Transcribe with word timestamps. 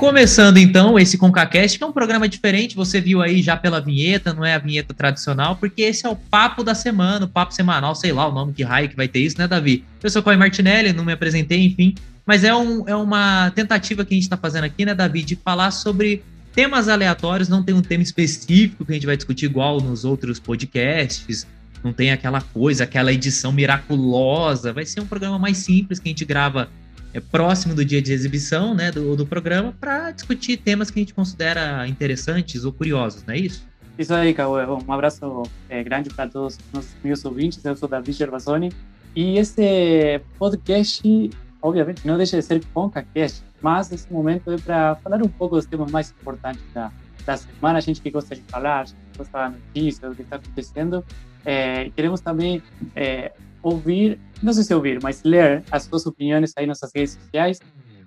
Começando 0.00 0.56
então 0.56 0.98
esse 0.98 1.18
ConcaCast, 1.18 1.76
que 1.76 1.84
é 1.84 1.86
um 1.86 1.92
programa 1.92 2.26
diferente, 2.26 2.74
você 2.74 3.02
viu 3.02 3.20
aí 3.20 3.42
já 3.42 3.54
pela 3.54 3.82
vinheta, 3.82 4.32
não 4.32 4.42
é 4.42 4.54
a 4.54 4.58
vinheta 4.58 4.94
tradicional, 4.94 5.56
porque 5.56 5.82
esse 5.82 6.06
é 6.06 6.08
o 6.08 6.16
papo 6.16 6.64
da 6.64 6.74
semana, 6.74 7.26
o 7.26 7.28
papo 7.28 7.52
semanal, 7.52 7.94
sei 7.94 8.10
lá 8.10 8.26
o 8.26 8.32
nome 8.32 8.54
que 8.54 8.62
raio 8.62 8.88
que 8.88 8.96
vai 8.96 9.06
ter 9.06 9.18
isso, 9.18 9.38
né, 9.38 9.46
Davi? 9.46 9.84
Eu 10.02 10.08
sou 10.08 10.22
Coy 10.22 10.38
Martinelli, 10.38 10.94
não 10.94 11.04
me 11.04 11.12
apresentei, 11.12 11.62
enfim, 11.66 11.94
mas 12.24 12.44
é, 12.44 12.54
um, 12.54 12.88
é 12.88 12.96
uma 12.96 13.50
tentativa 13.50 14.02
que 14.02 14.14
a 14.14 14.16
gente 14.16 14.22
está 14.22 14.38
fazendo 14.38 14.64
aqui, 14.64 14.86
né, 14.86 14.94
Davi, 14.94 15.22
de 15.22 15.36
falar 15.36 15.70
sobre 15.70 16.22
temas 16.54 16.88
aleatórios, 16.88 17.50
não 17.50 17.62
tem 17.62 17.74
um 17.74 17.82
tema 17.82 18.02
específico 18.02 18.86
que 18.86 18.92
a 18.92 18.94
gente 18.94 19.06
vai 19.06 19.18
discutir 19.18 19.44
igual 19.44 19.82
nos 19.82 20.06
outros 20.06 20.40
podcasts, 20.40 21.46
não 21.84 21.92
tem 21.92 22.10
aquela 22.10 22.40
coisa, 22.40 22.84
aquela 22.84 23.12
edição 23.12 23.52
miraculosa, 23.52 24.72
vai 24.72 24.86
ser 24.86 25.02
um 25.02 25.06
programa 25.06 25.38
mais 25.38 25.58
simples 25.58 25.98
que 25.98 26.08
a 26.08 26.10
gente 26.10 26.24
grava 26.24 26.70
é, 27.12 27.20
próximo 27.20 27.74
do 27.74 27.84
dia 27.84 28.00
de 28.00 28.12
exibição 28.12 28.74
né, 28.74 28.90
do, 28.90 29.16
do 29.16 29.26
programa 29.26 29.74
para 29.78 30.10
discutir 30.10 30.56
temas 30.56 30.90
que 30.90 30.98
a 30.98 31.02
gente 31.02 31.14
considera 31.14 31.86
interessantes 31.86 32.64
ou 32.64 32.72
curiosos, 32.72 33.24
não 33.24 33.34
é 33.34 33.38
isso? 33.38 33.68
Isso 33.98 34.14
aí, 34.14 34.32
Cauê. 34.32 34.64
Um 34.64 34.92
abraço 34.92 35.42
é, 35.68 35.82
grande 35.82 36.08
para 36.08 36.26
todos 36.26 36.54
os 36.54 36.72
nossos 36.72 36.96
meus 37.04 37.22
ouvintes. 37.24 37.62
Eu 37.62 37.76
sou 37.76 37.88
Davi 37.88 38.12
Gervasoni. 38.12 38.72
E 39.14 39.36
esse 39.36 40.20
podcast, 40.38 41.30
obviamente, 41.60 42.06
não 42.06 42.16
deixa 42.16 42.36
de 42.36 42.42
ser 42.42 42.64
ConcaCast, 42.72 43.42
mas 43.60 43.92
esse 43.92 44.10
momento 44.10 44.52
é 44.52 44.56
para 44.56 44.96
falar 44.96 45.22
um 45.22 45.28
pouco 45.28 45.56
dos 45.56 45.66
temas 45.66 45.90
mais 45.90 46.12
importantes 46.12 46.62
da, 46.72 46.90
da 47.26 47.36
semana. 47.36 47.78
A 47.78 47.80
gente 47.82 48.00
que 48.00 48.10
gosta 48.10 48.34
de 48.34 48.42
falar, 48.42 48.80
a 48.80 48.84
gente 48.84 48.96
que 49.12 49.18
gosta 49.18 49.38
da 49.38 49.50
notícia, 49.50 50.08
do 50.08 50.14
que 50.14 50.22
está 50.22 50.36
acontecendo. 50.36 51.04
É, 51.44 51.90
queremos 51.90 52.20
também 52.20 52.62
é, 52.94 53.32
ouvir, 53.62 54.18
não 54.42 54.52
sei 54.52 54.64
se 54.64 54.74
ouvir, 54.74 55.00
mas 55.02 55.22
ler 55.22 55.62
as 55.70 55.84
suas 55.84 56.06
opiniões 56.06 56.52
aí 56.56 56.66
nas 56.66 56.80
redes 56.94 57.14
sociais. 57.14 57.58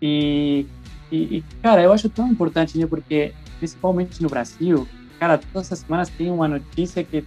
E, 0.01 0.65
e, 1.11 1.37
e, 1.37 1.43
cara, 1.61 1.81
eu 1.81 1.91
acho 1.93 2.09
tão 2.09 2.27
importante, 2.27 2.77
né? 2.77 2.85
Porque, 2.85 3.33
principalmente 3.59 4.21
no 4.21 4.29
Brasil, 4.29 4.87
cara, 5.19 5.37
todas 5.37 5.71
as 5.71 5.79
semanas 5.79 6.09
tem 6.09 6.29
uma 6.31 6.47
notícia 6.47 7.03
que 7.03 7.23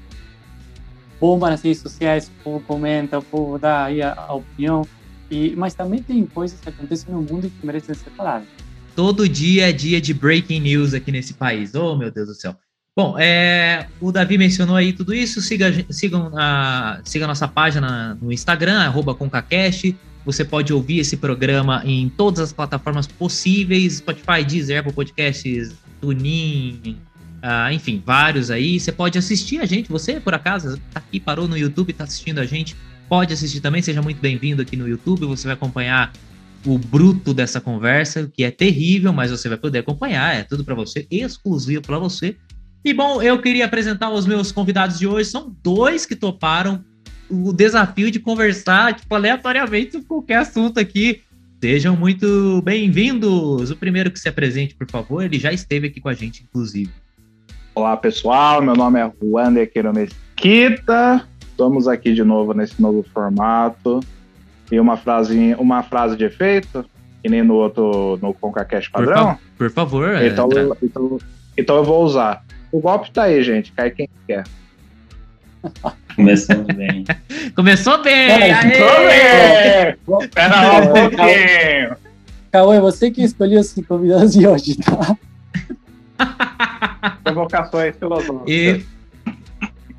bomba 1.20 1.50
nas 1.50 1.62
redes 1.62 1.80
sociais, 1.80 2.28
o 2.28 2.44
povo 2.44 2.60
comenta, 2.66 3.18
o 3.18 3.22
povo 3.22 3.58
dá 3.58 3.84
aí 3.84 4.02
a, 4.02 4.12
a 4.12 4.34
opinião. 4.34 4.82
E, 5.30 5.56
mas 5.56 5.74
também 5.74 6.02
tem 6.02 6.24
coisas 6.26 6.60
que 6.60 6.68
acontecem 6.68 7.12
no 7.12 7.22
mundo 7.22 7.50
que 7.50 7.66
merecem 7.66 7.94
ser 7.94 8.10
faladas. 8.10 8.46
Todo 8.94 9.28
dia 9.28 9.68
é 9.68 9.72
dia 9.72 10.00
de 10.00 10.14
breaking 10.14 10.60
news 10.60 10.94
aqui 10.94 11.12
nesse 11.12 11.34
país. 11.34 11.74
Oh, 11.74 11.96
meu 11.96 12.10
Deus 12.10 12.28
do 12.28 12.34
céu. 12.34 12.56
Bom, 12.98 13.14
é, 13.18 13.88
o 14.00 14.10
Davi 14.10 14.38
mencionou 14.38 14.74
aí 14.74 14.90
tudo 14.90 15.12
isso. 15.12 15.42
Siga, 15.42 15.70
sigam 15.90 16.32
a, 16.34 16.98
siga 17.04 17.26
a 17.26 17.28
nossa 17.28 17.46
página 17.46 18.16
no 18.22 18.32
Instagram, 18.32 18.78
arroba 18.78 19.14
ConcaCast. 19.14 19.94
Você 20.24 20.42
pode 20.42 20.72
ouvir 20.72 21.00
esse 21.00 21.18
programa 21.18 21.82
em 21.84 22.08
todas 22.08 22.40
as 22.40 22.54
plataformas 22.54 23.06
possíveis: 23.06 23.98
Spotify, 23.98 24.42
Deezer, 24.42 24.80
Apple 24.80 24.94
Podcasts, 24.94 25.74
TuneIn, 26.00 26.96
uh, 27.44 27.70
enfim, 27.70 28.02
vários 28.04 28.50
aí. 28.50 28.80
Você 28.80 28.90
pode 28.90 29.18
assistir 29.18 29.60
a 29.60 29.66
gente. 29.66 29.90
Você, 29.90 30.18
por 30.18 30.32
acaso, 30.32 30.80
tá 30.90 30.98
aqui, 30.98 31.20
parou 31.20 31.46
no 31.46 31.58
YouTube, 31.58 31.90
está 31.90 32.04
assistindo 32.04 32.38
a 32.38 32.46
gente. 32.46 32.74
Pode 33.10 33.30
assistir 33.30 33.60
também. 33.60 33.82
Seja 33.82 34.00
muito 34.00 34.22
bem-vindo 34.22 34.62
aqui 34.62 34.74
no 34.74 34.88
YouTube. 34.88 35.26
Você 35.26 35.46
vai 35.46 35.52
acompanhar 35.52 36.14
o 36.64 36.78
bruto 36.78 37.34
dessa 37.34 37.60
conversa, 37.60 38.26
que 38.32 38.42
é 38.42 38.50
terrível, 38.50 39.12
mas 39.12 39.30
você 39.30 39.50
vai 39.50 39.58
poder 39.58 39.80
acompanhar. 39.80 40.34
É 40.34 40.44
tudo 40.44 40.64
para 40.64 40.74
você, 40.74 41.06
exclusivo 41.10 41.82
para 41.82 41.98
você. 41.98 42.36
E 42.86 42.94
bom, 42.94 43.20
eu 43.20 43.42
queria 43.42 43.64
apresentar 43.64 44.10
os 44.10 44.28
meus 44.28 44.52
convidados 44.52 44.96
de 44.96 45.08
hoje. 45.08 45.28
São 45.28 45.52
dois 45.60 46.06
que 46.06 46.14
toparam 46.14 46.84
o 47.28 47.52
desafio 47.52 48.12
de 48.12 48.20
conversar, 48.20 48.94
tipo, 48.94 49.12
aleatoriamente 49.12 49.90
sobre 49.90 50.06
qualquer 50.06 50.36
assunto 50.36 50.78
aqui. 50.78 51.20
Sejam 51.60 51.96
muito 51.96 52.62
bem-vindos. 52.62 53.72
O 53.72 53.76
primeiro 53.76 54.08
que 54.08 54.20
se 54.20 54.28
apresente, 54.28 54.76
por 54.76 54.88
favor, 54.88 55.24
ele 55.24 55.36
já 55.36 55.52
esteve 55.52 55.88
aqui 55.88 56.00
com 56.00 56.08
a 56.08 56.14
gente, 56.14 56.44
inclusive. 56.44 56.92
Olá, 57.74 57.96
pessoal. 57.96 58.62
Meu 58.62 58.76
nome 58.76 59.00
é 59.00 59.12
Juan 59.20 59.52
de 59.52 59.66
Queiro 59.66 59.92
Mesquita. 59.92 61.26
Estamos 61.40 61.88
aqui 61.88 62.14
de 62.14 62.22
novo 62.22 62.54
nesse 62.54 62.80
novo 62.80 63.04
formato. 63.12 63.98
E 64.70 64.78
uma 64.78 64.96
frase, 64.96 65.56
uma 65.58 65.82
frase 65.82 66.16
de 66.16 66.22
efeito, 66.22 66.84
que 67.20 67.28
nem 67.28 67.42
no 67.42 67.54
outro, 67.54 68.16
no 68.22 68.32
ConcaCast 68.32 68.92
padrão. 68.92 69.36
Por, 69.58 69.70
fa 69.72 69.84
por 69.84 69.90
favor. 69.90 70.22
Então, 70.22 70.48
é, 70.52 70.68
então, 70.84 71.18
então 71.58 71.76
eu 71.78 71.84
vou 71.84 72.04
usar. 72.04 72.46
O 72.72 72.80
golpe 72.80 73.10
tá 73.10 73.24
aí, 73.24 73.42
gente. 73.42 73.72
Cai 73.72 73.90
quem 73.90 74.08
quer. 74.26 74.44
Começou 76.14 76.64
bem. 76.64 77.04
Começou 77.54 78.02
bem! 78.02 78.28
Começou 78.28 78.98
bem! 79.06 80.28
Pera 80.34 80.62
lá 80.62 80.78
um 80.78 80.86
pouquinho. 80.88 81.96
Cauê, 82.50 82.80
você 82.80 83.10
que 83.10 83.22
escolheu 83.22 83.60
os 83.60 83.74
convidados 83.86 84.32
de 84.32 84.46
hoje, 84.46 84.76
tá? 84.76 85.16
Provocações 87.24 87.96
filosóficas. 87.96 88.46
E 88.48 88.84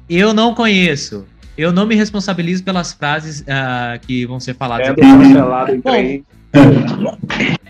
eu 0.09 0.33
não 0.33 0.55
conheço. 0.55 1.25
Eu 1.57 1.71
não 1.71 1.85
me 1.85 1.95
responsabilizo 1.95 2.63
pelas 2.63 2.93
frases 2.93 3.41
uh, 3.41 3.99
que 4.05 4.25
vão 4.25 4.39
ser 4.39 4.55
faladas. 4.55 4.89
É 4.89 4.93
do 4.93 5.01
cancelado 5.01 5.75
em 5.75 5.81
três. 5.81 6.23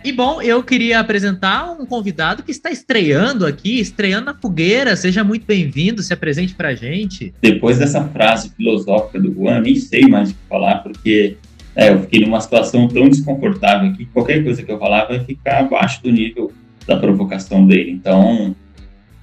E 0.04 0.12
bom, 0.14 0.42
eu 0.42 0.64
queria 0.64 1.00
apresentar 1.00 1.72
um 1.72 1.86
convidado 1.86 2.42
que 2.42 2.52
está 2.52 2.72
estreando 2.72 3.46
aqui, 3.46 3.80
estreando 3.80 4.28
na 4.28 4.34
fogueira. 4.34 4.96
Seja 4.96 5.24
muito 5.24 5.46
bem-vindo, 5.46 6.02
se 6.02 6.14
apresente 6.14 6.56
para 6.56 6.70
a 6.70 6.76
gente. 6.76 7.34
Depois 7.42 7.78
dessa 7.78 8.02
frase 8.06 8.50
filosófica 8.56 9.20
do 9.20 9.34
Juan, 9.34 9.60
nem 9.60 9.76
sei 9.76 10.08
mais 10.08 10.30
o 10.32 10.34
que 10.34 10.40
falar, 10.48 10.78
porque 10.78 11.36
é, 11.76 11.90
eu 11.90 12.00
fiquei 12.00 12.22
numa 12.22 12.40
situação 12.40 12.88
tão 12.88 13.10
desconfortável 13.10 13.92
que 13.94 14.06
qualquer 14.06 14.44
coisa 14.44 14.64
que 14.64 14.72
eu 14.72 14.80
falar 14.80 15.06
vai 15.06 15.20
ficar 15.20 15.60
abaixo 15.60 16.02
do 16.02 16.12
nível 16.12 16.52
da 16.88 16.96
provocação 16.96 17.68
dele. 17.68 17.92
Então, 17.92 18.56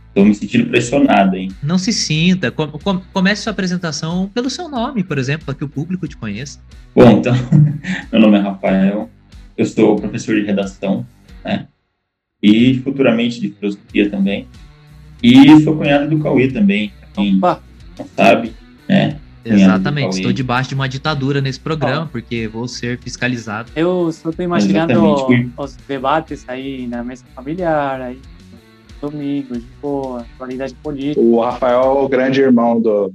estou 0.08 0.24
me 0.24 0.34
sentindo 0.34 0.68
pressionado, 0.68 1.34
hein? 1.34 1.50
Não 1.62 1.78
se 1.78 1.92
sinta. 1.92 2.52
comece 3.12 3.42
sua 3.42 3.52
apresentação 3.52 4.30
pelo 4.32 4.48
seu 4.48 4.68
nome, 4.68 5.02
por 5.02 5.18
exemplo, 5.18 5.46
para 5.46 5.54
que 5.54 5.64
o 5.64 5.68
público 5.68 6.06
te 6.06 6.16
conheça. 6.16 6.60
Bom, 6.94 7.10
então, 7.10 7.34
meu 8.12 8.20
nome 8.20 8.38
é 8.38 8.40
Rafael, 8.40 9.10
eu 9.56 9.64
sou 9.64 9.96
professor 9.96 10.34
de 10.34 10.42
redação, 10.42 11.06
né? 11.44 11.66
E 12.42 12.78
futuramente 12.80 13.40
de 13.40 13.50
filosofia 13.50 14.10
também. 14.10 14.46
E 15.22 15.60
sou 15.60 15.76
cunhado 15.76 16.08
do 16.10 16.22
Cauê 16.22 16.48
também, 16.48 16.92
quem 17.14 17.38
Opa. 17.38 17.62
não 17.98 18.06
sabe, 18.14 18.52
né? 18.88 19.18
Exatamente, 19.44 20.16
estou 20.16 20.32
debaixo 20.32 20.70
de 20.70 20.74
uma 20.74 20.88
ditadura 20.88 21.40
nesse 21.40 21.60
programa, 21.60 22.06
oh. 22.06 22.08
porque 22.08 22.48
vou 22.48 22.66
ser 22.66 22.98
fiscalizado. 22.98 23.70
Eu 23.76 24.10
só 24.10 24.30
estou 24.30 24.44
imaginando 24.44 24.94
os 25.56 25.76
debates 25.86 26.44
aí 26.48 26.86
na 26.86 27.04
mesa 27.04 27.24
familiar, 27.34 28.00
aí 28.00 28.18
domingo, 29.00 29.54
de 29.58 29.66
boa, 29.82 30.24
qualidade 30.38 30.74
política. 30.76 31.20
O 31.20 31.40
Rafael 31.40 31.82
é 31.82 31.86
o 31.86 32.08
grande 32.08 32.40
irmão 32.40 32.80
do, 32.80 33.12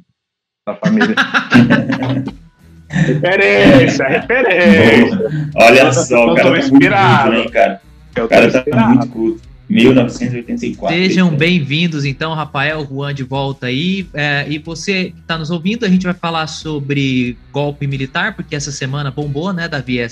da 0.67 0.75
família. 0.75 1.15
Referência, 2.89 4.07
referência. 4.07 5.51
Olha 5.55 5.93
só, 5.93 6.31
o 6.31 6.35
cara 6.35 6.51
tá 6.51 6.57
inspirado. 6.57 7.31
Muito 7.31 7.43
culto, 7.43 7.53
cara? 7.53 7.81
O 8.17 8.27
cara 8.27 8.63
tá 8.63 8.87
muito 8.89 9.07
culto. 9.07 9.49
1984. 9.69 10.97
Sejam 10.97 11.29
bem-vindos, 11.35 12.03
então, 12.03 12.33
Rafael, 12.33 12.83
Juan 12.89 13.13
de 13.13 13.23
volta 13.23 13.67
aí. 13.67 14.09
É, 14.15 14.43
e 14.49 14.57
você 14.57 15.11
que 15.11 15.19
está 15.19 15.37
nos 15.37 15.51
ouvindo, 15.51 15.85
a 15.85 15.89
gente 15.89 16.03
vai 16.03 16.13
falar 16.13 16.47
sobre 16.47 17.37
golpe 17.51 17.85
militar, 17.85 18.35
porque 18.35 18.55
essa 18.55 18.71
semana 18.71 19.11
bombou, 19.11 19.53
né, 19.53 19.67
Davi? 19.67 19.99
É, 19.99 20.07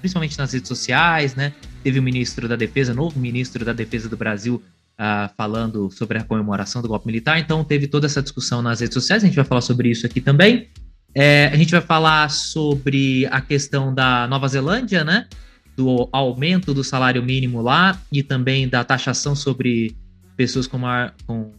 principalmente 0.00 0.36
nas 0.36 0.52
redes 0.52 0.68
sociais, 0.68 1.34
né? 1.34 1.54
Teve 1.82 1.98
o 1.98 2.02
ministro 2.02 2.46
da 2.46 2.56
Defesa, 2.56 2.92
novo 2.92 3.18
ministro 3.18 3.64
da 3.64 3.72
Defesa 3.72 4.06
do 4.06 4.18
Brasil, 4.18 4.62
uh, 5.00 5.30
falando 5.34 5.90
sobre 5.90 6.18
a 6.18 6.22
comemoração 6.22 6.82
do 6.82 6.88
golpe 6.88 7.06
militar. 7.06 7.38
Então, 7.38 7.64
teve 7.64 7.86
toda 7.86 8.04
essa 8.04 8.20
discussão 8.20 8.60
nas 8.60 8.80
redes 8.80 8.94
sociais. 8.94 9.22
A 9.22 9.26
gente 9.26 9.36
vai 9.36 9.44
falar 9.46 9.62
sobre 9.62 9.88
isso 9.88 10.04
aqui 10.04 10.20
também. 10.20 10.68
É, 11.14 11.46
a 11.46 11.56
gente 11.56 11.70
vai 11.70 11.80
falar 11.80 12.28
sobre 12.28 13.26
a 13.26 13.40
questão 13.40 13.94
da 13.94 14.26
Nova 14.26 14.48
Zelândia, 14.48 15.04
né? 15.04 15.28
Do 15.76 16.08
aumento 16.12 16.74
do 16.74 16.82
salário 16.82 17.22
mínimo 17.22 17.62
lá 17.62 18.00
e 18.10 18.22
também 18.22 18.68
da 18.68 18.82
taxação 18.82 19.36
sobre 19.36 19.96
pessoas 20.36 20.66
com 20.66 20.76
uma, 20.76 21.12
com 21.26 21.52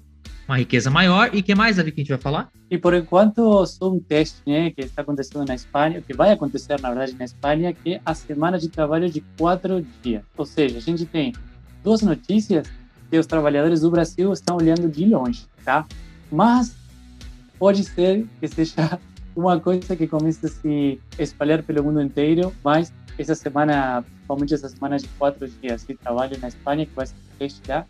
uma 0.46 0.58
riqueza 0.58 0.92
maior. 0.92 1.30
E 1.34 1.42
que 1.42 1.56
mais, 1.56 1.78
Davi, 1.78 1.92
que 1.92 2.02
a 2.02 2.04
gente 2.04 2.10
vai 2.10 2.20
falar? 2.20 2.50
E 2.70 2.78
por 2.78 2.94
enquanto, 2.94 3.66
só 3.66 3.92
um 3.92 4.00
teste 4.00 4.42
né, 4.46 4.72
que 4.72 4.82
está 4.82 5.02
acontecendo 5.02 5.46
na 5.46 5.56
Espanha, 5.56 6.02
que 6.02 6.14
vai 6.14 6.32
acontecer, 6.32 6.80
na 6.82 6.90
verdade, 6.90 7.16
na 7.18 7.24
Espanha, 7.24 7.74
que 7.74 7.94
é 7.94 8.02
a 8.06 8.14
semana 8.14 8.60
de 8.60 8.68
trabalho 8.68 9.10
de 9.10 9.24
quatro 9.38 9.86
dias. 10.04 10.24
Ou 10.38 10.46
seja, 10.46 10.78
a 10.78 10.82
gente 10.82 11.06
tem 11.06 11.34
duas 11.82 12.02
notícias 12.02 12.68
que 13.10 13.18
os 13.18 13.26
trabalhadores 13.26 13.82
do 13.82 13.92
Brasil 13.92 14.34
estão 14.34 14.58
olhando 14.58 14.90
de 14.90 15.06
longe, 15.06 15.46
tá? 15.64 15.86
Mas 16.32 16.76
pode 17.58 17.84
ser 17.84 18.26
que 18.40 18.48
seja 18.48 19.00
uma 19.36 19.60
coisa 19.60 19.96
que 19.96 20.08
começa 20.08 20.48
a 20.48 20.50
se 20.50 21.00
espalhar 21.20 21.62
pelo 21.64 21.84
mundo 21.84 22.02
inteiro, 22.02 22.54
mas 22.64 22.92
essa 23.18 23.36
semana, 23.36 24.02
principalmente 24.02 24.54
essa 24.54 24.70
semana 24.70 24.98
de 24.98 25.08
quatro 25.20 25.48
dias 25.62 25.86
de 25.86 25.96
trabalho 25.96 26.38
na 26.40 26.48
Espanha, 26.48 26.86
que 26.86 26.96
vai 26.96 27.06
ser 27.08 27.52
já, 27.66 27.86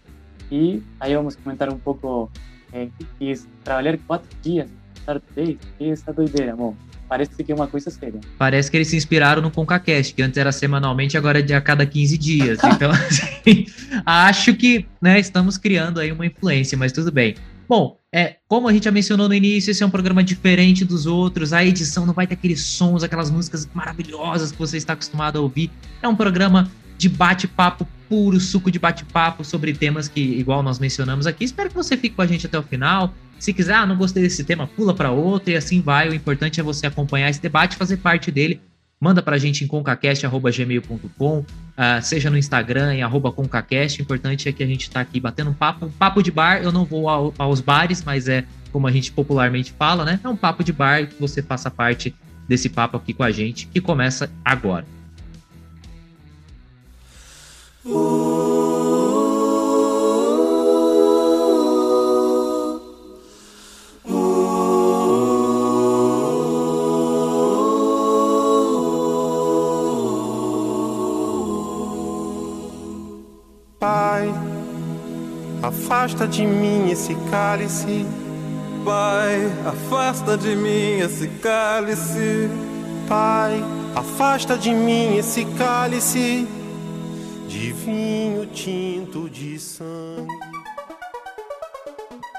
e 0.52 0.82
aí 1.00 1.16
vamos 1.16 1.36
comentar 1.36 1.72
um 1.72 1.78
pouco 1.78 2.32
é, 2.74 2.88
que 3.18 3.32
é 3.32 3.36
trabalhar 3.64 3.98
quatro 4.08 4.30
dias, 4.42 4.70
estar 4.96 5.20
três, 5.34 5.58
que 5.78 5.90
essa 5.90 6.12
doideira, 6.12 6.56
bom. 6.56 6.76
parece 7.08 7.44
que 7.44 7.52
é 7.52 7.56
uma 7.56 7.68
coisa 7.68 7.90
séria. 7.90 8.20
Parece 8.38 8.70
que 8.70 8.78
eles 8.78 8.88
se 8.88 8.98
inspiraram 8.98 9.42
no 9.42 9.52
ConcaCast, 9.52 10.14
que 10.14 10.22
antes 10.22 10.38
era 10.38 10.52
semanalmente, 10.52 11.18
agora 11.18 11.40
é 11.40 11.54
a 11.54 11.62
cada 11.62 11.86
15 11.86 12.18
dias. 12.18 12.60
Então, 12.64 12.92
assim, 12.92 13.66
acho 14.06 14.54
que 14.56 14.86
né, 15.02 15.20
estamos 15.20 15.58
criando 15.58 16.00
aí 16.00 16.12
uma 16.12 16.26
influência, 16.26 16.78
mas 16.78 16.92
tudo 16.92 17.12
bem. 17.12 17.36
Bom, 17.68 17.98
é, 18.12 18.38
como 18.48 18.68
a 18.68 18.74
gente 18.74 18.86
já 18.86 18.92
mencionou 18.92 19.28
no 19.28 19.34
início, 19.34 19.72
esse 19.72 19.84
é 19.84 19.86
um 19.86 19.90
programa 19.90 20.24
diferente 20.24 20.86
dos 20.86 21.06
outros. 21.06 21.52
A 21.52 21.66
edição 21.66 22.06
não 22.06 22.14
vai 22.14 22.28
ter 22.28 22.36
aqueles 22.36 22.62
sons, 22.62 23.04
aquelas 23.04 23.30
músicas 23.32 23.68
maravilhosas 23.74 24.52
que 24.52 24.58
você 24.58 24.78
está 24.78 24.94
acostumado 24.94 25.38
a 25.38 25.42
ouvir. 25.42 25.72
É 26.02 26.08
um 26.08 26.16
programa 26.16 26.70
de 26.98 27.10
bate-papo 27.10 27.88
puro, 28.08 28.40
suco 28.40 28.72
de 28.72 28.80
bate-papo 28.80 29.44
sobre 29.44 29.74
temas 29.74 30.08
que, 30.08 30.22
igual 30.22 30.62
nós 30.62 30.80
mencionamos 30.80 31.28
aqui. 31.28 31.44
Espero 31.44 31.70
que 31.70 31.76
você 31.76 31.98
fique 31.98 32.16
com 32.16 32.22
a 32.22 32.28
gente 32.28 32.46
até 32.46 32.58
o 32.58 32.64
final. 32.64 33.14
Se 33.40 33.52
quiser, 33.52 33.74
ah, 33.74 33.86
não 33.86 33.98
gostei 33.98 34.24
desse 34.24 34.44
tema, 34.44 34.68
pula 34.68 34.94
para 34.94 35.12
outro 35.12 35.52
e 35.52 35.56
assim 35.56 35.82
vai. 35.82 36.10
O 36.10 36.14
importante 36.14 36.60
é 36.60 36.64
você 36.64 36.88
acompanhar 36.88 37.30
esse 37.30 37.42
debate, 37.42 37.76
fazer 37.76 37.98
parte 37.98 38.32
dele. 38.32 38.62
Manda 39.06 39.22
para 39.22 39.36
a 39.36 39.38
gente 39.38 39.64
em 39.64 39.68
concacast.gmail.com, 39.68 41.38
uh, 41.38 41.46
seja 42.02 42.32
no 42.32 42.40
Instagram, 42.40 42.96
em 42.96 43.04
arroba 43.04 43.32
concacast. 43.32 44.00
O 44.00 44.02
importante 44.02 44.50
é 44.50 44.52
que 44.52 44.64
a 44.64 44.66
gente 44.66 44.82
está 44.82 45.00
aqui 45.00 45.20
batendo 45.20 45.52
um 45.52 45.54
papo. 45.54 45.92
Papo 46.00 46.24
de 46.24 46.32
bar, 46.32 46.64
eu 46.64 46.72
não 46.72 46.86
vou 46.86 47.08
ao, 47.08 47.32
aos 47.38 47.62
bares, 47.62 48.04
mas 48.04 48.28
é 48.28 48.46
como 48.72 48.88
a 48.88 48.92
gente 48.92 49.12
popularmente 49.12 49.72
fala, 49.74 50.04
né? 50.04 50.20
É 50.24 50.28
um 50.28 50.36
papo 50.36 50.64
de 50.64 50.74
bar 50.74 51.06
que 51.06 51.22
você 51.22 51.44
faça 51.44 51.70
parte 51.70 52.16
desse 52.48 52.68
papo 52.68 52.98
aqui 52.98 53.14
com 53.14 53.22
a 53.22 53.30
gente, 53.30 53.68
que 53.68 53.80
começa 53.80 54.28
agora. 54.44 54.88
Pai, 57.84 58.35
afasta 75.76 76.28
de 76.28 76.46
mim 76.46 76.90
esse 76.90 77.14
cálice. 77.30 78.06
Pai, 78.84 79.52
afasta 79.66 80.38
de 80.38 80.56
mim 80.56 81.00
esse 81.00 81.28
cálice. 81.42 82.50
Pai, 83.08 83.62
afasta 83.96 84.58
de 84.58 84.72
mim 84.72 85.18
esse 85.18 85.44
cálice 85.58 86.48
de 87.48 87.74
vinho 87.74 88.46
tinto 88.48 89.30
de 89.30 89.60
sangue. 89.60 90.28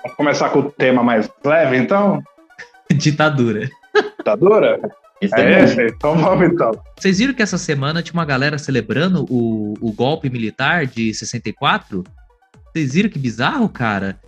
Vamos 0.03 0.17
começar 0.17 0.51
com 0.51 0.61
o 0.61 0.71
tema 0.71 1.03
mais 1.03 1.31
leve, 1.45 1.77
então? 1.77 2.23
Ditadura. 2.91 3.69
Ditadura? 4.19 4.81
Esse 5.21 5.35
É 5.35 5.53
é 5.53 5.65
esse? 5.65 5.83
Então 5.83 6.17
vamos, 6.17 6.47
então. 6.49 6.73
Vocês 6.99 7.19
viram 7.19 7.35
que 7.35 7.43
essa 7.43 7.59
semana 7.59 8.03
tinha 8.03 8.15
uma 8.15 8.25
galera 8.25 8.59
celebrando 8.59 9.27
o, 9.29 9.75
o 9.81 9.93
golpe 9.93 10.31
militar 10.31 10.87
de 10.87 11.13
64? 11.13 12.05
Vocês 12.77 12.93
viram 12.93 13.09
que 13.09 13.19
bizarro, 13.19 13.71
cara? 13.71 14.21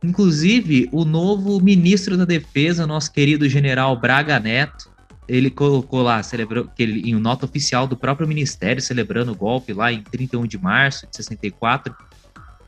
Inclusive, 0.00 0.88
o 0.92 1.04
novo 1.04 1.60
ministro 1.60 2.16
da 2.16 2.24
Defesa, 2.24 2.86
nosso 2.86 3.10
querido 3.10 3.48
general 3.48 3.98
Braga 3.98 4.38
Neto, 4.38 4.88
ele 5.26 5.50
colocou 5.50 6.00
lá, 6.02 6.22
celebrou, 6.22 6.68
que 6.68 6.80
ele, 6.80 7.10
em 7.10 7.16
nota 7.16 7.46
oficial 7.46 7.88
do 7.88 7.96
próprio 7.96 8.28
ministério, 8.28 8.80
celebrando 8.80 9.32
o 9.32 9.34
golpe 9.34 9.72
lá 9.72 9.92
em 9.92 10.04
31 10.04 10.46
de 10.46 10.56
março 10.56 11.08
de 11.10 11.16
64. 11.16 11.92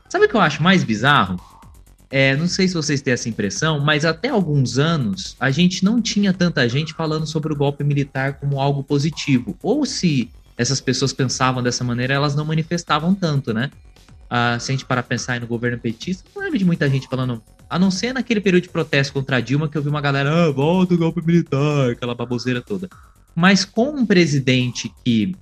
Sabe 0.09 0.25
o 0.25 0.27
que 0.27 0.35
eu 0.35 0.41
acho 0.41 0.61
mais 0.61 0.83
bizarro? 0.83 1.39
É, 2.09 2.35
não 2.35 2.49
sei 2.49 2.67
se 2.67 2.73
vocês 2.73 3.01
têm 3.01 3.13
essa 3.13 3.29
impressão, 3.29 3.79
mas 3.79 4.03
até 4.03 4.27
alguns 4.27 4.77
anos 4.77 5.37
a 5.39 5.49
gente 5.51 5.85
não 5.85 6.01
tinha 6.01 6.33
tanta 6.33 6.67
gente 6.67 6.93
falando 6.93 7.25
sobre 7.25 7.53
o 7.53 7.55
golpe 7.55 7.81
militar 7.81 8.33
como 8.33 8.59
algo 8.59 8.83
positivo. 8.83 9.57
Ou 9.63 9.85
se 9.85 10.29
essas 10.57 10.81
pessoas 10.81 11.13
pensavam 11.13 11.63
dessa 11.63 11.81
maneira, 11.81 12.13
elas 12.13 12.35
não 12.35 12.43
manifestavam 12.43 13.15
tanto, 13.15 13.53
né? 13.53 13.71
Ah, 14.33 14.57
se 14.57 14.71
a 14.71 14.73
gente 14.73 14.85
parar 14.85 15.03
pensar 15.03 15.33
aí 15.33 15.41
no 15.41 15.45
governo 15.45 15.77
petista, 15.77 16.23
não 16.33 16.41
lembro 16.41 16.57
de 16.57 16.63
muita 16.63 16.89
gente 16.89 17.05
falando. 17.09 17.43
A 17.69 17.77
não 17.77 17.91
ser 17.91 18.13
naquele 18.13 18.39
período 18.39 18.63
de 18.63 18.69
protesto 18.69 19.11
contra 19.11 19.35
a 19.35 19.41
Dilma, 19.41 19.67
que 19.67 19.77
eu 19.77 19.81
vi 19.81 19.89
uma 19.89 19.99
galera, 19.99 20.45
ah, 20.45 20.51
volta 20.51 20.93
o 20.93 20.97
golpe 20.97 21.21
militar, 21.21 21.89
aquela 21.89 22.15
baboseira 22.15 22.61
toda. 22.61 22.89
Mas 23.35 23.65
com 23.65 23.89
um 23.89 24.05
presidente 24.05 24.89
que, 25.03 25.35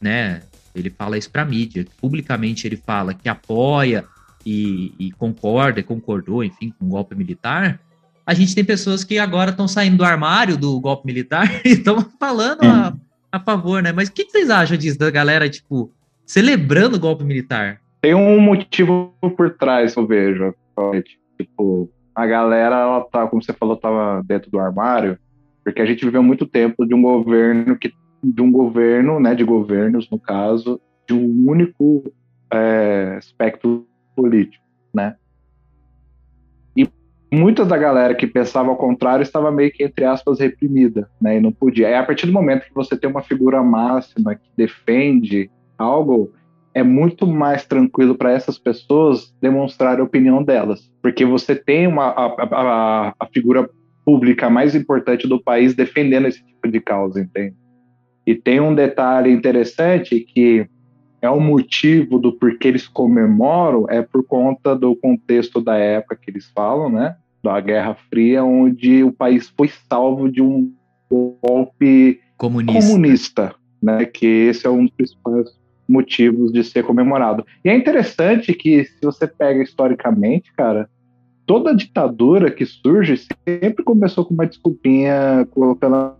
né, 0.00 0.42
ele 0.76 0.90
fala 0.90 1.18
isso 1.18 1.28
pra 1.28 1.44
mídia, 1.44 1.84
publicamente 2.00 2.68
ele 2.68 2.76
fala 2.76 3.14
que 3.14 3.28
apoia 3.28 4.04
e, 4.46 4.94
e 4.96 5.10
concorda, 5.10 5.82
concordou, 5.82 6.44
enfim, 6.44 6.72
com 6.78 6.86
o 6.86 6.90
golpe 6.90 7.16
militar, 7.16 7.80
a 8.24 8.32
gente 8.32 8.54
tem 8.54 8.64
pessoas 8.64 9.02
que 9.02 9.18
agora 9.18 9.50
estão 9.50 9.66
saindo 9.66 9.96
do 9.96 10.04
armário 10.04 10.56
do 10.56 10.78
golpe 10.78 11.04
militar 11.04 11.50
e 11.66 11.70
estão 11.70 12.08
falando 12.20 12.62
a, 12.62 12.94
a 13.32 13.40
favor, 13.40 13.82
né? 13.82 13.90
Mas 13.90 14.08
o 14.08 14.12
que, 14.12 14.24
que 14.24 14.30
vocês 14.30 14.50
acham 14.50 14.76
disso, 14.76 14.96
da 15.00 15.10
galera, 15.10 15.50
tipo, 15.50 15.92
celebrando 16.24 16.96
o 16.96 17.00
golpe 17.00 17.24
militar? 17.24 17.80
Tem 18.00 18.14
um 18.14 18.40
motivo 18.40 19.12
por 19.36 19.56
trás, 19.56 19.94
eu 19.94 20.06
vejo. 20.06 20.54
Tipo, 21.38 21.90
a 22.14 22.26
galera, 22.26 22.76
ela 22.76 23.00
tá, 23.02 23.26
como 23.26 23.42
você 23.42 23.52
falou, 23.52 23.76
tava 23.76 24.22
dentro 24.26 24.50
do 24.50 24.58
armário, 24.58 25.18
porque 25.64 25.82
a 25.82 25.86
gente 25.86 26.04
viveu 26.04 26.22
muito 26.22 26.46
tempo 26.46 26.86
de 26.86 26.94
um 26.94 27.02
governo 27.02 27.78
que 27.78 27.92
de 28.22 28.42
um 28.42 28.52
governo, 28.52 29.18
né, 29.18 29.34
de 29.34 29.44
governos 29.44 30.08
no 30.10 30.18
caso, 30.18 30.80
de 31.08 31.14
um 31.14 31.48
único 31.48 32.12
é, 32.52 33.14
aspecto 33.16 33.86
político, 34.14 34.64
né? 34.94 35.16
E 36.76 36.86
muita 37.32 37.64
da 37.64 37.78
galera 37.78 38.14
que 38.14 38.26
pensava 38.26 38.68
ao 38.68 38.76
contrário 38.76 39.22
estava 39.22 39.50
meio 39.50 39.72
que 39.72 39.82
entre 39.82 40.04
aspas 40.04 40.38
reprimida, 40.38 41.10
né? 41.20 41.38
E 41.38 41.40
não 41.40 41.52
podia. 41.52 41.88
É 41.88 41.96
a 41.96 42.04
partir 42.04 42.26
do 42.26 42.32
momento 42.32 42.66
que 42.66 42.74
você 42.74 42.96
tem 42.96 43.08
uma 43.08 43.22
figura 43.22 43.62
máxima 43.62 44.34
que 44.34 44.50
defende 44.56 45.50
algo, 45.78 46.32
é 46.72 46.82
muito 46.82 47.26
mais 47.26 47.66
tranquilo 47.66 48.14
para 48.14 48.32
essas 48.32 48.58
pessoas 48.58 49.34
demonstrar 49.40 49.98
a 50.00 50.04
opinião 50.04 50.42
delas, 50.42 50.90
porque 51.02 51.24
você 51.24 51.54
tem 51.54 51.86
uma, 51.86 52.06
a, 52.10 52.26
a, 52.42 53.14
a, 53.18 53.26
figura 53.26 53.68
pública 54.04 54.48
mais 54.48 54.74
importante 54.74 55.26
do 55.26 55.42
país 55.42 55.74
defendendo 55.74 56.26
esse 56.26 56.44
tipo 56.44 56.68
de 56.68 56.80
causa, 56.80 57.20
entende? 57.20 57.56
E 58.26 58.34
tem 58.34 58.60
um 58.60 58.74
detalhe 58.74 59.30
interessante 59.30 60.20
que 60.20 60.66
é 61.20 61.28
o 61.28 61.40
motivo 61.40 62.18
do 62.18 62.32
porquê 62.32 62.68
eles 62.68 62.86
comemoram 62.86 63.86
é 63.88 64.00
por 64.00 64.24
conta 64.24 64.74
do 64.74 64.94
contexto 64.96 65.60
da 65.60 65.76
época 65.76 66.16
que 66.16 66.30
eles 66.30 66.50
falam, 66.54 66.88
né? 66.88 67.16
Da 67.42 67.60
Guerra 67.60 67.96
Fria, 68.08 68.44
onde 68.44 69.02
o 69.02 69.12
país 69.12 69.52
foi 69.56 69.70
salvo 69.88 70.30
de 70.30 70.40
um 70.40 70.72
golpe 71.10 72.20
Comunista. 72.36 72.80
comunista 72.80 73.54
né? 73.82 74.04
Que 74.04 74.26
esse 74.26 74.66
é 74.66 74.70
um 74.70 74.84
dos 74.84 74.94
principais 74.94 75.59
motivos 75.90 76.52
de 76.52 76.62
ser 76.62 76.84
comemorado. 76.84 77.44
E 77.64 77.68
é 77.68 77.74
interessante 77.74 78.54
que, 78.54 78.84
se 78.84 79.00
você 79.02 79.26
pega 79.26 79.62
historicamente, 79.62 80.52
cara, 80.54 80.88
toda 81.44 81.74
ditadura 81.74 82.50
que 82.50 82.64
surge 82.64 83.16
sempre 83.44 83.82
começou 83.82 84.24
com 84.24 84.34
uma 84.34 84.46
desculpinha 84.46 85.46
colocando 85.50 86.14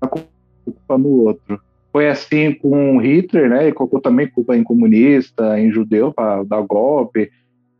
a 0.00 0.08
culpa 0.08 0.98
no 0.98 1.08
outro. 1.26 1.60
Foi 1.92 2.08
assim 2.08 2.52
com 2.52 2.98
Hitler, 2.98 3.48
né? 3.48 3.64
Ele 3.64 3.72
colocou 3.72 4.00
também 4.00 4.28
culpa 4.28 4.56
em 4.56 4.62
comunista, 4.62 5.58
em 5.60 5.70
judeu 5.70 6.12
para 6.12 6.42
dar 6.42 6.62
golpe. 6.62 7.30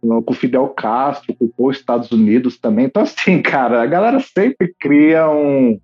Com 0.01 0.33
Fidel 0.33 0.69
Castro, 0.69 1.35
culpou 1.35 1.71
os 1.71 1.79
Estados 1.79 2.13
Unidos 2.13 2.59
também. 2.59 2.85
Então, 2.85 3.03
assim, 3.03 3.43
cara, 3.43 3.83
a 3.83 3.87
galera 3.87 4.21
sempre 4.21 4.73
cria 4.79 5.29
um, 5.29 5.79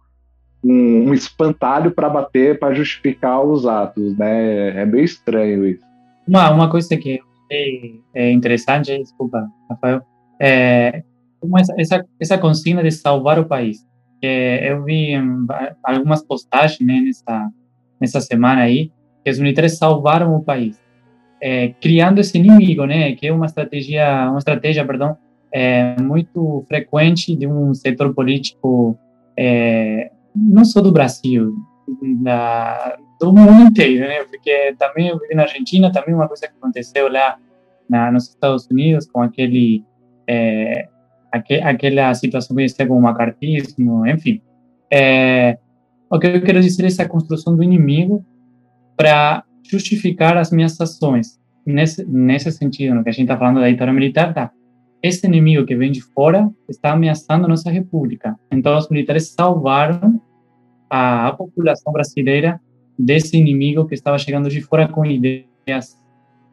um, 0.65 1.09
um 1.09 1.15
espantalho 1.15 1.91
para 1.91 2.09
bater, 2.09 2.59
para 2.59 2.75
justificar 2.75 3.43
os 3.43 3.67
atos, 3.67 4.17
né? 4.17 4.81
É 4.81 4.87
meio 4.87 5.05
estranho 5.05 5.67
isso. 5.67 5.85
Uma, 6.27 6.51
uma 6.51 6.71
coisa 6.71 6.97
que 6.97 7.21
é 8.15 8.31
interessante, 8.31 8.97
desculpa, 8.97 9.47
Rafael, 9.69 10.03
é 10.41 11.03
essa, 11.59 11.75
essa, 11.79 12.05
essa 12.21 12.39
consigna 12.39 12.83
de 12.83 12.91
salvar 12.91 13.39
o 13.39 13.47
país. 13.47 13.87
É, 14.23 14.71
eu 14.71 14.85
vi 14.85 15.13
algumas 15.83 16.25
postagens 16.25 16.81
né, 16.81 17.01
nessa, 17.01 17.51
nessa 18.01 18.21
semana 18.21 18.63
aí, 18.63 18.91
que 19.25 19.31
os 19.31 19.39
militares 19.39 19.77
salvaram 19.77 20.35
o 20.37 20.43
país, 20.43 20.81
é, 21.41 21.69
criando 21.81 22.21
esse 22.21 22.39
inimigo, 22.39 22.85
né, 22.87 23.13
que 23.17 23.27
é 23.27 23.33
uma 23.33 23.47
estratégia, 23.47 24.29
uma 24.31 24.39
estratégia, 24.39 24.87
perdão, 24.87 25.17
é, 25.53 26.01
muito 26.01 26.65
frequente 26.69 27.37
de 27.37 27.47
um 27.47 27.75
setor 27.75 28.15
político 28.15 28.97
é, 29.37 30.11
não 30.35 30.65
só 30.65 30.81
do 30.81 30.93
Brasil, 30.93 31.55
da, 32.23 32.97
do 33.21 33.33
mundo 33.33 33.69
inteiro, 33.69 34.07
né? 34.07 34.25
Porque 34.25 34.75
também 34.79 35.09
eu 35.09 35.19
vivi 35.19 35.35
na 35.35 35.43
Argentina, 35.43 35.93
também 35.93 36.15
uma 36.15 36.29
coisa 36.29 36.47
que 36.47 36.55
aconteceu 36.57 37.11
lá 37.11 37.39
na, 37.89 38.11
nos 38.11 38.29
Estados 38.29 38.67
Unidos 38.67 39.07
com 39.07 39.23
aquele 39.23 39.85
é, 40.27 40.89
aqu, 41.31 41.55
aquela 41.63 42.15
situação 42.15 42.55
conhecida 42.55 42.87
como 42.87 43.01
macartismo, 43.01 44.07
enfim. 44.07 44.41
É, 44.93 45.59
o 46.11 46.19
que 46.19 46.27
eu 46.27 46.43
quero 46.43 46.61
dizer 46.61 46.85
é 46.85 46.87
essa 46.87 47.09
construção 47.09 47.57
do 47.57 47.63
inimigo 47.63 48.25
para 48.97 49.45
justificar 49.69 50.37
as 50.37 50.51
minhas 50.51 50.79
ações. 50.81 51.41
Nesse, 51.65 52.05
nesse 52.05 52.51
sentido, 52.51 52.95
no 52.95 53.03
que 53.03 53.09
a 53.09 53.13
gente 53.13 53.23
está 53.23 53.39
falando 53.39 53.61
da 53.61 53.69
ditadura 53.69 53.93
militar, 53.93 54.35
tá. 54.35 54.51
Esse 55.03 55.27
inimigo 55.27 55.67
que 55.67 55.75
vem 55.75 55.91
de 55.91 56.01
fora 56.01 56.49
está 56.69 56.93
ameaçando 56.93 57.45
a 57.45 57.49
nossa 57.49 57.71
república. 57.71 58.39
Então, 58.51 58.79
os 58.79 58.89
militares 58.89 59.31
salvaram 59.31 60.21
a, 60.89 61.33
população 61.33 61.93
brasileira 61.93 62.61
desse 62.99 63.37
inimigo 63.37 63.87
que 63.87 63.95
estava 63.95 64.19
chegando 64.19 64.49
de 64.49 64.61
fora 64.61 64.87
com 64.87 65.05
ideias 65.05 66.01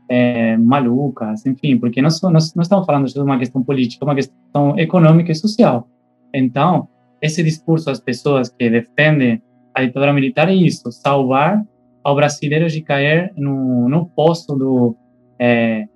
é, 0.10 0.58
malucas, 0.58 1.46
enfim, 1.46 1.78
porque 1.78 2.02
nós, 2.02 2.20
nós 2.24 2.56
não 2.56 2.64
estamos 2.64 2.86
falando 2.86 3.06
de 3.06 3.20
uma 3.20 3.38
questão 3.38 3.62
política, 3.62 4.04
é 4.04 4.08
uma 4.08 4.16
questão 4.16 4.80
econômica 4.80 5.32
e 5.32 5.36
social. 5.36 5.88
Então, 6.34 6.88
esse 7.22 7.44
discurso 7.44 7.86
das 7.86 8.00
pessoas 8.00 8.50
que 8.50 8.68
defendem 8.70 9.42
a 9.76 9.84
ditadura 9.84 10.12
militar 10.12 10.50
é 10.50 10.56
isso, 10.56 10.92
salvar 10.92 11.64
ao 12.04 12.16
brasileiro 12.16 12.68
de 12.68 12.82
cair 12.82 13.32
no, 13.38 13.88
no 13.88 14.08
poço 14.08 14.56
do, 14.56 14.96
é, 15.38 15.88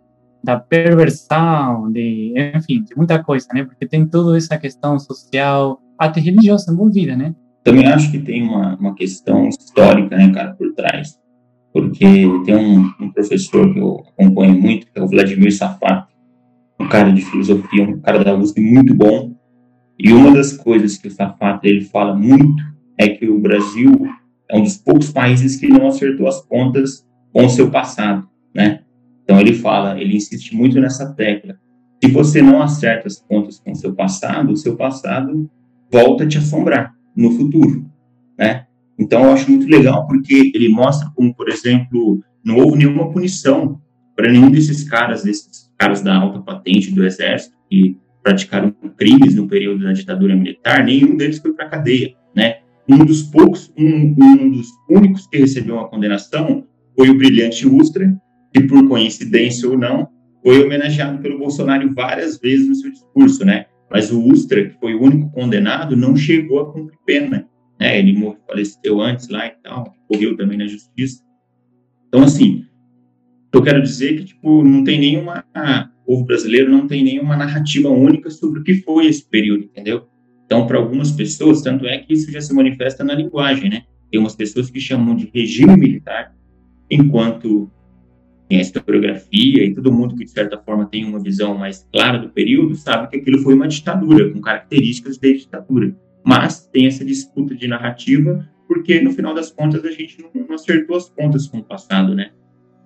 da 0.43 0.59
perversão, 0.59 1.89
de, 1.91 2.33
enfim, 2.55 2.83
de 2.83 2.95
muita 2.97 3.23
coisa, 3.23 3.47
né? 3.53 3.63
Porque 3.63 3.87
tem 3.87 4.05
toda 4.05 4.37
essa 4.37 4.57
questão 4.57 4.99
social, 4.99 5.79
até 5.97 6.19
religiosa 6.19 6.71
envolvida, 6.71 7.15
né? 7.15 7.33
Também 7.63 7.87
acho 7.87 8.11
que 8.11 8.19
tem 8.19 8.43
uma, 8.43 8.75
uma 8.75 8.93
questão 8.93 9.47
histórica, 9.47 10.17
né, 10.17 10.29
cara, 10.33 10.53
por 10.53 10.73
trás. 10.73 11.17
Porque 11.71 12.25
tem 12.45 12.55
um, 12.55 12.91
um 12.99 13.09
professor 13.09 13.73
que 13.73 13.79
eu 13.79 14.03
acompanho 14.09 14.61
muito, 14.61 14.85
que 14.85 14.99
é 14.99 15.01
o 15.01 15.07
Vladimir 15.07 15.55
Safat, 15.55 16.07
um 16.79 16.89
cara 16.89 17.11
de 17.11 17.21
filosofia, 17.21 17.83
um 17.83 17.99
cara 18.01 18.23
da 18.23 18.35
USP 18.35 18.59
muito 18.59 18.93
bom. 18.93 19.33
E 19.97 20.11
uma 20.11 20.33
das 20.33 20.57
coisas 20.57 20.97
que 20.97 21.07
o 21.07 21.11
Safat 21.11 21.65
ele 21.65 21.85
fala 21.85 22.13
muito 22.13 22.61
é 22.97 23.07
que 23.07 23.27
o 23.29 23.39
Brasil 23.39 24.07
é 24.49 24.57
um 24.57 24.63
dos 24.63 24.77
poucos 24.77 25.09
países 25.09 25.55
que 25.55 25.67
não 25.67 25.87
acertou 25.87 26.27
as 26.27 26.41
contas 26.41 27.07
com 27.31 27.45
o 27.45 27.49
seu 27.49 27.71
passado, 27.71 28.27
né? 28.53 28.81
Então 29.23 29.39
ele 29.39 29.53
fala, 29.53 29.99
ele 29.99 30.15
insiste 30.15 30.55
muito 30.55 30.79
nessa 30.79 31.13
tecla. 31.13 31.55
Se 32.03 32.11
você 32.11 32.41
não 32.41 32.61
acerta 32.61 33.07
as 33.07 33.19
contas 33.19 33.59
com 33.59 33.71
o 33.71 33.75
seu 33.75 33.95
passado, 33.95 34.51
o 34.51 34.57
seu 34.57 34.75
passado 34.75 35.49
volta 35.91 36.25
a 36.25 36.27
te 36.27 36.37
assombrar 36.37 36.93
no 37.15 37.31
futuro, 37.31 37.89
né? 38.37 38.65
Então 38.99 39.23
eu 39.23 39.31
acho 39.31 39.49
muito 39.49 39.67
legal 39.67 40.05
porque 40.07 40.51
ele 40.53 40.69
mostra 40.69 41.09
como, 41.15 41.33
por 41.33 41.49
exemplo, 41.49 42.21
não 42.43 42.57
houve 42.57 42.77
nenhuma 42.77 43.11
punição 43.11 43.81
para 44.15 44.31
nenhum 44.31 44.51
desses 44.51 44.83
caras, 44.83 45.23
desses 45.23 45.71
caras 45.77 46.01
da 46.01 46.15
alta 46.15 46.39
patente 46.39 46.91
do 46.91 47.05
exército 47.05 47.55
que 47.69 47.97
praticaram 48.21 48.71
crimes 48.97 49.35
no 49.35 49.47
período 49.47 49.83
da 49.83 49.91
ditadura 49.91 50.35
militar, 50.35 50.83
nenhum 50.83 51.17
deles 51.17 51.39
foi 51.39 51.53
para 51.53 51.69
cadeia, 51.69 52.13
né? 52.35 52.57
Um 52.87 53.05
dos 53.05 53.23
poucos, 53.23 53.71
um, 53.77 54.15
um 54.17 54.51
dos 54.51 54.67
únicos 54.89 55.27
que 55.27 55.37
recebeu 55.37 55.75
uma 55.75 55.89
condenação 55.89 56.65
foi 56.95 57.09
o 57.09 57.17
brilhante 57.17 57.67
Ustra, 57.67 58.13
que 58.53 58.61
por 58.63 58.87
coincidência 58.87 59.67
ou 59.67 59.77
não, 59.77 60.07
foi 60.43 60.63
homenageado 60.63 61.19
pelo 61.19 61.39
Bolsonaro 61.39 61.93
várias 61.93 62.37
vezes 62.37 62.67
no 62.67 62.75
seu 62.75 62.91
discurso, 62.91 63.45
né? 63.45 63.65
Mas 63.89 64.11
o 64.11 64.21
Ustra, 64.23 64.69
que 64.69 64.79
foi 64.79 64.93
o 64.93 65.01
único 65.01 65.31
condenado, 65.31 65.95
não 65.95 66.15
chegou 66.15 66.59
a 66.59 66.71
cumprir 66.71 66.97
pena, 67.05 67.47
né? 67.79 67.97
Ele 67.99 68.13
morreu, 68.13 68.39
faleceu 68.47 69.01
antes 69.01 69.27
lá 69.29 69.47
e 69.47 69.51
tal, 69.63 69.93
morreu 70.11 70.35
também 70.35 70.57
na 70.57 70.67
justiça. 70.67 71.23
Então, 72.07 72.23
assim, 72.23 72.65
eu 73.53 73.61
quero 73.61 73.81
dizer 73.81 74.17
que, 74.17 74.25
tipo, 74.25 74.63
não 74.63 74.83
tem 74.83 74.99
nenhuma... 74.99 75.45
O 76.05 76.15
povo 76.15 76.25
brasileiro 76.25 76.69
não 76.69 76.85
tem 76.85 77.01
nenhuma 77.01 77.37
narrativa 77.37 77.87
única 77.87 78.29
sobre 78.29 78.59
o 78.59 78.63
que 78.63 78.81
foi 78.81 79.05
esse 79.05 79.23
período, 79.23 79.63
entendeu? 79.63 80.05
Então, 80.45 80.67
para 80.67 80.77
algumas 80.77 81.11
pessoas, 81.11 81.61
tanto 81.61 81.85
é 81.85 81.97
que 81.97 82.13
isso 82.13 82.29
já 82.29 82.41
se 82.41 82.53
manifesta 82.53 83.03
na 83.03 83.13
linguagem, 83.13 83.69
né? 83.69 83.83
Tem 84.11 84.19
umas 84.19 84.35
pessoas 84.35 84.69
que 84.69 84.79
chamam 84.81 85.15
de 85.15 85.31
regime 85.33 85.77
militar, 85.77 86.35
enquanto 86.91 87.71
tem 88.47 88.59
a 88.59 88.61
historiografia 88.61 89.65
e 89.65 89.73
todo 89.73 89.91
mundo 89.91 90.15
que, 90.15 90.25
de 90.25 90.31
certa 90.31 90.57
forma, 90.57 90.85
tem 90.85 91.05
uma 91.05 91.21
visão 91.21 91.57
mais 91.57 91.87
clara 91.91 92.19
do 92.19 92.29
período, 92.29 92.75
sabe 92.75 93.09
que 93.09 93.17
aquilo 93.17 93.39
foi 93.39 93.53
uma 93.53 93.67
ditadura, 93.67 94.31
com 94.31 94.41
características 94.41 95.17
de 95.17 95.37
ditadura. 95.39 95.95
Mas 96.25 96.67
tem 96.67 96.85
essa 96.85 97.03
disputa 97.03 97.55
de 97.55 97.67
narrativa, 97.67 98.47
porque, 98.67 99.01
no 99.01 99.11
final 99.11 99.33
das 99.33 99.51
contas, 99.51 99.83
a 99.85 99.91
gente 99.91 100.21
não, 100.21 100.45
não 100.47 100.55
acertou 100.55 100.95
as 100.95 101.09
contas 101.09 101.47
com 101.47 101.59
o 101.59 101.63
passado, 101.63 102.15
né? 102.15 102.31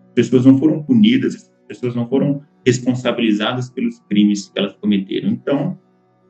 As 0.07 0.13
pessoas 0.13 0.45
não 0.45 0.57
foram 0.57 0.83
punidas, 0.83 1.35
as 1.35 1.49
pessoas 1.67 1.95
não 1.95 2.07
foram 2.07 2.41
responsabilizadas 2.65 3.69
pelos 3.69 3.99
crimes 4.09 4.49
que 4.49 4.59
elas 4.59 4.73
cometeram. 4.75 5.29
Então, 5.29 5.77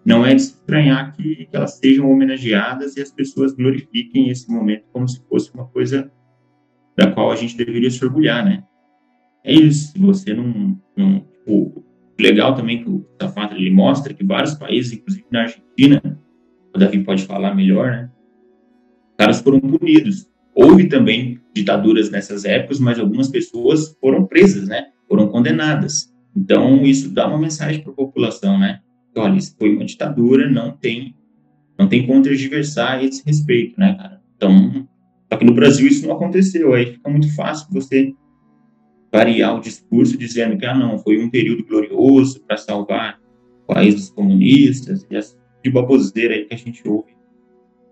não 0.06 0.26
é 0.26 0.34
de 0.34 0.42
estranhar 0.42 1.14
que, 1.16 1.48
que 1.48 1.56
elas 1.56 1.74
sejam 1.80 2.10
homenageadas 2.10 2.96
e 2.96 3.02
as 3.02 3.12
pessoas 3.12 3.54
glorifiquem 3.54 4.30
esse 4.30 4.50
momento 4.50 4.86
como 4.94 5.08
se 5.08 5.22
fosse 5.28 5.54
uma 5.54 5.66
coisa 5.66 6.12
da 6.98 7.12
qual 7.12 7.32
a 7.32 7.36
gente 7.36 7.58
deveria 7.58 7.92
se 7.92 8.04
orgulhar, 8.04 8.44
né? 8.44 8.64
É 9.44 9.54
isso, 9.54 9.94
você 9.98 10.34
não, 10.34 10.80
não 10.96 11.20
tipo, 11.20 11.84
legal 12.20 12.56
também 12.56 12.84
que 12.84 12.90
o 12.90 13.06
Safato 13.22 13.56
ele 13.56 13.72
mostra 13.72 14.14
que 14.14 14.24
vários 14.24 14.54
países, 14.56 14.94
inclusive 14.94 15.26
na 15.32 15.42
Argentina, 15.42 16.20
o 16.76 16.78
Davi 16.78 17.04
pode 17.04 17.26
falar 17.26 17.56
melhor, 17.56 17.92
né? 17.92 18.12
Caras 19.18 19.42
foram 19.42 19.60
punidos. 19.60 20.28
Houve 20.54 20.88
também 20.88 21.40
ditaduras 21.54 22.10
nessas 22.10 22.46
épocas, 22.46 22.80
mas 22.80 23.00
algumas 23.00 23.30
pessoas 23.30 23.96
foram 24.00 24.26
presas, 24.26 24.68
né? 24.68 24.88
Foram 25.08 25.28
condenadas. 25.28 26.14
Então, 26.36 26.84
isso 26.84 27.10
dá 27.14 27.28
uma 27.28 27.38
mensagem 27.38 27.82
para 27.82 27.92
a 27.92 27.96
população, 27.96 28.60
né? 28.60 28.80
Olha, 29.16 29.38
isso 29.38 29.56
foi 29.58 29.74
uma 29.74 29.86
ditadura, 29.86 30.50
não 30.50 30.72
tem 30.72 31.16
não 31.78 31.88
tem 31.88 32.08
como 32.08 32.24
tergiversar 32.24 33.04
esse 33.04 33.24
respeito, 33.24 33.80
né, 33.80 33.96
cara? 33.96 34.20
Então, 34.36 34.88
só 35.32 35.38
que 35.38 35.46
no 35.46 35.54
Brasil 35.54 35.88
isso 35.88 36.08
não 36.08 36.16
aconteceu, 36.16 36.74
aí 36.74 36.94
fica 36.94 37.10
muito 37.10 37.34
fácil 37.36 37.68
você 37.72 38.14
variar 39.12 39.56
o 39.56 39.62
discurso 39.62 40.18
dizendo 40.18 40.58
que, 40.58 40.66
ah, 40.66 40.76
não, 40.76 41.00
foi 41.00 41.24
um 41.24 41.30
período 41.30 41.66
glorioso 41.66 42.42
para 42.42 42.58
salvar 42.58 43.20
o 43.64 43.74
país 43.74 43.96
dos 43.96 44.10
comunistas, 44.10 45.06
e 45.10 45.16
essa 45.16 45.38
de 45.64 45.72
baboseira 45.72 46.34
aí 46.34 46.46
que 46.46 46.54
a 46.54 46.58
gente 46.58 46.88
ouve, 46.88 47.12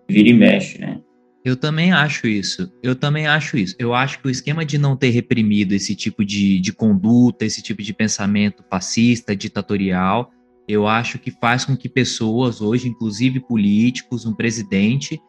vira 0.09 0.29
e 0.29 0.33
mexe, 0.33 0.79
né? 0.79 1.01
Eu 1.43 1.55
também 1.55 1.91
acho 1.91 2.27
isso. 2.27 2.71
Eu 2.81 2.95
também 2.95 3.27
acho 3.27 3.55
isso. 3.55 3.75
Eu 3.77 3.93
acho 3.93 4.19
que 4.19 4.27
o 4.27 4.31
esquema 4.31 4.65
de 4.65 4.79
não 4.79 4.97
ter 4.97 5.09
reprimido 5.09 5.73
esse 5.73 5.95
tipo 5.95 6.25
de, 6.25 6.59
de 6.59 6.73
conduta, 6.73 7.45
esse 7.45 7.61
tipo 7.61 7.83
de 7.83 7.93
pensamento 7.93 8.63
fascista, 8.67 9.35
ditatorial, 9.35 10.31
eu 10.67 10.87
acho 10.87 11.19
que 11.19 11.29
faz 11.29 11.63
com 11.63 11.77
que 11.77 11.87
pessoas 11.87 12.61
hoje, 12.61 12.87
inclusive 12.87 13.39
políticos, 13.41 14.25
um 14.25 14.33
presidente, 14.33 15.21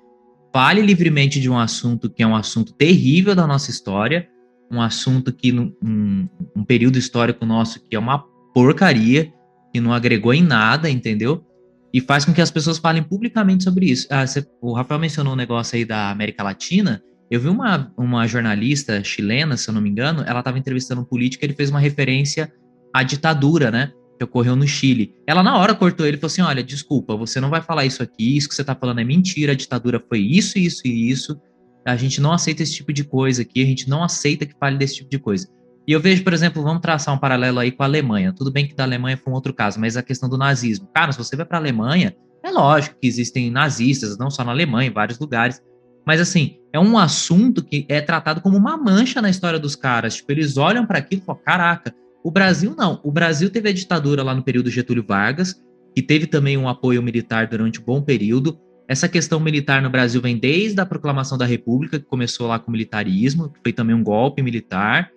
fale 0.50 0.80
livremente 0.80 1.38
de 1.38 1.50
um 1.50 1.58
assunto 1.58 2.08
que 2.08 2.22
é 2.22 2.26
um 2.26 2.34
assunto 2.34 2.72
terrível 2.72 3.34
da 3.34 3.46
nossa 3.46 3.70
história, 3.70 4.26
um 4.70 4.80
assunto 4.80 5.32
que 5.32 5.52
um, 5.52 6.28
um 6.54 6.64
período 6.64 6.98
histórico 6.98 7.44
nosso 7.46 7.80
que 7.80 7.94
é 7.94 7.98
uma 7.98 8.24
porcaria, 8.54 9.32
que 9.72 9.80
não 9.80 9.92
agregou 9.92 10.32
em 10.32 10.42
nada, 10.42 10.88
entendeu? 10.88 11.44
E 11.92 12.00
faz 12.00 12.24
com 12.24 12.32
que 12.32 12.40
as 12.40 12.50
pessoas 12.50 12.78
falem 12.78 13.02
publicamente 13.02 13.64
sobre 13.64 13.86
isso. 13.86 14.06
Ah, 14.10 14.26
você, 14.26 14.46
o 14.60 14.72
Rafael 14.72 15.00
mencionou 15.00 15.32
um 15.32 15.36
negócio 15.36 15.76
aí 15.76 15.84
da 15.84 16.10
América 16.10 16.42
Latina. 16.42 17.02
Eu 17.30 17.40
vi 17.40 17.48
uma, 17.48 17.92
uma 17.96 18.26
jornalista 18.26 19.02
chilena, 19.02 19.56
se 19.56 19.68
eu 19.68 19.74
não 19.74 19.80
me 19.80 19.90
engano, 19.90 20.22
ela 20.26 20.40
estava 20.40 20.58
entrevistando 20.58 21.00
um 21.00 21.04
político 21.04 21.44
ele 21.44 21.54
fez 21.54 21.70
uma 21.70 21.80
referência 21.80 22.52
à 22.94 23.02
ditadura, 23.02 23.70
né? 23.70 23.92
Que 24.18 24.24
ocorreu 24.24 24.56
no 24.56 24.66
Chile. 24.66 25.14
Ela 25.26 25.42
na 25.42 25.58
hora 25.58 25.74
cortou 25.74 26.06
ele 26.06 26.16
e 26.16 26.20
falou 26.20 26.28
assim: 26.28 26.42
olha, 26.42 26.62
desculpa, 26.62 27.16
você 27.16 27.40
não 27.40 27.50
vai 27.50 27.60
falar 27.60 27.84
isso 27.84 28.02
aqui, 28.02 28.36
isso 28.36 28.48
que 28.48 28.54
você 28.54 28.62
está 28.62 28.74
falando 28.74 29.00
é 29.00 29.04
mentira, 29.04 29.52
a 29.52 29.56
ditadura 29.56 30.02
foi 30.08 30.20
isso, 30.20 30.58
isso 30.58 30.86
e 30.86 31.10
isso. 31.10 31.38
A 31.86 31.96
gente 31.96 32.20
não 32.20 32.32
aceita 32.32 32.62
esse 32.62 32.74
tipo 32.74 32.92
de 32.92 33.04
coisa 33.04 33.42
aqui, 33.42 33.62
a 33.62 33.66
gente 33.66 33.88
não 33.88 34.02
aceita 34.02 34.44
que 34.44 34.54
fale 34.58 34.76
desse 34.76 34.96
tipo 34.96 35.10
de 35.10 35.18
coisa. 35.18 35.48
E 35.86 35.92
eu 35.92 36.00
vejo, 36.00 36.24
por 36.24 36.32
exemplo, 36.32 36.62
vamos 36.62 36.82
traçar 36.82 37.14
um 37.14 37.18
paralelo 37.18 37.60
aí 37.60 37.70
com 37.70 37.82
a 37.82 37.86
Alemanha. 37.86 38.32
Tudo 38.32 38.50
bem 38.50 38.66
que 38.66 38.74
da 38.74 38.82
Alemanha 38.82 39.16
foi 39.16 39.32
um 39.32 39.36
outro 39.36 39.54
caso, 39.54 39.78
mas 39.78 39.96
a 39.96 40.02
questão 40.02 40.28
do 40.28 40.36
nazismo. 40.36 40.88
Cara, 40.92 41.12
se 41.12 41.18
você 41.18 41.36
vai 41.36 41.46
para 41.46 41.58
a 41.58 41.60
Alemanha, 41.60 42.16
é 42.42 42.50
lógico 42.50 42.96
que 43.00 43.06
existem 43.06 43.50
nazistas, 43.50 44.18
não 44.18 44.28
só 44.28 44.42
na 44.42 44.50
Alemanha, 44.50 44.90
em 44.90 44.92
vários 44.92 45.18
lugares. 45.18 45.62
Mas 46.04 46.20
assim, 46.20 46.58
é 46.72 46.80
um 46.80 46.98
assunto 46.98 47.64
que 47.64 47.86
é 47.88 48.00
tratado 48.00 48.40
como 48.40 48.56
uma 48.56 48.76
mancha 48.76 49.22
na 49.22 49.30
história 49.30 49.58
dos 49.58 49.76
caras. 49.76 50.16
Tipo, 50.16 50.32
eles 50.32 50.56
olham 50.56 50.84
para 50.84 50.98
aquilo 50.98 51.22
e 51.22 51.24
falam: 51.24 51.40
caraca, 51.44 51.94
o 52.24 52.30
Brasil 52.32 52.74
não. 52.76 53.00
O 53.04 53.12
Brasil 53.12 53.48
teve 53.48 53.68
a 53.68 53.72
ditadura 53.72 54.24
lá 54.24 54.34
no 54.34 54.42
período 54.42 54.70
Getúlio 54.70 55.04
Vargas, 55.06 55.54
que 55.94 56.02
teve 56.02 56.26
também 56.26 56.56
um 56.56 56.68
apoio 56.68 57.00
militar 57.00 57.46
durante 57.46 57.80
um 57.80 57.84
bom 57.84 58.02
período. 58.02 58.58
Essa 58.88 59.08
questão 59.08 59.40
militar 59.40 59.82
no 59.82 59.90
Brasil 59.90 60.20
vem 60.20 60.38
desde 60.38 60.80
a 60.80 60.86
proclamação 60.86 61.36
da 61.36 61.44
República, 61.44 61.98
que 61.98 62.04
começou 62.04 62.46
lá 62.46 62.58
com 62.58 62.68
o 62.68 62.72
militarismo, 62.72 63.48
que 63.50 63.58
foi 63.62 63.72
também 63.72 63.96
um 63.96 64.02
golpe 64.02 64.42
militar. 64.42 65.10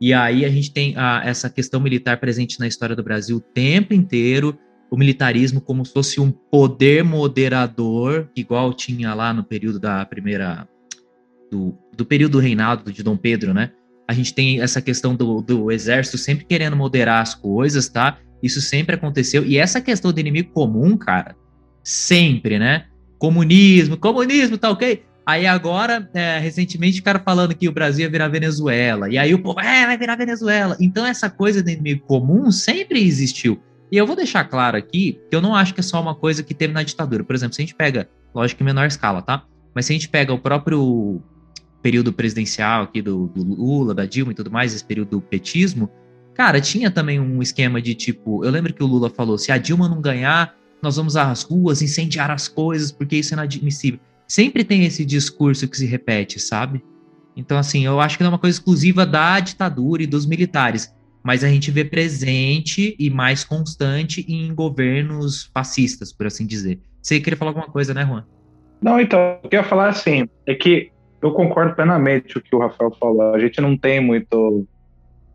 E 0.00 0.12
aí 0.12 0.44
a 0.44 0.48
gente 0.48 0.72
tem 0.72 0.94
a, 0.96 1.22
essa 1.24 1.50
questão 1.50 1.80
militar 1.80 2.20
presente 2.20 2.60
na 2.60 2.66
história 2.66 2.94
do 2.94 3.02
Brasil 3.02 3.38
o 3.38 3.40
tempo 3.40 3.92
inteiro, 3.94 4.56
o 4.90 4.96
militarismo 4.96 5.60
como 5.60 5.84
se 5.84 5.92
fosse 5.92 6.20
um 6.20 6.30
poder 6.30 7.02
moderador, 7.02 8.28
igual 8.36 8.72
tinha 8.72 9.12
lá 9.14 9.32
no 9.32 9.42
período 9.42 9.80
da 9.80 10.04
primeira. 10.06 10.68
do, 11.50 11.76
do 11.96 12.04
período 12.04 12.32
do 12.32 12.38
reinado 12.38 12.92
de 12.92 13.02
Dom 13.02 13.16
Pedro, 13.16 13.52
né? 13.52 13.72
A 14.06 14.12
gente 14.12 14.32
tem 14.32 14.60
essa 14.60 14.80
questão 14.80 15.16
do, 15.16 15.42
do 15.42 15.72
exército 15.72 16.16
sempre 16.16 16.44
querendo 16.44 16.76
moderar 16.76 17.22
as 17.22 17.34
coisas, 17.34 17.88
tá? 17.88 18.18
Isso 18.40 18.60
sempre 18.60 18.94
aconteceu. 18.94 19.44
E 19.44 19.58
essa 19.58 19.80
questão 19.80 20.12
do 20.12 20.20
inimigo 20.20 20.52
comum, 20.52 20.96
cara, 20.96 21.34
sempre, 21.82 22.56
né? 22.56 22.86
Comunismo, 23.18 23.96
comunismo, 23.96 24.58
tá 24.58 24.70
ok? 24.70 25.02
Aí 25.26 25.44
agora, 25.44 26.08
é, 26.14 26.38
recentemente, 26.38 27.00
o 27.00 27.02
cara 27.02 27.18
falando 27.18 27.54
que 27.54 27.68
o 27.68 27.72
Brasil 27.72 28.04
ia 28.04 28.10
virar 28.10 28.28
Venezuela. 28.28 29.08
E 29.10 29.18
aí 29.18 29.34
o 29.34 29.42
povo, 29.42 29.58
é, 29.58 29.84
vai 29.84 29.98
virar 29.98 30.14
Venezuela. 30.14 30.76
Então 30.80 31.04
essa 31.04 31.28
coisa 31.28 31.60
do 31.62 31.68
inimigo 31.68 32.06
comum 32.06 32.52
sempre 32.52 33.04
existiu. 33.04 33.60
E 33.90 33.96
eu 33.96 34.06
vou 34.06 34.14
deixar 34.14 34.44
claro 34.44 34.76
aqui 34.76 35.20
que 35.28 35.34
eu 35.34 35.40
não 35.40 35.54
acho 35.54 35.74
que 35.74 35.80
é 35.80 35.82
só 35.82 36.00
uma 36.00 36.14
coisa 36.14 36.44
que 36.44 36.54
teve 36.54 36.72
na 36.72 36.84
ditadura. 36.84 37.24
Por 37.24 37.34
exemplo, 37.34 37.54
se 37.54 37.60
a 37.60 37.64
gente 37.64 37.74
pega, 37.74 38.08
lógico 38.32 38.58
que 38.58 38.64
em 38.64 38.66
menor 38.66 38.86
escala, 38.86 39.20
tá? 39.20 39.44
Mas 39.74 39.86
se 39.86 39.92
a 39.92 39.94
gente 39.94 40.08
pega 40.08 40.32
o 40.32 40.38
próprio 40.38 41.20
período 41.82 42.12
presidencial 42.12 42.84
aqui 42.84 43.02
do, 43.02 43.26
do 43.26 43.42
Lula, 43.42 43.94
da 43.94 44.06
Dilma 44.06 44.32
e 44.32 44.34
tudo 44.34 44.50
mais, 44.50 44.74
esse 44.74 44.84
período 44.84 45.10
do 45.10 45.20
petismo, 45.20 45.90
cara, 46.34 46.60
tinha 46.60 46.90
também 46.90 47.20
um 47.20 47.42
esquema 47.42 47.80
de 47.80 47.94
tipo, 47.94 48.44
eu 48.44 48.50
lembro 48.50 48.72
que 48.72 48.82
o 48.82 48.86
Lula 48.86 49.10
falou, 49.10 49.38
se 49.38 49.50
a 49.50 49.58
Dilma 49.58 49.88
não 49.88 50.00
ganhar, 50.00 50.54
nós 50.86 50.96
vamos 50.96 51.16
às 51.16 51.42
ruas 51.42 51.82
incendiar 51.82 52.30
as 52.30 52.48
coisas, 52.48 52.90
porque 52.90 53.16
isso 53.16 53.34
é 53.34 53.36
inadmissível. 53.36 54.00
Sempre 54.26 54.64
tem 54.64 54.84
esse 54.84 55.04
discurso 55.04 55.68
que 55.68 55.76
se 55.76 55.86
repete, 55.86 56.40
sabe? 56.40 56.82
Então, 57.36 57.58
assim, 57.58 57.84
eu 57.84 58.00
acho 58.00 58.16
que 58.16 58.24
não 58.24 58.30
é 58.30 58.32
uma 58.32 58.38
coisa 58.38 58.56
exclusiva 58.56 59.04
da 59.04 59.38
ditadura 59.40 60.02
e 60.02 60.06
dos 60.06 60.24
militares 60.24 60.94
mas 61.26 61.42
a 61.42 61.48
gente 61.48 61.72
vê 61.72 61.84
presente 61.84 62.94
e 63.00 63.10
mais 63.10 63.42
constante 63.42 64.24
em 64.32 64.54
governos 64.54 65.50
fascistas, 65.52 66.12
por 66.12 66.24
assim 66.24 66.46
dizer. 66.46 66.78
Você 67.02 67.18
queria 67.18 67.36
falar 67.36 67.50
alguma 67.50 67.66
coisa, 67.66 67.92
né, 67.92 68.06
Juan? 68.06 68.24
Não, 68.80 69.00
então, 69.00 69.18
eu 69.42 69.48
queria 69.50 69.64
falar 69.64 69.88
assim, 69.88 70.28
é 70.46 70.54
que 70.54 70.92
eu 71.20 71.32
concordo 71.32 71.74
plenamente 71.74 72.34
com 72.34 72.38
o 72.38 72.42
que 72.42 72.54
o 72.54 72.60
Rafael 72.60 72.92
falou. 73.00 73.34
A 73.34 73.40
gente 73.40 73.60
não 73.60 73.76
tem 73.76 73.98
muito. 73.98 74.68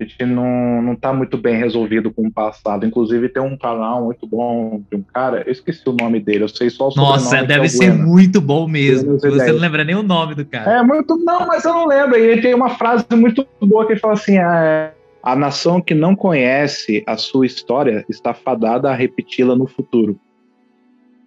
A 0.02 0.04
gente 0.04 0.26
não, 0.26 0.82
não 0.82 0.96
tá 0.96 1.14
muito 1.14 1.38
bem 1.38 1.56
resolvido 1.58 2.12
com 2.12 2.26
o 2.26 2.32
passado. 2.32 2.88
Inclusive, 2.88 3.30
tem 3.30 3.42
um 3.44 3.56
canal 3.56 4.04
muito 4.04 4.26
bom 4.26 4.82
de 4.90 4.98
um 4.98 5.04
cara, 5.04 5.44
eu 5.46 5.52
esqueci 5.52 5.88
o 5.88 5.94
nome 5.94 6.20
dele, 6.20 6.44
eu 6.44 6.50
sei 6.50 6.72
só 6.72 6.90
o 6.90 6.96
Nossa, 6.96 7.38
é 7.38 7.46
deve 7.46 7.66
é 7.66 7.70
ser 7.70 7.92
bueno. 7.92 8.08
muito 8.08 8.42
bom 8.42 8.68
mesmo. 8.68 9.20
Você 9.20 9.52
não 9.52 9.60
lembra 9.60 9.84
nem 9.84 9.94
o 9.94 10.02
nome 10.02 10.34
do 10.34 10.44
cara. 10.44 10.80
É 10.80 10.84
muito. 10.84 11.16
Não, 11.18 11.46
mas 11.46 11.64
eu 11.66 11.74
não 11.74 11.86
lembro. 11.86 12.18
E 12.18 12.22
ele 12.24 12.42
tem 12.42 12.56
uma 12.56 12.72
frase 12.72 13.06
muito 13.12 13.46
boa 13.62 13.86
que 13.86 13.94
ele 13.94 14.00
fala 14.00 14.14
assim: 14.14 14.40
é, 14.40 14.92
a 15.22 15.36
nação 15.36 15.80
que 15.80 15.94
não 15.94 16.16
conhece 16.16 17.04
a 17.06 17.16
sua 17.16 17.46
história 17.46 18.04
está 18.10 18.34
fadada 18.34 18.90
a 18.90 18.96
repeti-la 18.96 19.56
no 19.56 19.68
futuro. 19.68 20.20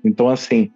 Então, 0.05 0.29
assim, 0.29 0.69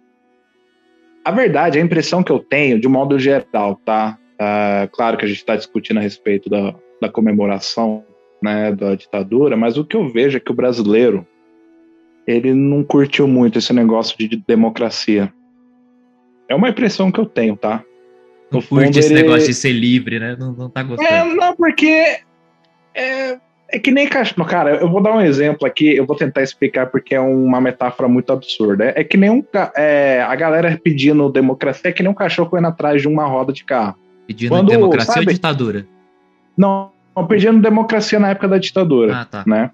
a 1.25 1.31
verdade, 1.31 1.77
a 1.77 1.81
impressão 1.81 2.23
que 2.23 2.31
eu 2.31 2.39
tenho, 2.39 2.79
de 2.79 2.87
modo 2.87 3.19
geral, 3.19 3.77
tá? 3.83 4.17
Uh, 4.35 4.89
claro 4.93 5.17
que 5.17 5.25
a 5.25 5.27
gente 5.27 5.39
está 5.39 5.57
discutindo 5.57 5.97
a 5.97 6.01
respeito 6.01 6.49
da, 6.49 6.73
da 7.01 7.09
comemoração 7.09 8.03
né, 8.41 8.71
da 8.73 8.95
ditadura, 8.95 9.57
mas 9.57 9.77
o 9.77 9.85
que 9.85 9.95
eu 9.95 10.07
vejo 10.09 10.37
é 10.37 10.39
que 10.39 10.51
o 10.51 10.55
brasileiro 10.55 11.25
ele 12.25 12.53
não 12.53 12.83
curtiu 12.83 13.27
muito 13.27 13.57
esse 13.57 13.73
negócio 13.73 14.15
de 14.17 14.37
democracia. 14.47 15.33
É 16.47 16.55
uma 16.55 16.69
impressão 16.69 17.11
que 17.11 17.19
eu 17.19 17.25
tenho, 17.25 17.55
tá? 17.55 17.83
No 18.51 18.59
não 18.59 18.61
curte 18.61 18.99
esse 18.99 19.13
ele... 19.13 19.23
negócio 19.23 19.47
de 19.47 19.53
ser 19.53 19.71
livre, 19.71 20.19
né? 20.19 20.35
Não, 20.39 20.53
não 20.53 20.69
tá 20.69 20.83
gostando. 20.83 21.09
É, 21.09 21.23
não, 21.23 21.55
porque 21.55 22.19
é, 22.95 23.37
é 23.71 23.79
que 23.79 23.91
nem 23.91 24.07
cachorro. 24.07 24.47
Cara, 24.47 24.75
eu 24.75 24.89
vou 24.89 25.01
dar 25.01 25.15
um 25.15 25.21
exemplo 25.21 25.67
aqui, 25.67 25.95
eu 25.95 26.05
vou 26.05 26.15
tentar 26.15 26.41
explicar 26.41 26.87
porque 26.87 27.13
é 27.13 27.19
uma 27.19 27.61
metáfora 27.61 28.07
muito 28.07 28.31
absurda. 28.31 28.85
É, 28.85 29.01
é 29.01 29.03
que 29.03 29.17
nem 29.17 29.29
um, 29.29 29.43
é, 29.75 30.21
a 30.21 30.35
galera 30.35 30.79
pedindo 30.83 31.29
democracia 31.31 31.89
é 31.89 31.93
que 31.93 32.01
nem 32.01 32.11
um 32.11 32.15
cachorro 32.15 32.49
correndo 32.49 32.67
atrás 32.67 33.01
de 33.01 33.07
uma 33.07 33.25
roda 33.25 33.53
de 33.53 33.63
carro. 33.63 33.95
Pedindo 34.27 34.49
Quando, 34.49 34.69
democracia 34.69 35.13
sabe, 35.13 35.27
ou 35.27 35.33
ditadura? 35.33 35.87
Não, 36.59 36.91
pedindo 37.25 37.61
democracia 37.61 38.19
na 38.19 38.31
época 38.31 38.49
da 38.49 38.57
ditadura. 38.57 39.21
Ah, 39.21 39.25
tá. 39.25 39.43
Né? 39.47 39.71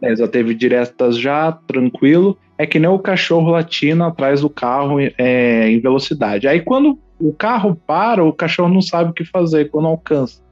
Beleza, 0.00 0.26
teve 0.26 0.54
diretas 0.54 1.18
já, 1.18 1.52
tranquilo. 1.52 2.38
É 2.56 2.66
que 2.66 2.78
nem 2.78 2.88
o 2.88 2.98
cachorro 2.98 3.50
latino 3.50 4.04
atrás 4.04 4.40
do 4.40 4.48
carro 4.48 4.96
é, 5.00 5.68
em 5.68 5.80
velocidade. 5.80 6.48
Aí 6.48 6.60
quando 6.60 6.98
o 7.20 7.30
carro 7.32 7.78
para, 7.86 8.24
o 8.24 8.32
cachorro 8.32 8.72
não 8.72 8.80
sabe 8.80 9.10
o 9.10 9.12
que 9.12 9.24
fazer 9.24 9.70
quando 9.70 9.86
alcança. 9.86 10.42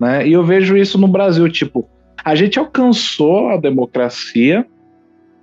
Né? 0.00 0.26
E 0.26 0.32
eu 0.32 0.42
vejo 0.42 0.76
isso 0.76 0.98
no 0.98 1.06
Brasil, 1.06 1.48
tipo, 1.48 1.88
a 2.24 2.34
gente 2.34 2.58
alcançou 2.58 3.50
a 3.50 3.56
democracia, 3.56 4.66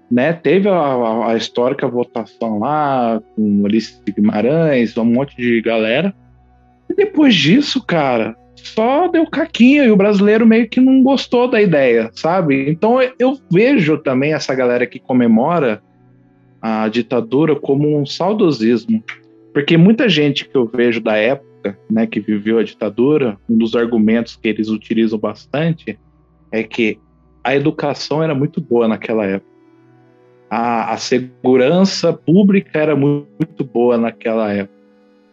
né? 0.09 0.33
Teve 0.33 0.67
a, 0.69 1.27
a 1.27 1.35
histórica 1.35 1.87
votação 1.87 2.59
lá 2.59 3.21
com 3.35 3.63
Ulisses 3.63 4.01
Guimarães, 4.05 4.97
um 4.97 5.05
monte 5.05 5.35
de 5.37 5.61
galera. 5.61 6.13
E 6.89 6.95
depois 6.95 7.35
disso, 7.35 7.83
cara, 7.85 8.35
só 8.63 9.07
deu 9.07 9.25
caquinha 9.25 9.85
e 9.85 9.91
o 9.91 9.95
brasileiro 9.95 10.45
meio 10.45 10.67
que 10.67 10.79
não 10.79 11.01
gostou 11.01 11.49
da 11.49 11.61
ideia, 11.61 12.09
sabe? 12.13 12.69
Então 12.69 12.99
eu 13.19 13.37
vejo 13.51 13.97
também 13.97 14.33
essa 14.33 14.53
galera 14.53 14.85
que 14.85 14.99
comemora 14.99 15.81
a 16.61 16.87
ditadura 16.87 17.55
como 17.55 17.99
um 17.99 18.05
saudosismo. 18.05 19.03
Porque 19.53 19.77
muita 19.77 20.09
gente 20.09 20.47
que 20.47 20.55
eu 20.55 20.65
vejo 20.65 21.01
da 21.01 21.15
época 21.15 21.47
né, 21.89 22.05
que 22.05 22.19
viveu 22.19 22.59
a 22.59 22.63
ditadura, 22.63 23.37
um 23.49 23.57
dos 23.57 23.75
argumentos 23.75 24.35
que 24.35 24.47
eles 24.47 24.69
utilizam 24.69 25.17
bastante 25.17 25.97
é 26.51 26.63
que 26.63 26.99
a 27.43 27.55
educação 27.55 28.21
era 28.21 28.35
muito 28.35 28.61
boa 28.61 28.87
naquela 28.87 29.25
época. 29.25 29.51
A, 30.49 30.93
a 30.93 30.97
segurança 30.97 32.13
pública 32.13 32.79
era 32.79 32.95
muito, 32.95 33.27
muito 33.39 33.63
boa 33.63 33.97
naquela 33.97 34.51
época. 34.53 34.77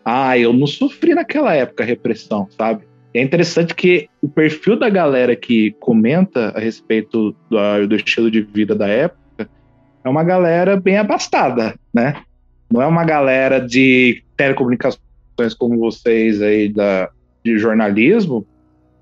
Ah, 0.04 0.36
eu 0.38 0.52
não 0.52 0.66
sofri 0.66 1.14
naquela 1.14 1.54
época 1.54 1.84
repressão, 1.84 2.46
sabe? 2.50 2.84
É 3.14 3.22
interessante 3.22 3.74
que 3.74 4.08
o 4.20 4.28
perfil 4.28 4.76
da 4.76 4.90
galera 4.90 5.36
que 5.36 5.70
comenta 5.78 6.48
a 6.48 6.58
respeito 6.58 7.34
do, 7.48 7.86
do 7.86 7.94
estilo 7.94 8.28
de 8.28 8.42
vida 8.42 8.74
da 8.74 8.88
época 8.88 9.48
é 10.04 10.08
uma 10.08 10.24
galera 10.24 10.76
bem 10.76 10.98
abastada, 10.98 11.78
né? 11.94 12.20
Não 12.68 12.82
é 12.82 12.86
uma 12.88 13.04
galera 13.04 13.60
de 13.60 14.24
telecomunicações 14.36 15.54
como 15.56 15.78
vocês 15.78 16.42
aí 16.42 16.68
da, 16.68 17.08
de 17.44 17.56
jornalismo, 17.56 18.44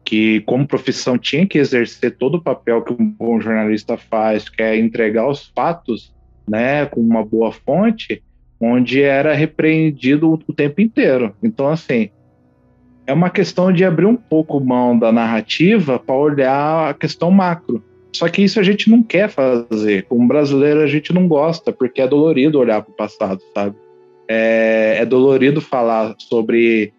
que 0.05 0.41
como 0.43 0.67
profissão 0.67 1.17
tinha 1.17 1.47
que 1.47 1.57
exercer 1.57 2.17
todo 2.19 2.35
o 2.37 2.43
papel 2.43 2.83
que 2.83 2.93
um 2.93 3.09
bom 3.09 3.41
jornalista 3.41 3.97
faz, 3.97 4.47
que 4.47 4.63
é 4.63 4.79
entregar 4.79 5.27
os 5.27 5.51
fatos, 5.55 6.15
né, 6.47 6.85
com 6.85 7.01
uma 7.01 7.25
boa 7.25 7.51
fonte, 7.51 8.23
onde 8.61 9.03
era 9.03 9.33
repreendido 9.33 10.39
o 10.47 10.53
tempo 10.53 10.83
inteiro. 10.83 11.35
Então, 11.43 11.69
assim, 11.69 12.11
é 13.07 13.13
uma 13.13 13.31
questão 13.31 13.73
de 13.73 13.85
abrir 13.85 14.07
um 14.07 14.17
pouco 14.17 14.61
mão 14.61 14.99
da 14.99 15.11
narrativa 15.11 15.99
para 15.99 16.15
olhar 16.15 16.91
a 16.91 16.95
questão 16.95 17.31
macro. 17.31 17.83
Só 18.13 18.29
que 18.29 18.43
isso 18.43 18.61
a 18.61 18.63
gente 18.63 18.91
não 18.91 19.03
quer 19.03 19.29
fazer. 19.29 20.05
Como 20.05 20.29
brasileiro, 20.29 20.81
a 20.81 20.87
gente 20.87 21.13
não 21.13 21.27
gosta, 21.27 21.73
porque 21.73 22.03
é 22.03 22.07
dolorido 22.07 22.59
olhar 22.59 22.83
para 22.83 22.93
o 22.93 22.97
passado, 22.97 23.41
sabe? 23.55 23.75
é, 24.33 24.97
é 25.01 25.07
dolorido 25.07 25.61
falar 25.61 26.15
sobre 26.19 26.93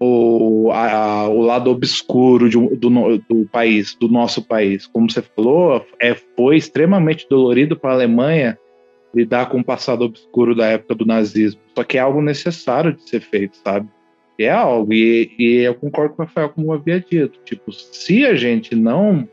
o, 0.00 0.70
a, 0.72 1.28
o 1.28 1.42
lado 1.42 1.70
obscuro 1.70 2.48
de, 2.48 2.56
do, 2.76 3.18
do 3.28 3.46
país, 3.50 3.94
do 3.94 4.08
nosso 4.08 4.42
país. 4.42 4.86
Como 4.86 5.10
você 5.10 5.20
falou, 5.20 5.84
é, 6.00 6.14
foi 6.14 6.56
extremamente 6.56 7.26
dolorido 7.28 7.76
para 7.76 7.90
a 7.90 7.94
Alemanha 7.94 8.58
lidar 9.14 9.48
com 9.50 9.60
o 9.60 9.64
passado 9.64 10.04
obscuro 10.04 10.54
da 10.54 10.66
época 10.66 10.94
do 10.94 11.06
nazismo. 11.06 11.60
Só 11.74 11.84
que 11.84 11.98
é 11.98 12.00
algo 12.00 12.22
necessário 12.22 12.94
de 12.94 13.02
ser 13.08 13.20
feito, 13.20 13.56
sabe? 13.58 13.88
É 14.38 14.50
algo, 14.50 14.92
e, 14.92 15.34
e 15.36 15.58
eu 15.62 15.74
concordo 15.74 16.14
com 16.14 16.22
o 16.22 16.26
Rafael, 16.26 16.48
como 16.50 16.68
eu 16.68 16.74
havia 16.74 17.00
dito. 17.00 17.40
Tipo, 17.44 17.72
se 17.72 18.24
a 18.24 18.36
gente 18.36 18.76
não 18.76 19.28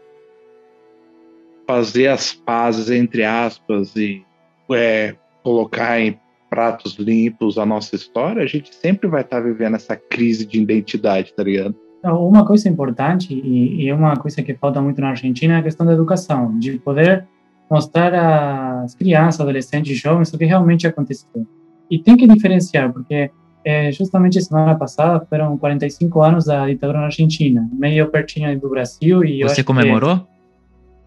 fazer 1.68 2.08
as 2.08 2.34
pazes, 2.34 2.90
entre 2.90 3.24
aspas, 3.24 3.96
e 3.96 4.24
é, 4.72 5.16
colocar 5.44 6.00
em 6.00 6.20
pratos 6.50 6.96
limpos 6.96 7.58
a 7.58 7.66
nossa 7.66 7.96
história, 7.96 8.42
a 8.42 8.48
gente 8.48 8.74
sempre 8.74 9.08
vai 9.08 9.22
estar 9.22 9.42
vivendo 9.42 9.76
essa 9.76 9.96
crise 9.96 10.46
de 10.46 10.60
identidade, 10.60 11.34
tá 11.34 11.44
ligado? 11.44 11.76
Então, 12.00 12.28
uma 12.28 12.46
coisa 12.46 12.70
importante, 12.70 13.34
e, 13.34 13.84
e 13.84 13.90
é 13.90 13.94
uma 13.94 14.16
coisa 14.16 14.42
que 14.42 14.54
falta 14.54 14.82
muito 14.82 15.02
na 15.02 15.10
Argentina, 15.10 15.56
é 15.56 15.58
a 15.58 15.64
questão 15.64 15.86
da 15.86 15.94
educação, 15.94 16.58
de 16.58 16.80
poder 16.80 17.28
mostrar 17.70 18.84
às 18.84 18.94
crianças, 18.96 19.42
adolescentes 19.42 19.98
jovens 19.98 20.32
o 20.32 20.38
que 20.38 20.46
realmente 20.46 20.88
aconteceu. 20.88 21.46
E 21.90 22.00
tem 22.00 22.16
que 22.16 22.28
diferenciar, 22.28 22.94
porque 22.94 23.32
é, 23.66 23.92
justamente 23.92 24.40
semana 24.42 24.76
passada 24.76 25.26
foram 25.28 25.58
45 25.58 26.22
anos 26.22 26.46
da 26.46 26.68
ditadura 26.68 27.00
na 27.00 27.06
Argentina, 27.06 27.68
meio 27.74 28.08
pertinho 28.12 28.58
do 28.60 28.70
Brasil. 28.70 29.26
E 29.26 29.42
Você 29.42 29.64
comemorou? 29.64 30.20
Que, 30.20 30.26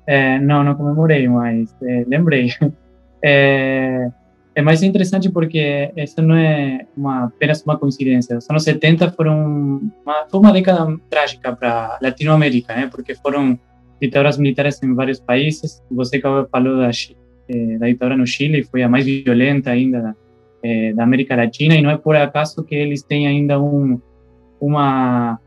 é, 0.08 0.40
não, 0.40 0.64
não 0.64 0.74
comemorei, 0.74 1.28
mas 1.28 1.72
é, 1.82 2.04
lembrei. 2.06 2.50
É, 3.20 4.12
é 4.54 4.62
mais 4.62 4.80
interessante 4.80 5.28
porque 5.28 5.92
isso 5.96 6.22
não 6.22 6.36
é 6.36 6.86
uma, 6.96 7.24
apenas 7.24 7.64
uma 7.64 7.76
coincidência. 7.76 8.38
Os 8.38 8.48
anos 8.48 8.62
70 8.62 9.10
foram 9.10 9.80
uma, 10.06 10.24
foi 10.30 10.38
uma 10.38 10.52
década 10.52 10.96
trágica 11.10 11.56
para 11.56 11.96
a 11.96 11.98
Latinoamérica, 12.00 12.76
né? 12.76 12.86
porque 12.86 13.16
foram 13.16 13.58
ditaduras 14.00 14.38
militares 14.38 14.80
em 14.84 14.94
vários 14.94 15.18
países. 15.18 15.82
Você 15.90 16.20
falou 16.20 16.76
da, 16.76 16.90
eh, 17.48 17.76
da 17.76 17.88
ditadura 17.88 18.16
no 18.16 18.24
Chile, 18.24 18.62
foi 18.62 18.84
a 18.84 18.88
mais 18.88 19.04
violenta 19.04 19.72
ainda 19.72 20.16
eh, 20.62 20.92
da 20.92 21.02
América 21.04 21.36
Latina, 21.36 21.74
e 21.74 21.82
não 21.82 21.90
é 21.90 21.96
por 21.96 22.16
acaso 22.16 22.64
que 22.64 22.74
eles 22.74 23.02
têm 23.02 23.26
ainda 23.26 23.60
um, 23.60 24.00
uma, 24.60 25.38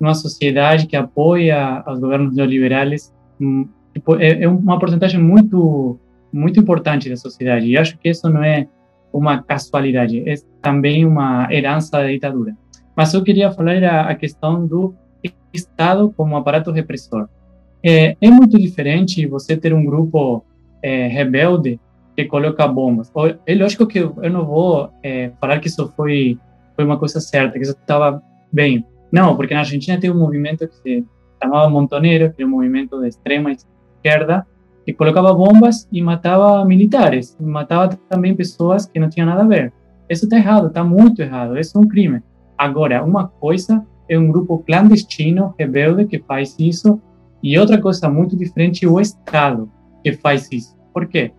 uma 0.00 0.14
sociedade 0.14 0.86
que 0.86 0.96
apoia 0.96 1.82
os 1.86 1.98
governos 1.98 2.34
neoliberais. 2.34 3.14
Um, 3.40 3.68
tipo, 3.94 4.16
é, 4.16 4.42
é 4.42 4.48
uma 4.48 4.78
porcentagem 4.78 5.20
muito 5.20 5.98
muito 6.32 6.60
importante 6.60 7.08
da 7.08 7.16
sociedade. 7.16 7.66
E 7.66 7.76
acho 7.76 7.98
que 7.98 8.08
isso 8.08 8.28
não 8.28 8.42
é 8.42 8.68
uma 9.12 9.42
casualidade, 9.42 10.28
é 10.28 10.34
também 10.60 11.04
uma 11.04 11.48
herança 11.50 11.92
da 11.92 12.06
ditadura. 12.06 12.54
Mas 12.94 13.14
eu 13.14 13.22
queria 13.22 13.50
falar 13.50 13.82
a, 13.82 14.10
a 14.10 14.14
questão 14.14 14.66
do 14.66 14.94
Estado 15.52 16.12
como 16.16 16.36
aparato 16.36 16.70
repressor. 16.70 17.28
É, 17.82 18.16
é, 18.20 18.30
muito 18.30 18.58
diferente 18.58 19.26
você 19.26 19.56
ter 19.56 19.72
um 19.72 19.84
grupo 19.84 20.44
é, 20.82 21.06
rebelde 21.06 21.80
que 22.18 22.24
coloca 22.24 22.66
bombas. 22.66 23.12
É 23.46 23.54
lógico 23.54 23.86
que 23.86 24.00
eu 24.00 24.30
não 24.30 24.44
vou 24.44 24.90
é, 25.04 25.30
falar 25.40 25.60
que 25.60 25.68
isso 25.68 25.92
foi, 25.94 26.36
foi 26.74 26.84
uma 26.84 26.98
coisa 26.98 27.20
certa, 27.20 27.52
que 27.52 27.62
isso 27.62 27.76
estava 27.80 28.20
bem. 28.52 28.84
Não, 29.12 29.36
porque 29.36 29.54
na 29.54 29.60
Argentina 29.60 30.00
tem 30.00 30.10
um 30.10 30.18
movimento 30.18 30.66
que 30.66 30.74
se 30.74 31.06
chamava 31.40 31.70
Montonero, 31.70 32.32
que 32.32 32.42
era 32.42 32.48
um 32.48 32.50
movimento 32.50 33.00
de 33.00 33.06
extrema 33.06 33.52
esquerda, 33.52 34.44
que 34.84 34.92
colocava 34.92 35.32
bombas 35.32 35.88
e 35.92 36.02
matava 36.02 36.64
militares, 36.64 37.36
e 37.38 37.44
matava 37.44 37.96
também 38.08 38.34
pessoas 38.34 38.84
que 38.84 38.98
não 38.98 39.08
tinham 39.08 39.28
nada 39.28 39.42
a 39.42 39.46
ver. 39.46 39.72
Isso 40.10 40.24
está 40.24 40.38
errado, 40.38 40.66
está 40.66 40.82
muito 40.82 41.22
errado, 41.22 41.56
isso 41.56 41.78
é 41.78 41.80
um 41.80 41.86
crime. 41.86 42.20
Agora, 42.56 43.04
uma 43.04 43.28
coisa 43.28 43.86
é 44.08 44.18
um 44.18 44.26
grupo 44.26 44.58
clandestino, 44.66 45.54
rebelde, 45.56 46.06
que 46.06 46.18
faz 46.18 46.56
isso, 46.58 47.00
e 47.40 47.56
outra 47.56 47.80
coisa 47.80 48.08
muito 48.08 48.36
diferente 48.36 48.84
é 48.84 48.88
o 48.88 48.98
Estado 48.98 49.70
que 50.02 50.14
faz 50.14 50.50
isso. 50.50 50.76
Por 50.92 51.06
quê? 51.06 51.30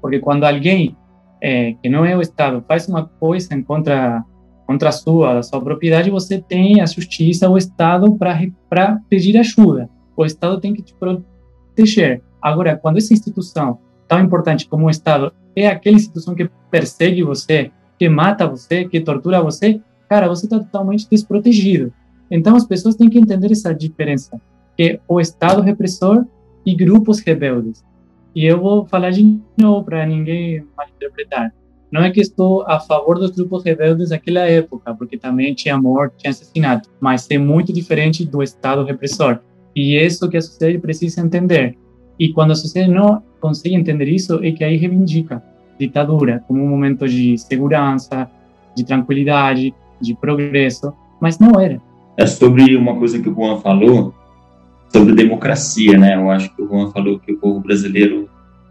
Porque 0.00 0.18
quando 0.18 0.44
alguém 0.44 0.96
é, 1.40 1.74
que 1.74 1.88
não 1.88 2.04
é 2.04 2.16
o 2.16 2.20
Estado 2.20 2.64
faz 2.66 2.88
uma 2.88 3.06
coisa 3.06 3.54
em 3.54 3.62
contra 3.62 4.24
contra 4.66 4.88
a 4.88 4.92
sua, 4.92 5.42
sua 5.44 5.60
propriedade, 5.60 6.10
você 6.10 6.40
tem 6.40 6.80
a 6.80 6.86
justiça, 6.86 7.48
o 7.48 7.56
Estado 7.56 8.16
para 8.18 9.00
pedir 9.08 9.38
ajuda. 9.38 9.88
O 10.16 10.24
Estado 10.24 10.60
tem 10.60 10.74
que 10.74 10.82
te 10.82 10.92
proteger. 10.94 12.20
Agora, 12.42 12.76
quando 12.76 12.96
essa 12.96 13.14
instituição 13.14 13.78
tão 14.08 14.20
importante 14.20 14.68
como 14.68 14.86
o 14.86 14.90
Estado 14.90 15.32
é 15.54 15.68
aquela 15.68 15.96
instituição 15.96 16.34
que 16.34 16.50
persegue 16.70 17.22
você, 17.22 17.70
que 17.98 18.08
mata 18.08 18.46
você, 18.46 18.84
que 18.84 19.00
tortura 19.00 19.40
você, 19.40 19.80
cara, 20.08 20.28
você 20.28 20.46
está 20.46 20.58
totalmente 20.58 21.08
desprotegido. 21.08 21.92
Então, 22.30 22.56
as 22.56 22.66
pessoas 22.66 22.96
têm 22.96 23.08
que 23.08 23.18
entender 23.18 23.52
essa 23.52 23.72
diferença, 23.72 24.40
que 24.76 25.00
o 25.08 25.20
Estado 25.20 25.62
repressor 25.62 26.26
e 26.64 26.74
grupos 26.74 27.20
rebeldes. 27.20 27.84
E 28.36 28.44
eu 28.44 28.60
vou 28.60 28.84
falar 28.84 29.12
de 29.12 29.40
novo 29.58 29.82
para 29.82 30.04
ninguém 30.04 30.62
malinterpretar. 30.76 31.54
Não 31.90 32.02
é 32.02 32.10
que 32.10 32.20
estou 32.20 32.66
a 32.66 32.78
favor 32.78 33.18
dos 33.18 33.30
grupos 33.30 33.64
rebeldes 33.64 34.10
daquela 34.10 34.40
época, 34.40 34.94
porque 34.94 35.16
também 35.16 35.54
tinha 35.54 35.78
morte, 35.78 36.16
tinha 36.18 36.30
assassinato, 36.30 36.90
mas 37.00 37.26
é 37.30 37.38
muito 37.38 37.72
diferente 37.72 38.26
do 38.26 38.42
Estado 38.42 38.84
repressor. 38.84 39.38
E 39.74 39.96
isso 39.96 40.28
que 40.28 40.36
a 40.36 40.42
sociedade 40.42 40.78
precisa 40.78 41.22
entender. 41.22 41.78
E 42.18 42.30
quando 42.30 42.50
a 42.50 42.54
sociedade 42.54 42.92
não 42.92 43.22
consegue 43.40 43.74
entender 43.74 44.06
isso, 44.06 44.38
é 44.44 44.52
que 44.52 44.62
aí 44.62 44.76
reivindica 44.76 45.42
ditadura 45.78 46.44
como 46.46 46.62
um 46.62 46.68
momento 46.68 47.08
de 47.08 47.38
segurança, 47.38 48.30
de 48.76 48.84
tranquilidade, 48.84 49.74
de 49.98 50.14
progresso, 50.14 50.92
mas 51.22 51.38
não 51.38 51.58
era. 51.58 51.80
É 52.18 52.26
sobre 52.26 52.76
uma 52.76 52.98
coisa 52.98 53.18
que 53.18 53.30
o 53.30 53.34
Juan 53.34 53.60
falou, 53.60 54.12
sobre 54.92 55.14
democracia, 55.14 55.98
né? 55.98 56.16
Eu 56.16 56.30
acho 56.30 56.54
que 56.54 56.62
o 56.62 56.68
Juan 56.68 56.90
falou 56.92 57.18
que 57.18 57.32
o 57.32 57.38
povo 57.38 57.60
brasileiro 57.60 58.28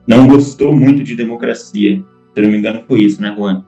não 0.08 0.28
gostou 0.28 0.76
muito 0.76 1.04
de 1.04 1.16
democracia. 1.16 2.04
Se 2.34 2.42
não 2.42 2.50
me 2.50 2.58
engano, 2.58 2.84
foi 2.88 3.02
isso, 3.02 3.22
né, 3.22 3.34
Juan? 3.36 3.66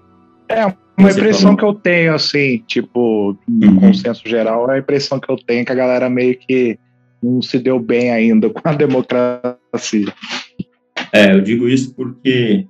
É, 0.49 0.65
uma 0.97 1.11
Você 1.11 1.19
impressão 1.19 1.55
falou. 1.55 1.57
que 1.57 1.65
eu 1.65 1.73
tenho, 1.73 2.13
assim, 2.13 2.63
tipo, 2.65 3.37
no 3.47 3.67
uhum. 3.67 3.79
consenso 3.79 4.27
geral, 4.27 4.69
é 4.71 4.75
a 4.75 4.79
impressão 4.79 5.19
que 5.19 5.31
eu 5.31 5.37
tenho 5.37 5.65
que 5.65 5.71
a 5.71 5.75
galera 5.75 6.09
meio 6.09 6.37
que 6.37 6.77
não 7.21 7.41
se 7.41 7.59
deu 7.59 7.79
bem 7.79 8.11
ainda 8.11 8.49
com 8.51 8.61
a 8.63 8.73
democracia. 8.73 10.13
É, 11.13 11.33
eu 11.33 11.41
digo 11.41 11.67
isso 11.67 11.95
porque, 11.95 12.65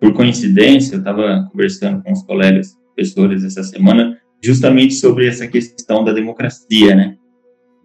por 0.00 0.12
coincidência, 0.12 0.96
eu 0.96 0.98
estava 0.98 1.48
conversando 1.50 2.02
com 2.02 2.12
os 2.12 2.22
colegas 2.22 2.76
professores 2.94 3.44
essa 3.44 3.62
semana 3.62 4.18
justamente 4.42 4.94
sobre 4.94 5.26
essa 5.26 5.46
questão 5.46 6.04
da 6.04 6.12
democracia, 6.12 6.94
né? 6.94 7.16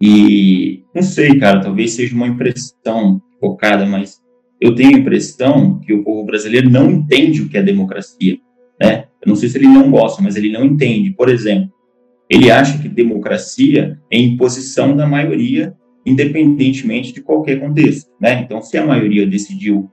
E 0.00 0.83
não 0.94 1.02
sei, 1.02 1.38
cara, 1.38 1.60
talvez 1.60 1.92
seja 1.92 2.14
uma 2.14 2.28
impressão 2.28 3.20
focada, 3.40 3.84
mas 3.84 4.22
eu 4.60 4.74
tenho 4.74 4.96
a 4.96 4.98
impressão 4.98 5.80
que 5.80 5.92
o 5.92 6.04
povo 6.04 6.24
brasileiro 6.24 6.70
não 6.70 6.90
entende 6.90 7.42
o 7.42 7.48
que 7.48 7.58
é 7.58 7.62
democracia, 7.62 8.38
né? 8.80 9.06
Eu 9.20 9.28
não 9.28 9.36
sei 9.36 9.48
se 9.48 9.58
ele 9.58 9.66
não 9.66 9.90
gosta, 9.90 10.22
mas 10.22 10.36
ele 10.36 10.52
não 10.52 10.64
entende. 10.64 11.10
Por 11.10 11.28
exemplo, 11.28 11.72
ele 12.30 12.50
acha 12.50 12.80
que 12.80 12.88
democracia 12.88 13.98
é 14.10 14.18
imposição 14.18 14.96
da 14.96 15.06
maioria, 15.06 15.74
independentemente 16.06 17.12
de 17.12 17.20
qualquer 17.20 17.60
contexto, 17.60 18.10
né? 18.20 18.42
Então, 18.42 18.62
se 18.62 18.76
a 18.78 18.86
maioria 18.86 19.26
decidiu 19.26 19.90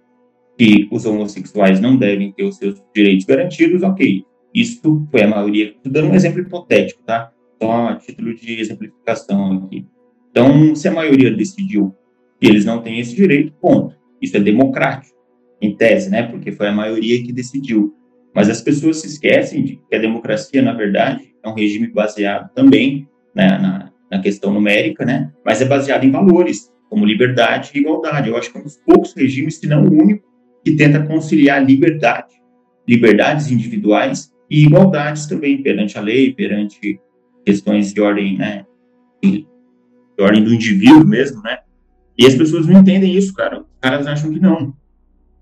que 0.57 0.87
os 0.91 1.05
homossexuais 1.05 1.79
não 1.79 1.97
devem 1.97 2.31
ter 2.31 2.43
os 2.43 2.57
seus 2.57 2.81
direitos 2.93 3.25
garantidos, 3.25 3.81
ok. 3.83 4.23
Isso 4.53 5.07
foi 5.09 5.23
a 5.23 5.27
maioria. 5.27 5.73
Dando 5.85 6.09
um 6.09 6.15
exemplo 6.15 6.41
hipotético, 6.41 7.01
tá? 7.03 7.31
Só 7.61 7.89
a 7.89 7.95
título 7.95 8.35
de 8.35 8.59
exemplificação 8.59 9.63
aqui. 9.65 9.85
Então, 10.31 10.73
se 10.73 10.87
a 10.87 10.91
maioria 10.91 11.29
decidiu 11.29 11.93
que 12.39 12.47
eles 12.47 12.65
não 12.65 12.81
têm 12.81 12.99
esse 12.99 13.15
direito, 13.15 13.53
ponto. 13.61 13.95
Isso 14.19 14.35
é 14.35 14.39
democrático, 14.39 15.15
em 15.61 15.75
tese, 15.75 16.09
né? 16.09 16.23
Porque 16.23 16.51
foi 16.51 16.67
a 16.67 16.71
maioria 16.71 17.21
que 17.23 17.31
decidiu. 17.31 17.93
Mas 18.33 18.49
as 18.49 18.61
pessoas 18.61 18.97
se 18.97 19.07
esquecem 19.07 19.63
de 19.63 19.75
que 19.75 19.95
a 19.95 19.99
democracia, 19.99 20.61
na 20.61 20.73
verdade, 20.73 21.35
é 21.43 21.49
um 21.49 21.53
regime 21.53 21.87
baseado 21.87 22.51
também 22.53 23.07
né, 23.35 23.57
na, 23.57 23.91
na 24.09 24.21
questão 24.21 24.51
numérica, 24.51 25.05
né? 25.05 25.31
Mas 25.45 25.61
é 25.61 25.65
baseado 25.65 26.03
em 26.03 26.11
valores, 26.11 26.71
como 26.89 27.05
liberdade 27.05 27.71
e 27.75 27.79
igualdade. 27.79 28.29
Eu 28.29 28.37
acho 28.37 28.51
que 28.51 28.57
é 28.57 28.61
um 28.61 28.63
dos 28.63 28.77
poucos 28.77 29.13
regimes, 29.13 29.57
se 29.57 29.67
não 29.67 29.83
o 29.83 29.93
único, 29.93 30.25
que 30.63 30.75
tenta 30.75 31.05
conciliar 31.05 31.63
liberdade, 31.63 32.33
liberdades 32.87 33.51
individuais 33.51 34.31
e 34.49 34.63
igualdades 34.63 35.27
também 35.27 35.61
perante 35.61 35.97
a 35.97 36.01
lei, 36.01 36.33
perante 36.33 36.99
questões 37.45 37.93
de 37.93 38.01
ordem, 38.01 38.37
né? 38.37 38.65
De 40.21 40.25
ordem 40.25 40.43
do 40.43 40.53
indivíduo 40.53 41.03
mesmo, 41.03 41.41
né? 41.41 41.57
E 42.15 42.27
as 42.27 42.35
pessoas 42.35 42.67
não 42.67 42.79
entendem 42.79 43.17
isso, 43.17 43.33
cara. 43.33 43.61
Os 43.61 43.79
caras 43.79 44.05
acham 44.05 44.31
que 44.31 44.39
não. 44.39 44.71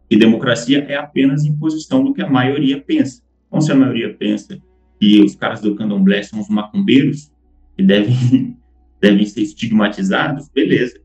Que 0.10 0.16
democracia 0.16 0.86
é 0.88 0.96
apenas 0.96 1.44
imposição 1.44 2.02
do 2.02 2.14
que 2.14 2.22
a 2.22 2.30
maioria 2.30 2.80
pensa. 2.80 3.22
Então, 3.48 3.60
se 3.60 3.74
a 3.74 3.76
maioria 3.76 4.14
pensa 4.14 4.58
que 4.98 5.22
os 5.22 5.36
caras 5.36 5.60
do 5.60 5.76
candomblé 5.76 6.24
são 6.24 6.40
os 6.40 6.48
macumbeiros, 6.48 7.30
que 7.76 7.84
devem, 7.84 8.58
devem 9.02 9.26
ser 9.26 9.42
estigmatizados, 9.42 10.48
beleza. 10.48 10.98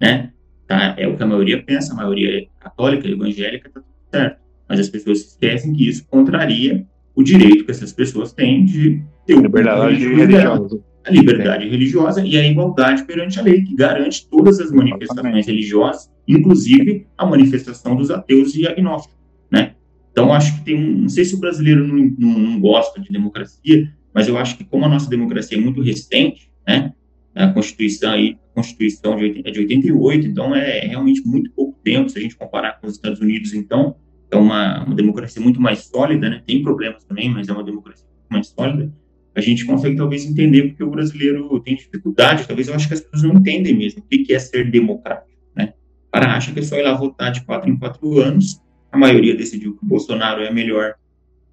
Né? 0.00 0.32
Tá? 0.66 0.94
É 0.96 1.06
o 1.06 1.14
que 1.14 1.22
a 1.22 1.26
maioria 1.26 1.62
pensa, 1.62 1.92
a 1.92 1.96
maioria 1.96 2.38
é 2.38 2.46
católica, 2.58 3.06
evangélica, 3.06 3.68
tá 3.68 3.80
tudo 3.80 4.10
certo. 4.10 4.40
Mas 4.66 4.80
as 4.80 4.88
pessoas 4.88 5.18
esquecem 5.18 5.74
que 5.74 5.86
isso 5.86 6.06
contraria 6.08 6.86
o 7.14 7.22
direito 7.22 7.66
que 7.66 7.70
essas 7.70 7.92
pessoas 7.92 8.32
têm 8.32 8.64
de 8.64 9.02
ter 9.26 9.34
o 9.34 9.42
liberdade 9.42 10.08
religiosa 10.08 10.82
a 11.04 11.10
liberdade 11.10 11.68
religiosa 11.68 12.24
e 12.24 12.36
a 12.36 12.46
igualdade 12.46 13.04
perante 13.04 13.38
a 13.38 13.42
lei, 13.42 13.62
que 13.62 13.74
garante 13.74 14.28
todas 14.28 14.60
as 14.60 14.70
manifestações 14.70 15.46
religiosas, 15.46 16.10
inclusive 16.28 17.06
a 17.16 17.24
manifestação 17.24 17.96
dos 17.96 18.10
ateus 18.10 18.54
e 18.54 18.66
agnósticos, 18.66 19.16
né? 19.50 19.74
Então, 20.12 20.32
acho 20.32 20.58
que 20.58 20.64
tem 20.64 20.76
um... 20.76 21.02
Não 21.02 21.08
sei 21.08 21.24
se 21.24 21.34
o 21.34 21.38
brasileiro 21.38 21.86
não, 21.86 22.14
não, 22.18 22.38
não, 22.38 22.60
gosta 22.60 23.00
de 23.00 23.08
democracia, 23.10 23.90
mas 24.12 24.28
eu 24.28 24.36
acho 24.36 24.58
que 24.58 24.64
como 24.64 24.84
a 24.84 24.88
nossa 24.88 25.08
democracia 25.08 25.56
é 25.56 25.60
muito 25.60 25.80
recente, 25.80 26.50
né? 26.66 26.92
A 27.34 27.48
Constituição 27.48 28.12
aí, 28.12 28.36
a 28.50 28.54
Constituição 28.56 29.16
de, 29.16 29.42
é 29.44 29.50
de 29.50 29.60
88, 29.60 30.26
então 30.26 30.54
é 30.54 30.80
realmente 30.80 31.26
muito 31.26 31.50
pouco 31.52 31.78
tempo, 31.82 32.10
se 32.10 32.18
a 32.18 32.22
gente 32.22 32.36
comparar 32.36 32.80
com 32.80 32.86
os 32.86 32.94
Estados 32.94 33.20
Unidos, 33.20 33.54
então, 33.54 33.96
é 34.30 34.36
uma, 34.36 34.84
uma 34.84 34.94
democracia 34.94 35.40
muito 35.40 35.60
mais 35.60 35.84
sólida, 35.84 36.28
né? 36.28 36.42
Tem 36.44 36.62
problemas 36.62 37.04
também, 37.04 37.30
mas 37.30 37.48
é 37.48 37.52
uma 37.52 37.64
democracia 37.64 38.04
muito 38.06 38.28
mais 38.28 38.48
sólida 38.48 38.92
a 39.34 39.40
gente 39.40 39.64
consegue 39.64 39.96
talvez 39.96 40.24
entender 40.24 40.68
porque 40.68 40.82
o 40.82 40.90
brasileiro 40.90 41.60
tem 41.60 41.76
dificuldade, 41.76 42.46
talvez 42.46 42.68
eu 42.68 42.74
acho 42.74 42.88
que 42.88 42.94
as 42.94 43.00
pessoas 43.00 43.22
não 43.22 43.40
entendem 43.40 43.74
mesmo 43.76 44.02
o 44.02 44.06
que 44.08 44.32
é 44.32 44.38
ser 44.38 44.70
democrático, 44.70 45.30
né? 45.54 45.74
O 46.08 46.12
cara 46.12 46.34
acha 46.36 46.52
que 46.52 46.58
é 46.58 46.62
só 46.62 46.76
ir 46.76 46.82
lá 46.82 46.94
votar 46.94 47.30
de 47.30 47.44
quatro 47.44 47.70
em 47.70 47.78
quatro 47.78 48.18
anos, 48.18 48.60
a 48.90 48.98
maioria 48.98 49.36
decidiu 49.36 49.76
que 49.76 49.84
o 49.84 49.88
Bolsonaro 49.88 50.42
é 50.42 50.48
a 50.48 50.52
melhor 50.52 50.94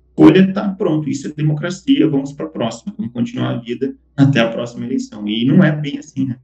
escolha, 0.09 0.51
tá 0.51 0.67
pronto, 0.69 1.07
isso 1.07 1.27
é 1.27 1.31
democracia, 1.31 2.09
vamos 2.09 2.33
para 2.33 2.47
a 2.47 2.49
próxima, 2.49 2.93
vamos 2.97 3.13
continuar 3.13 3.51
a 3.51 3.57
vida 3.59 3.95
até 4.15 4.39
a 4.39 4.49
próxima 4.49 4.85
eleição. 4.85 5.27
E 5.27 5.45
não 5.45 5.63
é 5.63 5.71
bem 5.71 5.99
assim, 5.99 6.25
né? 6.25 6.37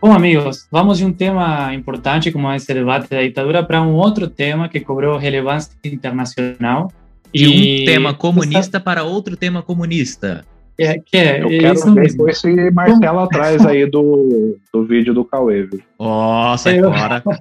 Bom, 0.00 0.12
amigos, 0.12 0.68
vamos 0.70 0.98
de 0.98 1.04
um 1.04 1.12
tema 1.12 1.74
importante 1.74 2.30
como 2.30 2.52
esse 2.52 2.72
debate 2.72 3.10
da 3.10 3.20
ditadura 3.20 3.64
para 3.64 3.82
um 3.82 3.94
outro 3.94 4.28
tema 4.28 4.68
que 4.68 4.78
cobrou 4.78 5.18
relevância 5.18 5.72
internacional. 5.84 6.92
De 7.34 7.44
e... 7.44 7.82
um 7.82 7.84
tema 7.84 8.14
comunista 8.14 8.78
para 8.78 9.02
outro 9.02 9.36
tema 9.36 9.60
comunista. 9.60 10.44
É, 10.78 11.00
que 11.00 11.16
é, 11.16 11.42
Eu 11.42 11.48
quero 11.48 11.94
ver 11.94 12.00
mesmo. 12.02 12.28
esse 12.28 12.70
Marcelo 12.70 13.18
atrás 13.18 13.66
aí 13.66 13.84
do, 13.86 14.56
do 14.72 14.84
vídeo 14.84 15.12
do 15.12 15.24
Cauê. 15.24 15.68
Nossa, 15.98 16.72
eu... 16.72 16.92
agora. 16.92 17.22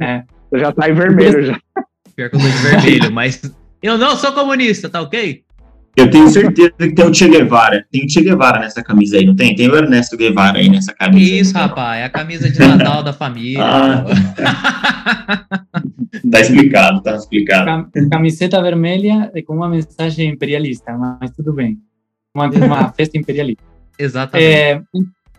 É. 0.00 0.22
Já 0.52 0.70
tá 0.70 0.88
em 0.88 0.92
vermelho 0.92 1.46
já. 1.46 1.58
Pior 2.14 2.28
que 2.28 2.36
eu 2.36 2.40
tô 2.40 2.46
de 2.46 2.58
vermelho, 2.58 3.10
mas 3.10 3.40
eu 3.82 3.96
não 3.96 4.14
sou 4.16 4.32
comunista, 4.32 4.88
tá 4.88 5.00
ok? 5.00 5.42
Eu 5.98 6.08
tenho 6.08 6.28
certeza 6.28 6.70
que 6.70 6.92
tem 6.92 7.04
o 7.04 7.12
Che 7.12 7.28
Guevara. 7.28 7.84
Tem 7.90 8.04
o 8.04 8.08
Che 8.08 8.22
Guevara 8.22 8.60
nessa 8.60 8.84
camisa 8.84 9.16
aí, 9.16 9.26
não 9.26 9.34
tem? 9.34 9.54
Tem 9.56 9.68
o 9.68 9.74
Ernesto 9.74 10.16
Guevara 10.16 10.58
aí 10.58 10.68
nessa 10.68 10.94
camisa. 10.94 11.34
Isso, 11.34 11.54
rapaz. 11.54 12.00
É 12.00 12.04
a 12.04 12.08
camisa 12.08 12.48
de 12.48 12.58
Natal 12.60 13.02
da 13.02 13.12
família. 13.12 13.64
Ah. 13.64 14.04
tá 16.30 16.40
explicado, 16.40 17.02
tá 17.02 17.16
explicado. 17.16 17.90
Camiseta 18.10 18.62
vermelha 18.62 19.32
com 19.44 19.54
uma 19.54 19.68
mensagem 19.68 20.30
imperialista, 20.30 20.92
mas 20.96 21.32
tudo 21.32 21.52
bem. 21.52 21.78
Uma, 22.32 22.48
uma 22.48 22.92
festa 22.94 23.18
imperialista. 23.18 23.64
Exatamente. 23.98 24.46
É, 24.46 24.80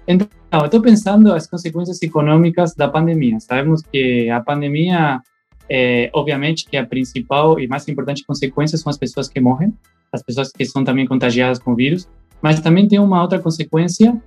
então, 0.06 0.28
eu 0.52 0.66
estou 0.66 0.82
pensando 0.82 1.32
as 1.32 1.48
consequências 1.48 2.02
econômicas 2.02 2.76
da 2.76 2.90
pandemia. 2.90 3.40
Sabemos 3.40 3.82
que 3.82 4.30
a 4.30 4.42
pandemia, 4.42 5.22
é, 5.70 6.10
obviamente, 6.14 6.66
que 6.66 6.76
a 6.76 6.86
principal 6.86 7.60
e 7.60 7.68
mais 7.68 7.88
importante 7.88 8.26
consequência 8.26 8.78
são 8.78 8.90
as 8.90 8.98
pessoas 8.98 9.28
que 9.28 9.40
morrem, 9.40 9.74
as 10.12 10.24
pessoas 10.24 10.52
que 10.52 10.66
são 10.66 10.84
também 10.84 11.06
contagiadas 11.06 11.60
com 11.60 11.74
o 11.74 11.76
vírus, 11.76 12.10
mas 12.42 12.60
também 12.60 12.88
tem 12.88 13.00
uma 13.00 13.22
outra 13.22 13.40
consequência, 13.40 14.20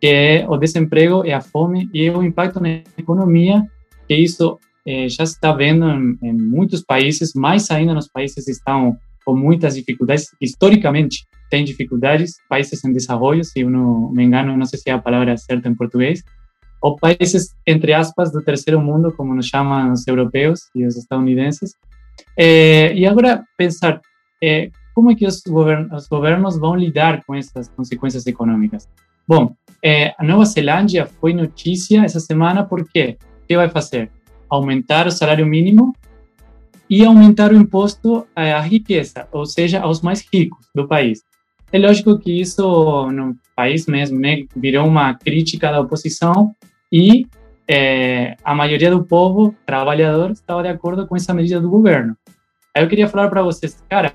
que 0.00 0.06
é 0.06 0.46
o 0.48 0.56
desemprego 0.56 1.24
e 1.24 1.32
a 1.32 1.40
fome 1.40 1.88
e 1.92 2.08
o 2.10 2.22
impacto 2.22 2.60
na 2.60 2.82
economia, 2.96 3.64
que 4.06 4.14
isso 4.14 4.58
é, 4.86 5.08
já 5.08 5.24
se 5.26 5.34
está 5.34 5.52
vendo 5.52 5.88
em, 5.88 6.18
em 6.22 6.32
muitos 6.32 6.82
países, 6.82 7.32
mais 7.34 7.70
ainda 7.70 7.94
nos 7.94 8.08
países 8.08 8.44
que 8.44 8.50
estão 8.50 8.96
com 9.24 9.34
muitas 9.34 9.74
dificuldades, 9.74 10.28
historicamente 10.40 11.24
tem 11.50 11.64
dificuldades, 11.64 12.34
países 12.48 12.84
em 12.84 12.92
desenvolvimento, 12.92 13.46
se 13.46 13.60
eu 13.60 13.70
não 13.70 14.12
me 14.12 14.24
engano, 14.24 14.56
não 14.56 14.66
sei 14.66 14.78
se 14.78 14.90
é 14.90 14.92
a 14.92 14.98
palavra 14.98 15.36
certa 15.36 15.68
em 15.68 15.74
português, 15.74 16.22
ou 16.84 16.96
países, 16.96 17.56
entre 17.66 17.94
aspas, 17.94 18.30
do 18.30 18.42
terceiro 18.42 18.78
mundo, 18.78 19.10
como 19.10 19.34
nos 19.34 19.46
chamam 19.46 19.90
os 19.90 20.06
europeus 20.06 20.68
e 20.74 20.84
os 20.86 20.98
estadunidenses. 20.98 21.72
É, 22.36 22.92
e 22.92 23.06
agora, 23.06 23.42
pensar, 23.56 24.02
é, 24.42 24.70
como 24.94 25.10
é 25.10 25.14
que 25.14 25.26
os, 25.26 25.40
govern 25.48 25.88
os, 25.94 26.06
governos 26.06 26.58
vão 26.58 26.76
lidar 26.76 27.24
com 27.24 27.34
essas 27.34 27.70
consequências 27.70 28.26
econômicas? 28.26 28.86
Bom, 29.26 29.54
é, 29.82 30.14
a 30.18 30.22
Nova 30.22 30.44
Zelândia 30.44 31.06
foi 31.06 31.32
notícia 31.32 32.04
essa 32.04 32.20
semana 32.20 32.62
porque 32.62 33.16
o 33.42 33.46
que 33.46 33.56
vai 33.56 33.70
fazer? 33.70 34.10
Aumentar 34.50 35.06
o 35.06 35.10
salário 35.10 35.46
mínimo 35.46 35.94
e 36.90 37.02
aumentar 37.02 37.50
o 37.50 37.56
imposto 37.56 38.26
à 38.36 38.60
riqueza, 38.60 39.26
ou 39.32 39.46
seja, 39.46 39.80
aos 39.80 40.02
mais 40.02 40.22
ricos 40.30 40.66
do 40.74 40.86
país. 40.86 41.22
É 41.72 41.78
lógico 41.78 42.18
que 42.18 42.42
isso 42.42 43.10
no 43.10 43.34
país 43.56 43.86
mesmo 43.86 44.20
né, 44.20 44.44
virou 44.54 44.86
uma 44.86 45.14
crítica 45.14 45.72
da 45.72 45.80
oposição 45.80 46.54
e 46.94 47.26
é, 47.68 48.36
a 48.44 48.54
maioria 48.54 48.88
do 48.88 49.02
povo 49.02 49.52
trabalhador 49.66 50.30
estava 50.30 50.62
de 50.62 50.68
acordo 50.68 51.08
com 51.08 51.16
essa 51.16 51.34
medida 51.34 51.60
do 51.60 51.68
governo. 51.68 52.16
Aí 52.72 52.84
eu 52.84 52.88
queria 52.88 53.08
falar 53.08 53.28
para 53.28 53.42
vocês, 53.42 53.82
cara, 53.90 54.14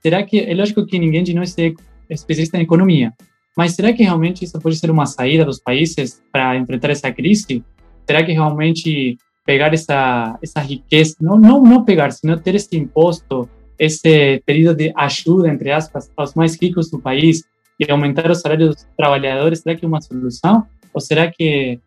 será 0.00 0.22
que 0.22 0.38
é 0.38 0.54
lógico 0.54 0.86
que 0.86 1.00
ninguém 1.00 1.24
de 1.24 1.34
nós 1.34 1.58
é 1.58 1.72
especialista 2.08 2.56
em 2.56 2.62
economia, 2.62 3.12
mas 3.56 3.74
será 3.74 3.92
que 3.92 4.04
realmente 4.04 4.44
isso 4.44 4.56
pode 4.60 4.76
ser 4.76 4.88
uma 4.88 5.04
saída 5.04 5.44
dos 5.44 5.58
países 5.58 6.22
para 6.30 6.56
enfrentar 6.56 6.90
essa 6.90 7.10
crise? 7.10 7.64
Será 8.06 8.22
que 8.22 8.30
realmente 8.30 9.18
pegar 9.44 9.74
essa 9.74 10.38
essa 10.40 10.60
riqueza, 10.60 11.16
não 11.20 11.36
não 11.36 11.60
não 11.60 11.84
pegar, 11.84 12.12
sino 12.12 12.38
ter 12.38 12.54
esse 12.54 12.76
imposto, 12.76 13.48
esse 13.76 14.40
pedido 14.46 14.76
de 14.76 14.92
ajuda 14.94 15.48
entre 15.48 15.72
aspas 15.72 16.08
aos 16.16 16.34
mais 16.34 16.56
ricos 16.60 16.88
do 16.88 17.00
país 17.00 17.42
e 17.80 17.90
aumentar 17.90 18.30
os 18.30 18.40
salários 18.40 18.76
dos 18.76 18.86
trabalhadores, 18.96 19.58
será 19.58 19.74
que 19.74 19.84
é 19.84 19.88
uma 19.88 20.00
solução? 20.00 20.64
Ou 20.94 21.00
será 21.00 21.28
que 21.28 21.80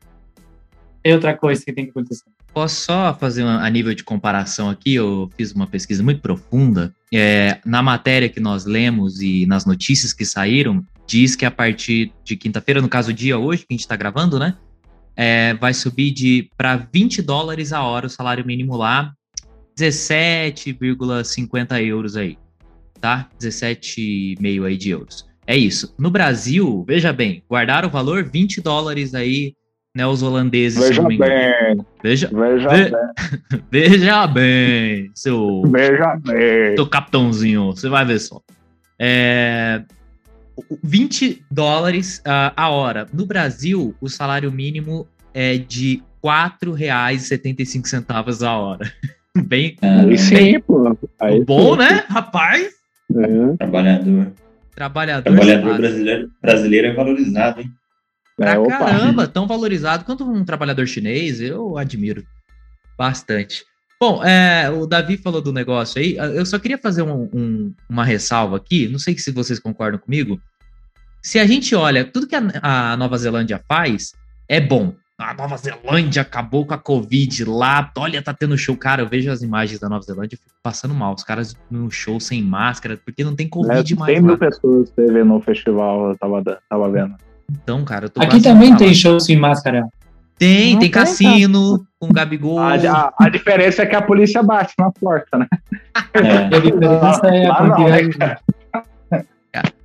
é 1.12 1.14
outra 1.14 1.38
coisa 1.38 1.64
que 1.64 1.72
tem 1.72 1.86
que 1.86 1.92
acontecer? 1.92 2.24
Posso 2.54 2.86
só 2.86 3.14
fazer 3.14 3.44
uma, 3.44 3.66
a 3.66 3.70
nível 3.70 3.94
de 3.94 4.04
comparação 4.04 4.70
aqui? 4.70 4.96
Eu 4.96 5.30
fiz 5.38 5.52
uma 5.52 5.68
pesquisa 5.68 6.04
muito 6.04 6.22
profunda. 6.22 6.94
É, 7.14 7.60
na 7.66 7.82
matéria 7.82 8.30
que 8.30 8.40
nós 8.40 8.66
lemos 8.66 9.22
e 9.22 9.46
nas 9.46 9.66
notícias 9.66 10.12
que 10.12 10.26
saíram, 10.26 10.84
diz 11.08 11.36
que 11.36 11.46
a 11.46 11.52
partir 11.52 12.12
de 12.24 12.36
quinta-feira, 12.36 12.82
no 12.82 12.90
caso, 12.90 13.12
o 13.12 13.14
dia 13.14 13.38
hoje, 13.38 13.62
que 13.62 13.68
a 13.72 13.74
gente 13.74 13.82
está 13.82 13.96
gravando, 13.96 14.40
né? 14.40 14.56
é, 15.16 15.54
vai 15.54 15.74
subir 15.74 16.12
de 16.12 16.50
para 16.58 16.76
20 16.76 17.22
dólares 17.22 17.72
a 17.72 17.82
hora 17.84 18.08
o 18.08 18.10
salário 18.10 18.46
mínimo 18.46 18.76
lá, 18.76 19.14
17,50 19.78 21.82
euros 21.84 22.18
aí, 22.18 22.38
tá? 23.00 23.30
17,5 23.40 24.66
aí 24.66 24.76
de 24.78 24.90
euros. 24.90 25.26
É 25.48 25.56
isso. 25.56 25.94
No 25.98 26.10
Brasil, 26.10 26.84
veja 26.88 27.14
bem, 27.14 27.44
guardaram 27.50 27.88
o 27.88 27.92
valor 27.92 28.24
20 28.24 28.62
dólares 28.62 29.14
aí, 29.14 29.54
né, 29.96 30.06
os 30.06 30.22
holandeses. 30.22 30.78
Veja 30.86 31.02
bem. 31.04 31.18
Veja, 32.04 32.30
veja 32.32 32.70
ve, 32.70 32.92
bem. 32.92 32.92
veja 33.72 34.28
bem, 34.28 35.10
seu, 35.16 35.64
Veja 35.72 36.20
bem. 36.22 36.76
seu 36.76 36.86
capitãozinho, 36.86 37.68
você 37.68 37.88
vai 37.88 38.04
ver 38.04 38.20
só. 38.20 38.42
É, 39.00 39.82
20 40.84 41.44
dólares 41.50 42.20
uh, 42.20 42.52
a 42.56 42.70
hora. 42.70 43.08
No 43.14 43.26
Brasil, 43.26 43.96
o 44.02 44.10
salário 44.10 44.52
mínimo 44.52 45.08
é 45.34 45.58
de 45.58 46.04
R$ 46.24 46.30
4,75 46.62 48.46
a 48.46 48.58
hora. 48.58 48.92
Bem, 49.48 49.76
Aí 49.82 50.18
sim, 50.18 50.34
bem 50.34 50.62
pô. 50.62 50.98
Aí 51.20 51.44
bom, 51.44 51.74
sim. 51.74 51.80
né, 51.80 52.06
rapaz? 52.08 52.70
É, 53.14 53.58
Trabalhador. 53.58 54.32
Trabalhador, 54.74 55.24
Trabalhador 55.24 55.78
brasileiro, 55.78 56.32
brasileiro 56.42 56.88
é 56.88 56.94
valorizado, 56.94 57.60
hein? 57.60 57.70
Pra 58.36 58.52
é, 58.54 58.68
caramba, 58.68 59.28
tão 59.28 59.48
valorizado 59.48 60.04
quanto 60.04 60.30
um 60.30 60.44
trabalhador 60.44 60.86
chinês, 60.88 61.40
eu 61.40 61.78
admiro 61.78 62.24
bastante. 62.98 63.64
Bom, 64.00 64.24
é, 64.24 64.70
o 64.70 64.86
Davi 64.86 65.16
falou 65.18 65.42
do 65.42 65.54
negócio 65.54 66.02
aí, 66.02 66.18
eu 66.18 66.46
só 66.46 66.60
queria 66.60 66.78
fazer 66.78 67.02
um- 67.02 67.30
um- 67.34 67.74
uma 67.90 68.04
ressalva 68.04 68.58
aqui, 68.58 68.90
não 68.90 69.00
sei 69.00 69.18
se 69.18 69.32
vocês 69.32 69.58
concordam 69.58 70.00
comigo. 70.00 70.40
Se 71.24 71.40
a 71.40 71.46
gente 71.48 71.74
olha, 71.74 72.04
tudo 72.04 72.28
que 72.28 72.36
a, 72.36 72.44
a 72.92 72.98
Nova 72.98 73.18
Zelândia 73.18 73.62
faz 73.68 74.14
é 74.50 74.60
bom. 74.60 74.94
A 75.18 75.34
Nova 75.34 75.56
Zelândia 75.56 76.22
acabou 76.22 76.66
com 76.66 76.74
a 76.74 76.78
Covid 76.78 77.46
lá, 77.46 77.90
olha, 77.98 78.22
tá 78.22 78.34
tendo 78.34 78.58
show. 78.58 78.76
Cara, 78.76 79.02
eu 79.02 79.08
vejo 79.08 79.32
as 79.32 79.42
imagens 79.42 79.80
da 79.80 79.88
Nova 79.88 80.04
Zelândia 80.04 80.36
e 80.36 80.38
fico 80.38 80.54
passando 80.62 80.94
mal. 80.94 81.16
Os 81.16 81.24
caras 81.24 81.56
no 81.72 81.90
show 81.90 82.20
sem 82.20 82.44
máscara, 82.44 82.98
porque 82.98 83.24
não 83.24 83.34
tem 83.34 83.48
É, 83.48 83.50
Covid 83.50 83.96
mais 83.96 84.14
100 84.14 84.22
mil 84.22 84.38
pessoas 84.38 84.90
teve 84.90 85.24
no 85.24 85.40
festival, 85.40 86.10
eu 86.10 86.18
tava, 86.18 86.44
tava 86.70 86.92
vendo. 86.92 87.16
Então, 87.52 87.84
cara, 87.86 88.06
eu 88.06 88.10
tô 88.10 88.22
Aqui 88.22 88.42
também 88.42 88.76
tem 88.76 88.94
show 88.94 89.20
sem 89.20 89.38
máscara. 89.38 89.88
Tem, 90.38 90.74
Não 90.74 90.80
tem 90.82 90.92
cassino 90.92 91.88
com 91.98 92.12
Gabigol. 92.12 92.60
A, 92.60 92.74
a- 92.76 93.14
a 93.18 93.30
diferença 93.30 93.84
é 93.84 93.86
que 93.86 93.96
a 93.96 94.02
polícia 94.02 94.44
bate 94.44 94.74
na 94.78 94.92
porta, 94.92 95.38
né? 95.38 95.48
É. 96.14 96.56
A 96.56 96.60
diferença 96.60 97.28
é 97.28 97.46
a 97.46 97.64
né, 97.64 97.70
quantidade. 97.70 98.40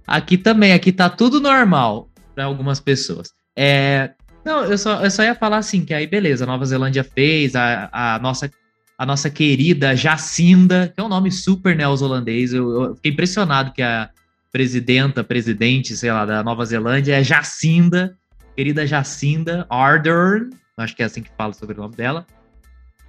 Aqui 0.07 0.37
também, 0.37 0.73
aqui 0.73 0.91
tá 0.91 1.09
tudo 1.09 1.41
normal 1.41 2.09
para 2.35 2.45
algumas 2.45 2.81
pessoas. 2.81 3.31
É, 3.57 4.11
não, 4.45 4.65
eu 4.65 4.77
só, 4.77 5.05
eu 5.05 5.11
só 5.11 5.23
ia 5.23 5.37
falar 5.37 5.59
assim, 5.59 5.85
que 5.85 5.95
aí 5.95 6.05
beleza, 6.07 6.43
a 6.43 6.47
Nova 6.49 6.65
Zelândia 6.65 7.05
fez, 7.05 7.55
a, 7.55 7.89
a 7.93 8.19
nossa 8.19 8.51
a 8.99 9.07
nossa 9.07 9.31
querida 9.31 9.97
Jacinda, 9.97 10.93
que 10.95 11.01
é 11.01 11.05
um 11.05 11.09
nome 11.09 11.31
super 11.31 11.75
neozelandês, 11.75 12.53
eu, 12.53 12.85
eu 12.85 12.97
fiquei 12.97 13.13
impressionado 13.13 13.73
que 13.73 13.81
a 13.81 14.11
presidenta, 14.53 15.23
presidente, 15.23 15.97
sei 15.97 16.13
lá, 16.13 16.27
da 16.27 16.43
Nova 16.43 16.65
Zelândia 16.65 17.21
é 17.21 17.25
Jacinda, 17.25 18.17
querida 18.57 18.87
Jacinda 18.87 19.67
Ardern, 19.71 20.51
acho 20.77 20.97
que 20.97 21.03
é 21.03 21.07
assim 21.07 21.23
que 21.23 21.31
fala 21.37 21.53
sobre 21.53 21.79
o 21.79 21.83
nome 21.83 21.95
dela. 21.95 22.27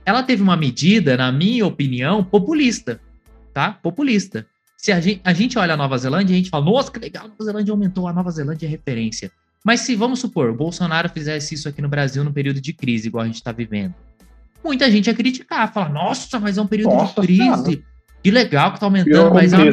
Ela 0.06 0.24
teve 0.24 0.42
uma 0.42 0.58
medida, 0.58 1.16
na 1.16 1.32
minha 1.32 1.66
opinião, 1.66 2.24
populista, 2.24 3.00
tá? 3.54 3.72
Populista. 3.72 4.46
Se 4.78 4.92
a 4.92 5.00
gente, 5.00 5.22
a 5.24 5.34
gente 5.34 5.60
olha 5.60 5.76
a 5.76 5.78
Nova 5.78 5.98
Zelândia, 5.98 6.34
a 6.34 6.38
gente 6.38 6.50
fala, 6.50 6.66
nossa, 6.66 6.92
que 6.92 7.00
legal, 7.00 7.26
a 7.26 7.28
Nova 7.28 7.44
Zelândia 7.44 7.72
aumentou, 7.72 8.08
a 8.08 8.14
Nova 8.14 8.32
Zelândia 8.32 8.66
é 8.66 8.70
referência. 8.70 9.32
Mas 9.64 9.82
se, 9.82 9.96
vamos 9.96 10.20
supor, 10.20 10.50
o 10.50 10.56
Bolsonaro 10.56 11.08
fizesse 11.08 11.54
isso 11.54 11.70
aqui 11.70 11.82
no 11.82 11.90
Brasil 11.90 12.24
no 12.24 12.34
período 12.34 12.60
de 12.60 12.74
crise, 12.74 13.08
igual 13.08 13.24
a 13.24 13.28
gente 13.28 13.36
está 13.36 13.52
vivendo, 13.52 13.94
muita 14.64 14.90
gente 14.90 15.08
ia 15.08 15.14
criticar, 15.14 15.72
falar, 15.72 15.90
nossa, 15.90 16.40
mas 16.40 16.58
é 16.58 16.62
um 16.62 16.68
período 16.68 16.96
Nossa 16.96 17.22
de 17.22 17.28
crise, 17.28 17.44
Senhora. 17.44 17.84
que 18.24 18.32
legal 18.32 18.74
que 18.74 18.80
tá 18.80 18.88
aumentando, 18.88 19.14
Virou 19.14 19.34
mas 19.34 19.54
é. 19.54 19.70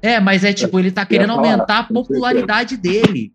É, 0.00 0.20
mas 0.20 0.44
é 0.44 0.52
tipo, 0.52 0.78
ele 0.78 0.90
tá 0.90 1.04
querendo 1.04 1.32
aumentar 1.32 1.80
a 1.80 1.84
popularidade 1.84 2.76
dele. 2.76 3.32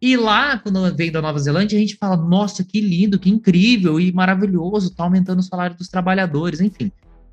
E 0.00 0.16
lá, 0.16 0.58
quando 0.58 0.94
vem 0.94 1.10
da 1.10 1.22
Nova 1.22 1.38
Zelândia, 1.38 1.78
a 1.78 1.80
gente 1.80 1.96
fala, 1.96 2.16
nossa, 2.16 2.62
que 2.62 2.80
lindo, 2.80 3.18
que 3.18 3.30
incrível 3.30 3.98
e 3.98 4.12
maravilhoso, 4.12 4.94
tá 4.94 5.04
aumentando 5.04 5.38
o 5.38 5.42
salário 5.42 5.76
dos 5.76 5.88
trabalhadores, 5.88 6.60
enfim. 6.60 6.92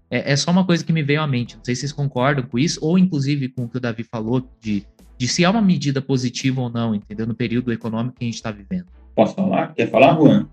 É, 0.10 0.32
é 0.32 0.36
só 0.36 0.52
uma 0.52 0.66
coisa 0.66 0.84
que 0.84 0.94
me 0.94 1.04
veio 1.04 1.22
à 1.22 1.28
mente. 1.28 1.58
Não 1.58 1.66
sei 1.66 1.76
se 1.76 1.82
vocês 1.82 1.92
concordam 1.92 2.46
com 2.46 2.58
isso, 2.58 2.80
ou 2.82 2.98
inclusive 2.98 3.50
com 3.50 3.66
o 3.66 3.70
que 3.70 3.78
o 3.78 3.80
Davi 3.80 4.04
falou, 4.04 4.48
de, 4.62 4.86
de 5.18 5.28
se 5.28 5.44
é 5.44 5.50
uma 5.50 5.62
medida 5.62 6.02
positiva 6.02 6.62
ou 6.62 6.70
não, 6.70 6.96
entendeu? 6.96 7.28
No 7.28 7.36
período 7.36 7.72
econômico 7.74 8.18
que 8.18 8.24
a 8.24 8.28
gente 8.28 8.36
está 8.36 8.52
vivendo. 8.52 8.86
Posso 9.16 9.36
falar? 9.36 9.74
Quer 9.74 9.90
falar, 9.90 10.16
Juan? 10.16 10.48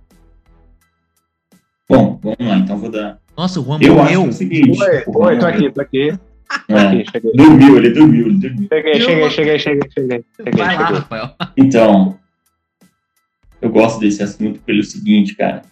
Bom, 1.88 2.18
vamos 2.22 2.38
lá, 2.40 2.58
então 2.58 2.78
vou 2.78 2.90
dar. 2.90 3.18
Nossa, 3.36 3.60
o 3.60 3.64
Juan 3.64 3.78
Eu 3.80 4.02
acho 4.02 4.12
é 4.12 4.18
o 4.18 4.32
seguinte. 4.32 4.82
Oi, 4.82 5.04
oi, 5.06 5.38
tô 5.38 5.46
aqui, 5.46 5.70
tô 5.70 5.80
aqui. 5.80 6.18
É, 6.68 6.74
aqui, 6.74 7.10
cheguei. 7.10 7.32
dormiu, 7.32 7.76
ele 7.78 7.90
dormiu, 7.90 8.26
ele 8.26 8.38
dormiu. 8.38 8.68
Cheguei, 8.72 8.94
cheguei, 9.00 9.30
cheguei, 9.30 9.58
cheguei, 9.58 9.90
cheguei. 9.90 10.24
cheguei, 10.36 10.52
Vai 10.52 10.76
lá, 10.76 10.86
cheguei. 10.86 11.00
Rafael. 11.00 11.30
Então, 11.56 12.18
eu 13.60 13.70
gosto 13.70 14.00
desse 14.00 14.22
assunto 14.22 14.60
pelo 14.60 14.84
seguinte, 14.84 15.34
cara. 15.34 15.62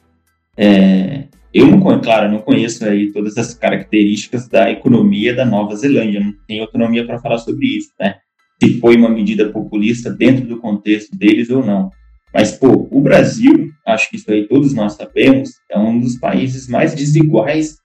É, 0.56 1.24
eu 1.52 1.66
não 1.66 1.80
conheço, 1.80 2.02
claro, 2.02 2.30
não 2.30 2.38
conheço 2.40 2.84
aí 2.84 3.12
todas 3.12 3.36
as 3.36 3.54
características 3.54 4.48
da 4.48 4.70
economia 4.70 5.34
da 5.34 5.44
Nova 5.44 5.76
Zelândia, 5.76 6.20
não 6.20 6.32
tenho 6.46 6.62
autonomia 6.62 7.06
para 7.06 7.18
falar 7.18 7.38
sobre 7.38 7.66
isso, 7.76 7.90
né? 8.00 8.16
Se 8.62 8.80
foi 8.80 8.96
uma 8.96 9.10
medida 9.10 9.50
populista 9.50 10.10
dentro 10.10 10.46
do 10.46 10.58
contexto 10.58 11.16
deles 11.16 11.50
ou 11.50 11.64
não. 11.64 11.90
Mas, 12.32 12.52
pô, 12.52 12.88
o 12.90 13.00
Brasil, 13.00 13.70
acho 13.86 14.10
que 14.10 14.16
isso 14.16 14.30
aí 14.30 14.46
todos 14.48 14.74
nós 14.74 14.94
sabemos, 14.94 15.50
é 15.70 15.78
um 15.78 16.00
dos 16.00 16.18
países 16.18 16.68
mais 16.68 16.94
desiguais 16.94 17.78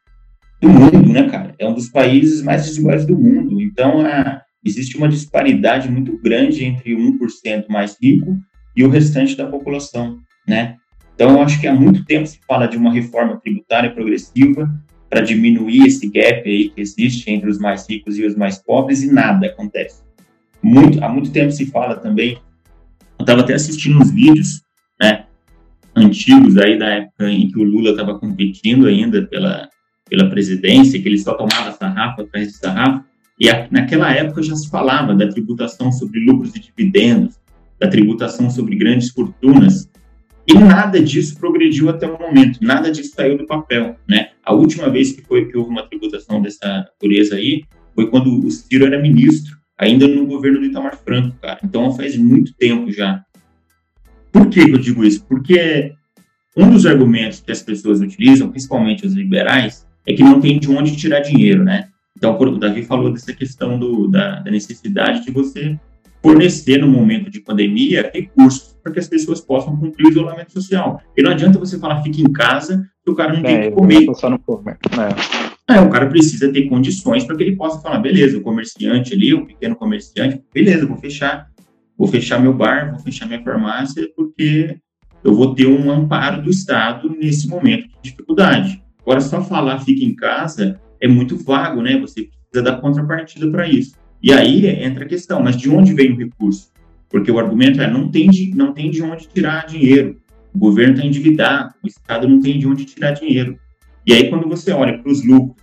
do 0.61 0.69
mundo, 0.69 1.11
né, 1.11 1.27
cara? 1.27 1.55
É 1.57 1.67
um 1.67 1.73
dos 1.73 1.89
países 1.89 2.43
mais 2.43 2.65
desiguais 2.65 3.05
do 3.05 3.17
mundo. 3.17 3.59
Então, 3.59 4.05
a, 4.05 4.41
existe 4.63 4.95
uma 4.95 5.09
disparidade 5.09 5.89
muito 5.89 6.17
grande 6.21 6.63
entre 6.63 6.93
o 6.93 6.99
1% 7.17 7.65
mais 7.67 7.97
rico 8.01 8.37
e 8.77 8.83
o 8.83 8.89
restante 8.89 9.35
da 9.35 9.47
população, 9.47 10.19
né? 10.47 10.75
Então, 11.15 11.31
eu 11.31 11.41
acho 11.41 11.59
que 11.59 11.67
há 11.67 11.73
muito 11.73 12.05
tempo 12.05 12.27
se 12.27 12.39
fala 12.47 12.67
de 12.67 12.77
uma 12.77 12.93
reforma 12.93 13.39
tributária 13.39 13.91
progressiva 13.91 14.71
para 15.09 15.21
diminuir 15.21 15.85
esse 15.87 16.07
gap 16.07 16.47
aí 16.47 16.69
que 16.69 16.79
existe 16.79 17.29
entre 17.29 17.49
os 17.49 17.59
mais 17.59 17.87
ricos 17.89 18.17
e 18.17 18.25
os 18.25 18.35
mais 18.35 18.59
pobres 18.59 19.03
e 19.03 19.11
nada 19.11 19.47
acontece. 19.47 20.01
Muito, 20.63 21.03
há 21.03 21.09
muito 21.09 21.31
tempo 21.31 21.51
se 21.51 21.65
fala 21.65 21.95
também, 21.95 22.37
eu 23.19 23.23
estava 23.23 23.41
até 23.41 23.53
assistindo 23.53 23.99
uns 23.99 24.11
vídeos, 24.11 24.61
né, 25.01 25.25
antigos 25.95 26.57
aí 26.57 26.77
da 26.77 26.87
época 26.87 27.29
em 27.29 27.49
que 27.49 27.59
o 27.59 27.63
Lula 27.63 27.91
estava 27.91 28.17
competindo 28.17 28.87
ainda 28.87 29.27
pela, 29.27 29.67
pela 30.11 30.29
presidência, 30.29 31.01
que 31.01 31.07
ele 31.07 31.17
só 31.17 31.33
tomava 31.35 31.71
sarrafa 31.71 32.23
atrás 32.23 32.49
de 32.49 32.57
sarrafa, 32.57 33.05
e 33.39 33.49
a, 33.49 33.65
naquela 33.71 34.11
época 34.11 34.43
já 34.43 34.53
se 34.57 34.69
falava 34.69 35.15
da 35.15 35.25
tributação 35.29 35.89
sobre 35.89 36.19
lucros 36.19 36.53
e 36.53 36.59
dividendos, 36.59 37.39
da 37.79 37.87
tributação 37.87 38.49
sobre 38.49 38.75
grandes 38.75 39.09
fortunas, 39.09 39.89
e 40.45 40.53
nada 40.53 41.01
disso 41.01 41.39
progrediu 41.39 41.89
até 41.89 42.05
o 42.07 42.19
momento, 42.19 42.59
nada 42.61 42.91
disso 42.91 43.13
saiu 43.15 43.37
do 43.37 43.47
papel, 43.47 43.95
né? 44.05 44.31
A 44.43 44.53
última 44.53 44.89
vez 44.89 45.13
que 45.13 45.21
foi 45.21 45.45
que 45.45 45.57
houve 45.57 45.69
uma 45.69 45.87
tributação 45.87 46.41
dessa 46.41 46.67
natureza 46.67 47.35
aí 47.35 47.63
foi 47.95 48.09
quando 48.09 48.45
o 48.45 48.51
Ciro 48.51 48.85
era 48.85 48.99
ministro, 48.99 49.55
ainda 49.77 50.09
no 50.09 50.25
governo 50.25 50.59
do 50.59 50.65
Itamar 50.65 50.97
Franco, 50.97 51.37
cara. 51.41 51.59
Então 51.63 51.95
faz 51.95 52.17
muito 52.17 52.53
tempo 52.55 52.91
já. 52.91 53.23
Por 54.29 54.49
que 54.49 54.59
eu 54.59 54.77
digo 54.77 55.05
isso? 55.05 55.23
Porque 55.25 55.93
um 56.57 56.69
dos 56.69 56.85
argumentos 56.85 57.39
que 57.39 57.51
as 57.51 57.61
pessoas 57.61 58.01
utilizam, 58.01 58.49
principalmente 58.49 59.05
os 59.05 59.13
liberais, 59.13 59.87
é 60.05 60.13
que 60.13 60.23
não 60.23 60.39
tem 60.39 60.59
de 60.59 60.69
onde 60.69 60.95
tirar 60.95 61.19
dinheiro, 61.19 61.63
né? 61.63 61.87
Então, 62.17 62.37
o 62.37 62.59
Davi 62.59 62.83
falou 62.83 63.11
dessa 63.11 63.33
questão 63.33 63.79
do, 63.79 64.07
da, 64.07 64.39
da 64.39 64.51
necessidade 64.51 65.25
de 65.25 65.31
você 65.31 65.77
fornecer 66.21 66.77
no 66.77 66.87
momento 66.87 67.31
de 67.31 67.39
pandemia 67.39 68.11
recursos 68.13 68.77
para 68.83 68.91
que 68.91 68.99
as 68.99 69.07
pessoas 69.07 69.41
possam 69.41 69.75
cumprir 69.75 70.05
o 70.05 70.09
isolamento 70.09 70.53
social. 70.53 71.01
E 71.17 71.23
não 71.23 71.31
adianta 71.31 71.57
você 71.57 71.79
falar 71.79 72.03
fique 72.03 72.21
em 72.21 72.31
casa 72.31 72.87
que 73.03 73.11
o 73.11 73.15
cara 73.15 73.33
não 73.33 73.39
é, 73.39 73.43
tem 73.43 73.61
que 73.61 73.71
comer. 73.71 74.05
Só 74.15 74.29
no 74.29 74.37
comer. 74.37 74.77
É. 75.67 75.75
é, 75.75 75.81
o 75.81 75.89
cara 75.89 76.07
precisa 76.07 76.51
ter 76.51 76.67
condições 76.67 77.23
para 77.23 77.35
que 77.35 77.43
ele 77.43 77.55
possa 77.55 77.79
falar, 77.79 77.99
beleza, 77.99 78.37
o 78.37 78.41
comerciante 78.41 79.13
ali, 79.13 79.33
o 79.33 79.45
pequeno 79.45 79.75
comerciante, 79.75 80.41
beleza, 80.53 80.85
vou 80.85 80.97
fechar, 80.97 81.47
vou 81.97 82.07
fechar 82.07 82.39
meu 82.39 82.53
bar, 82.53 82.91
vou 82.91 82.99
fechar 82.99 83.25
minha 83.25 83.41
farmácia, 83.43 84.07
porque 84.15 84.77
eu 85.23 85.33
vou 85.33 85.55
ter 85.55 85.67
um 85.67 85.89
amparo 85.89 86.41
do 86.41 86.49
Estado 86.49 87.09
nesse 87.09 87.47
momento 87.47 87.87
de 87.87 88.11
dificuldade. 88.11 88.81
Agora, 89.01 89.21
só 89.21 89.41
falar 89.41 89.79
fique 89.79 90.05
em 90.05 90.15
casa 90.15 90.79
é 90.99 91.07
muito 91.07 91.35
vago, 91.37 91.81
né? 91.81 91.99
Você 91.99 92.29
precisa 92.49 92.63
dar 92.63 92.79
contrapartida 92.79 93.49
para 93.49 93.67
isso. 93.67 93.95
E 94.21 94.31
aí 94.31 94.67
entra 94.67 95.05
a 95.05 95.07
questão, 95.07 95.41
mas 95.41 95.57
de 95.57 95.69
onde 95.69 95.93
vem 95.93 96.11
o 96.11 96.17
recurso? 96.17 96.71
Porque 97.09 97.31
o 97.31 97.39
argumento 97.39 97.81
é, 97.81 97.91
não 97.91 98.09
tem 98.09 98.29
de, 98.29 98.55
não 98.55 98.71
tem 98.71 98.91
de 98.91 99.01
onde 99.01 99.27
tirar 99.27 99.65
dinheiro. 99.65 100.17
O 100.53 100.59
governo 100.59 100.93
está 100.93 101.05
endividado, 101.05 101.73
o 101.83 101.87
Estado 101.87 102.27
não 102.27 102.39
tem 102.39 102.59
de 102.59 102.67
onde 102.67 102.85
tirar 102.85 103.11
dinheiro. 103.11 103.57
E 104.05 104.13
aí, 104.13 104.29
quando 104.29 104.47
você 104.47 104.71
olha 104.71 104.97
para 104.97 105.11
os 105.11 105.25
lucros 105.25 105.61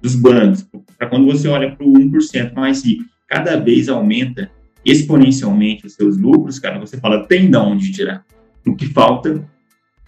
dos 0.00 0.14
bancos, 0.14 0.66
para 0.98 1.08
quando 1.08 1.26
você 1.26 1.48
olha 1.48 1.74
para 1.74 1.86
o 1.86 1.92
1% 1.92 2.54
mais 2.54 2.84
rico, 2.84 3.04
cada 3.28 3.56
vez 3.56 3.88
aumenta 3.88 4.50
exponencialmente 4.84 5.86
os 5.86 5.94
seus 5.94 6.16
lucros, 6.16 6.58
cara, 6.58 6.78
você 6.78 6.96
fala, 6.98 7.26
tem 7.26 7.50
de 7.50 7.56
onde 7.56 7.92
tirar. 7.92 8.24
O 8.66 8.74
que 8.74 8.86
falta 8.86 9.46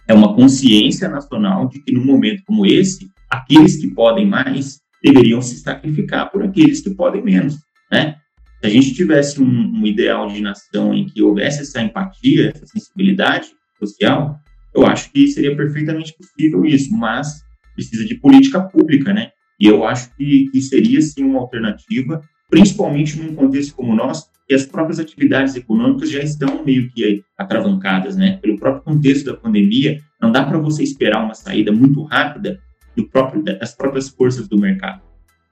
é 0.07 0.13
uma 0.13 0.35
consciência 0.35 1.07
nacional 1.07 1.67
de 1.67 1.79
que, 1.81 1.91
num 1.91 2.05
momento 2.05 2.43
como 2.45 2.65
esse, 2.65 3.09
aqueles 3.29 3.77
que 3.77 3.87
podem 3.87 4.27
mais 4.27 4.79
deveriam 5.03 5.41
se 5.41 5.57
sacrificar 5.57 6.31
por 6.31 6.43
aqueles 6.43 6.81
que 6.81 6.89
podem 6.91 7.21
menos 7.23 7.57
né? 7.93 8.15
Se 8.59 8.67
a 8.67 8.69
gente 8.69 8.93
tivesse 8.95 9.41
um, 9.41 9.45
um, 9.45 9.85
ideal 9.85 10.27
de 10.27 10.41
nação 10.41 10.93
em 10.93 11.05
que 11.05 11.21
houvesse 11.21 11.61
essa 11.61 11.81
empatia, 11.81 12.51
essa 12.55 12.65
sensibilidade 12.65 13.49
social, 13.77 14.39
eu 14.73 14.85
acho 14.87 15.11
que 15.11 15.27
seria 15.27 15.55
perfeitamente 15.55 16.15
possível 16.17 16.65
isso, 16.65 16.91
mas 16.91 17.43
precisa 17.75 18.03
de 18.05 18.15
política 18.15 18.61
pública, 18.61 19.13
né? 19.13 19.31
E 19.59 19.67
eu 19.67 19.85
acho 19.85 20.15
que, 20.15 20.49
que 20.51 20.61
seria, 20.61 21.01
sim, 21.01 21.23
uma 21.23 21.39
alternativa, 21.39 22.21
principalmente 22.49 23.19
num 23.19 23.35
contexto 23.35 23.75
como 23.75 23.91
o 23.91 23.95
nosso, 23.95 24.27
que 24.53 24.55
as 24.55 24.65
próprias 24.65 24.99
atividades 24.99 25.55
econômicas 25.55 26.11
já 26.11 26.21
estão 26.21 26.63
meio 26.63 26.91
que 26.91 27.23
atravancadas, 27.37 28.15
né? 28.15 28.37
Pelo 28.41 28.57
próprio 28.57 28.83
contexto 28.83 29.25
da 29.25 29.37
pandemia, 29.37 29.99
não 30.21 30.31
dá 30.31 30.43
para 30.43 30.57
você 30.57 30.83
esperar 30.83 31.23
uma 31.23 31.33
saída 31.33 31.71
muito 31.71 32.03
rápida 32.03 32.59
do 32.95 33.07
próprio, 33.09 33.43
das 33.43 33.73
próprias 33.75 34.09
forças 34.09 34.47
do 34.47 34.57
mercado 34.57 35.01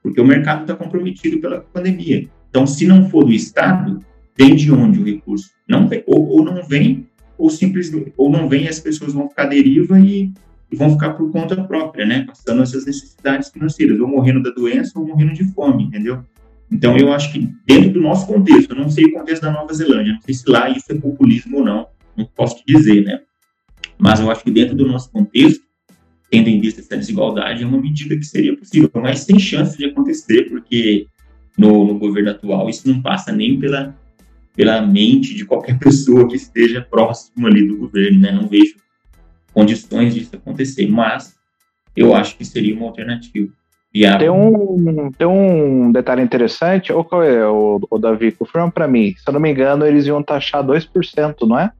porque 0.02 0.20
o 0.20 0.26
mercado 0.26 0.62
está 0.62 0.74
comprometido 0.74 1.38
pela 1.38 1.60
pandemia. 1.60 2.28
Então, 2.50 2.66
se 2.66 2.86
não 2.86 3.08
for 3.08 3.24
do 3.24 3.32
Estado, 3.32 4.00
vem 4.36 4.54
de 4.54 4.70
onde 4.72 5.00
o 5.00 5.04
recurso? 5.04 5.50
Não 5.68 5.88
vem, 5.88 6.02
ou, 6.06 6.28
ou 6.28 6.44
não 6.44 6.66
vem, 6.66 7.06
ou 7.38 7.48
simplesmente, 7.48 8.12
ou 8.16 8.28
não 8.28 8.48
vem, 8.48 8.68
as 8.68 8.80
pessoas 8.80 9.12
vão 9.12 9.28
ficar 9.28 9.44
à 9.44 9.46
deriva 9.46 9.98
e, 9.98 10.32
e, 10.70 10.76
vão 10.76 10.90
ficar 10.90 11.10
por 11.10 11.30
conta 11.30 11.62
própria, 11.64 12.04
né? 12.04 12.24
Passando 12.26 12.62
essas 12.62 12.84
necessidades 12.84 13.48
financeiras, 13.50 13.98
ou 14.00 14.08
morrendo 14.08 14.42
da 14.42 14.50
doença, 14.50 14.98
ou 14.98 15.06
morrendo 15.06 15.32
de 15.32 15.44
fome, 15.52 15.84
entendeu? 15.84 16.24
Então, 16.72 16.96
eu 16.96 17.12
acho 17.12 17.30
que 17.32 17.50
dentro 17.66 17.90
do 17.90 18.00
nosso 18.00 18.26
contexto, 18.26 18.70
eu 18.70 18.76
não 18.76 18.88
sei 18.88 19.04
o 19.04 19.12
contexto 19.12 19.42
da 19.42 19.50
Nova 19.50 19.74
Zelândia, 19.74 20.14
não 20.14 20.20
sei 20.22 20.34
se 20.34 20.48
lá 20.48 20.70
isso 20.70 20.90
é 20.90 20.94
populismo 20.94 21.58
ou 21.58 21.64
não, 21.64 21.86
não 22.16 22.24
posso 22.24 22.56
te 22.56 22.64
dizer, 22.66 23.04
né? 23.04 23.20
Mas 23.98 24.20
eu 24.20 24.30
acho 24.30 24.42
que 24.42 24.50
dentro 24.50 24.74
do 24.74 24.86
nosso 24.86 25.10
contexto, 25.10 25.62
tendo 26.30 26.48
em 26.48 26.58
vista 26.58 26.80
essa 26.80 26.96
desigualdade, 26.96 27.62
é 27.62 27.66
uma 27.66 27.80
medida 27.80 28.16
que 28.16 28.24
seria 28.24 28.56
possível, 28.56 28.90
mas 28.94 29.26
tem 29.26 29.38
chance 29.38 29.76
de 29.76 29.84
acontecer, 29.84 30.48
porque 30.48 31.06
no, 31.58 31.84
no 31.84 31.98
governo 31.98 32.30
atual 32.30 32.70
isso 32.70 32.88
não 32.88 33.02
passa 33.02 33.30
nem 33.30 33.60
pela, 33.60 33.94
pela 34.56 34.80
mente 34.80 35.34
de 35.34 35.44
qualquer 35.44 35.76
pessoa 35.78 36.26
que 36.26 36.36
esteja 36.36 36.80
próximo 36.80 37.46
ali 37.46 37.68
do 37.68 37.76
governo, 37.76 38.18
né? 38.18 38.32
Não 38.32 38.48
vejo 38.48 38.76
condições 39.52 40.14
disso 40.14 40.34
acontecer, 40.34 40.88
mas 40.88 41.34
eu 41.94 42.14
acho 42.14 42.36
que 42.38 42.46
seria 42.46 42.74
uma 42.74 42.86
alternativa. 42.86 43.52
Viável. 43.92 44.18
Tem 44.18 44.30
um, 44.30 45.12
tem 45.12 45.26
um 45.26 45.92
detalhe 45.92 46.22
interessante, 46.22 46.92
ou 46.92 47.04
qual 47.04 47.22
é, 47.22 47.46
o, 47.46 47.78
o 47.90 47.98
Davi, 47.98 48.32
confirma 48.32 48.70
para 48.70 48.88
mim, 48.88 49.14
se 49.16 49.24
eu 49.28 49.34
não 49.34 49.40
me 49.40 49.50
engano, 49.50 49.86
eles 49.86 50.06
iam 50.06 50.22
taxar 50.22 50.64
2%, 50.64 51.46
não 51.46 51.58
é? 51.58 51.70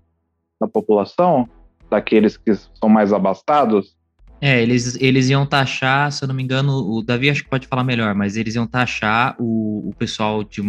Da 0.60 0.68
população, 0.68 1.48
daqueles 1.90 2.36
que 2.36 2.54
são 2.54 2.88
mais 2.88 3.12
abastados. 3.12 3.96
É, 4.40 4.60
eles, 4.60 5.00
eles 5.00 5.30
iam 5.30 5.46
taxar, 5.46 6.12
se 6.12 6.22
eu 6.22 6.28
não 6.28 6.34
me 6.34 6.42
engano, 6.42 6.72
o 6.72 7.00
Davi 7.00 7.30
acho 7.30 7.44
que 7.44 7.48
pode 7.48 7.66
falar 7.66 7.84
melhor, 7.84 8.14
mas 8.14 8.36
eles 8.36 8.56
iam 8.56 8.66
taxar 8.66 9.34
o, 9.38 9.88
o 9.88 9.94
pessoal 9.96 10.44
de 10.44 10.60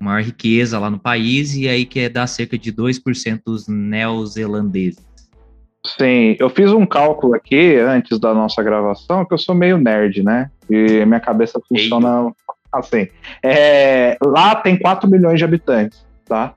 maior 0.00 0.22
riqueza 0.22 0.78
lá 0.78 0.90
no 0.90 0.98
país 0.98 1.54
e 1.54 1.68
aí 1.68 1.84
quer 1.84 2.08
dar 2.08 2.26
cerca 2.26 2.58
de 2.58 2.72
2% 2.72 3.40
dos 3.46 3.68
neozelandeses. 3.68 5.04
Sim, 5.84 6.36
eu 6.38 6.48
fiz 6.48 6.70
um 6.72 6.86
cálculo 6.86 7.34
aqui 7.34 7.76
antes 7.76 8.18
da 8.18 8.32
nossa 8.32 8.62
gravação, 8.62 9.24
que 9.24 9.34
eu 9.34 9.38
sou 9.38 9.54
meio 9.54 9.78
nerd, 9.78 10.22
né? 10.22 10.50
E 10.72 11.04
minha 11.04 11.20
cabeça 11.20 11.60
funciona 11.68 12.26
Eita. 12.26 12.34
assim. 12.72 13.08
É, 13.42 14.16
lá 14.24 14.54
tem 14.54 14.78
4 14.78 15.08
milhões 15.10 15.38
de 15.38 15.44
habitantes, 15.44 16.04
tá? 16.24 16.54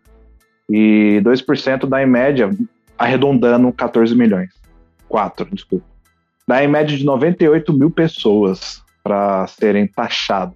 E 0.70 1.22
2% 1.24 1.88
dá 1.88 2.02
em 2.02 2.08
média, 2.08 2.50
arredondando 2.98 3.72
14 3.74 4.16
milhões. 4.16 4.50
4, 5.08 5.48
desculpa 5.54 5.96
dá 6.48 6.64
em 6.64 6.68
média 6.68 6.96
de 6.96 7.04
98 7.04 7.74
mil 7.74 7.90
pessoas 7.90 8.84
para 9.04 9.46
serem 9.48 9.88
taxadas, 9.88 10.56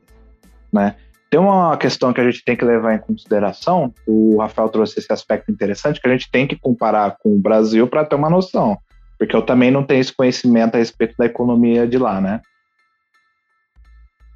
né? 0.71 0.95
Tem 1.29 1.39
uma 1.39 1.77
questão 1.77 2.11
que 2.11 2.19
a 2.19 2.23
gente 2.23 2.43
tem 2.43 2.55
que 2.55 2.65
levar 2.65 2.95
em 2.95 2.99
consideração, 2.99 3.93
o 4.07 4.37
Rafael 4.39 4.69
trouxe 4.69 4.99
esse 4.99 5.13
aspecto 5.13 5.51
interessante, 5.51 6.01
que 6.01 6.07
a 6.07 6.11
gente 6.11 6.29
tem 6.31 6.47
que 6.47 6.55
comparar 6.55 7.17
com 7.21 7.35
o 7.35 7.39
Brasil 7.39 7.87
para 7.87 8.03
ter 8.03 8.15
uma 8.15 8.31
noção, 8.31 8.77
porque 9.17 9.35
eu 9.35 9.43
também 9.43 9.69
não 9.69 9.83
tenho 9.83 10.01
esse 10.01 10.15
conhecimento 10.15 10.73
a 10.73 10.79
respeito 10.79 11.13
da 11.17 11.25
economia 11.25 11.87
de 11.87 11.99
lá, 11.99 12.19
né? 12.19 12.41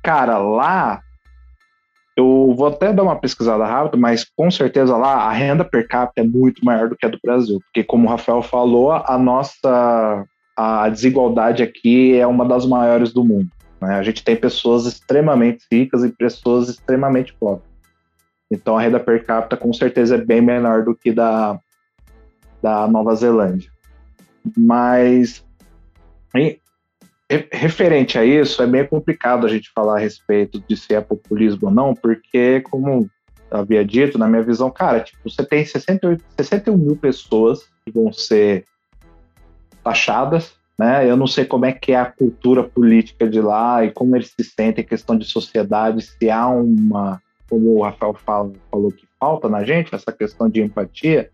Cara, 0.03 0.37
lá, 0.37 1.01
eu 2.15 2.53
vou 2.55 2.67
até 2.67 2.91
dar 2.91 3.03
uma 3.03 3.15
pesquisada 3.15 3.65
rápida, 3.65 3.97
mas 3.97 4.25
com 4.35 4.51
certeza 4.51 4.97
lá 4.97 5.23
a 5.23 5.31
renda 5.31 5.63
per 5.63 5.87
capita 5.87 6.21
é 6.21 6.23
muito 6.27 6.63
maior 6.63 6.89
do 6.89 6.95
que 6.95 7.05
a 7.05 7.09
do 7.09 7.19
Brasil, 7.23 7.59
porque 7.61 7.83
como 7.83 8.05
o 8.05 8.09
Rafael 8.09 8.41
falou, 8.41 8.91
a 8.91 9.17
nossa 9.17 10.25
a 10.55 10.87
desigualdade 10.89 11.63
aqui 11.63 12.15
é 12.15 12.27
uma 12.27 12.45
das 12.45 12.65
maiores 12.65 13.11
do 13.11 13.23
mundo. 13.23 13.49
Né? 13.81 13.95
A 13.95 14.03
gente 14.03 14.23
tem 14.23 14.35
pessoas 14.35 14.85
extremamente 14.85 15.65
ricas 15.71 16.03
e 16.03 16.09
pessoas 16.09 16.69
extremamente 16.69 17.33
pobres. 17.33 17.67
Então 18.51 18.77
a 18.77 18.81
renda 18.81 18.99
per 18.99 19.25
capita 19.25 19.57
com 19.57 19.73
certeza 19.73 20.15
é 20.15 20.23
bem 20.23 20.41
menor 20.41 20.83
do 20.83 20.93
que 20.93 21.11
da, 21.11 21.57
da 22.61 22.87
Nova 22.87 23.15
Zelândia. 23.15 23.71
Mas 24.55 25.43
referente 27.51 28.17
a 28.17 28.25
isso, 28.25 28.61
é 28.61 28.67
meio 28.67 28.87
complicado 28.87 29.45
a 29.45 29.49
gente 29.49 29.71
falar 29.73 29.95
a 29.95 29.99
respeito 29.99 30.63
de 30.67 30.75
se 30.75 30.93
é 30.93 31.01
populismo 31.01 31.67
ou 31.67 31.73
não, 31.73 31.93
porque, 31.93 32.61
como 32.61 33.09
havia 33.49 33.85
dito, 33.85 34.17
na 34.17 34.27
minha 34.27 34.41
visão, 34.41 34.71
cara, 34.71 35.01
tipo, 35.01 35.29
você 35.29 35.45
tem 35.45 35.63
68, 35.63 36.23
61 36.37 36.77
mil 36.77 36.95
pessoas 36.95 37.63
que 37.85 37.91
vão 37.91 38.11
ser 38.11 38.65
taxadas, 39.83 40.53
né? 40.77 41.09
Eu 41.09 41.15
não 41.15 41.27
sei 41.27 41.45
como 41.45 41.65
é 41.65 41.71
que 41.71 41.91
é 41.91 41.99
a 41.99 42.05
cultura 42.05 42.63
política 42.63 43.29
de 43.29 43.39
lá 43.39 43.85
e 43.85 43.91
como 43.91 44.15
eles 44.15 44.33
se 44.35 44.43
sentem 44.43 44.83
em 44.83 44.87
questão 44.87 45.17
de 45.17 45.25
sociedade, 45.25 46.01
se 46.01 46.29
há 46.29 46.47
uma, 46.47 47.21
como 47.49 47.75
o 47.75 47.83
Rafael 47.83 48.13
fala, 48.13 48.51
falou 48.71 48.91
que 48.91 49.05
falta 49.19 49.47
na 49.47 49.63
gente, 49.63 49.93
essa 49.93 50.11
questão 50.11 50.49
de 50.49 50.61
empatia, 50.61 51.29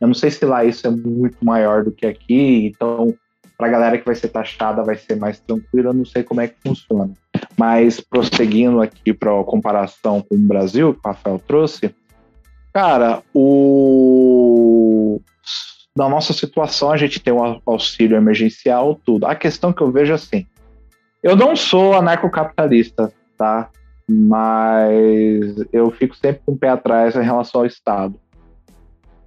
Eu 0.00 0.08
não 0.08 0.14
sei 0.14 0.30
se 0.30 0.44
lá 0.44 0.64
isso 0.64 0.86
é 0.86 0.90
muito 0.90 1.44
maior 1.44 1.84
do 1.84 1.92
que 1.92 2.06
aqui, 2.06 2.66
então 2.66 3.14
para 3.62 3.68
a 3.68 3.70
galera 3.70 3.96
que 3.98 4.04
vai 4.04 4.16
ser 4.16 4.26
taxada 4.26 4.82
vai 4.82 4.96
ser 4.96 5.14
mais 5.14 5.38
tranquila, 5.38 5.92
não 5.92 6.04
sei 6.04 6.24
como 6.24 6.40
é 6.40 6.48
que 6.48 6.56
funciona. 6.66 7.12
Mas 7.56 8.00
prosseguindo 8.00 8.80
aqui 8.82 9.12
para 9.12 9.40
a 9.40 9.44
comparação 9.44 10.20
com 10.20 10.34
o 10.34 10.48
Brasil, 10.48 10.92
que 10.92 10.98
o 10.98 11.08
Rafael 11.08 11.40
trouxe, 11.46 11.94
cara, 12.74 13.22
o 13.32 15.20
na 15.96 16.08
nossa 16.08 16.32
situação 16.32 16.90
a 16.90 16.96
gente 16.96 17.20
tem 17.20 17.32
um 17.32 17.60
auxílio 17.64 18.16
emergencial, 18.16 18.98
tudo. 19.04 19.26
A 19.26 19.36
questão 19.36 19.72
que 19.72 19.80
eu 19.80 19.92
vejo 19.92 20.10
é 20.10 20.16
assim, 20.16 20.44
eu 21.22 21.36
não 21.36 21.54
sou 21.54 21.94
anarcocapitalista, 21.94 23.12
tá? 23.38 23.70
Mas 24.10 25.54
eu 25.72 25.88
fico 25.92 26.16
sempre 26.16 26.42
com 26.44 26.52
o 26.54 26.58
pé 26.58 26.70
atrás 26.70 27.14
em 27.14 27.22
relação 27.22 27.60
ao 27.60 27.66
Estado. 27.66 28.18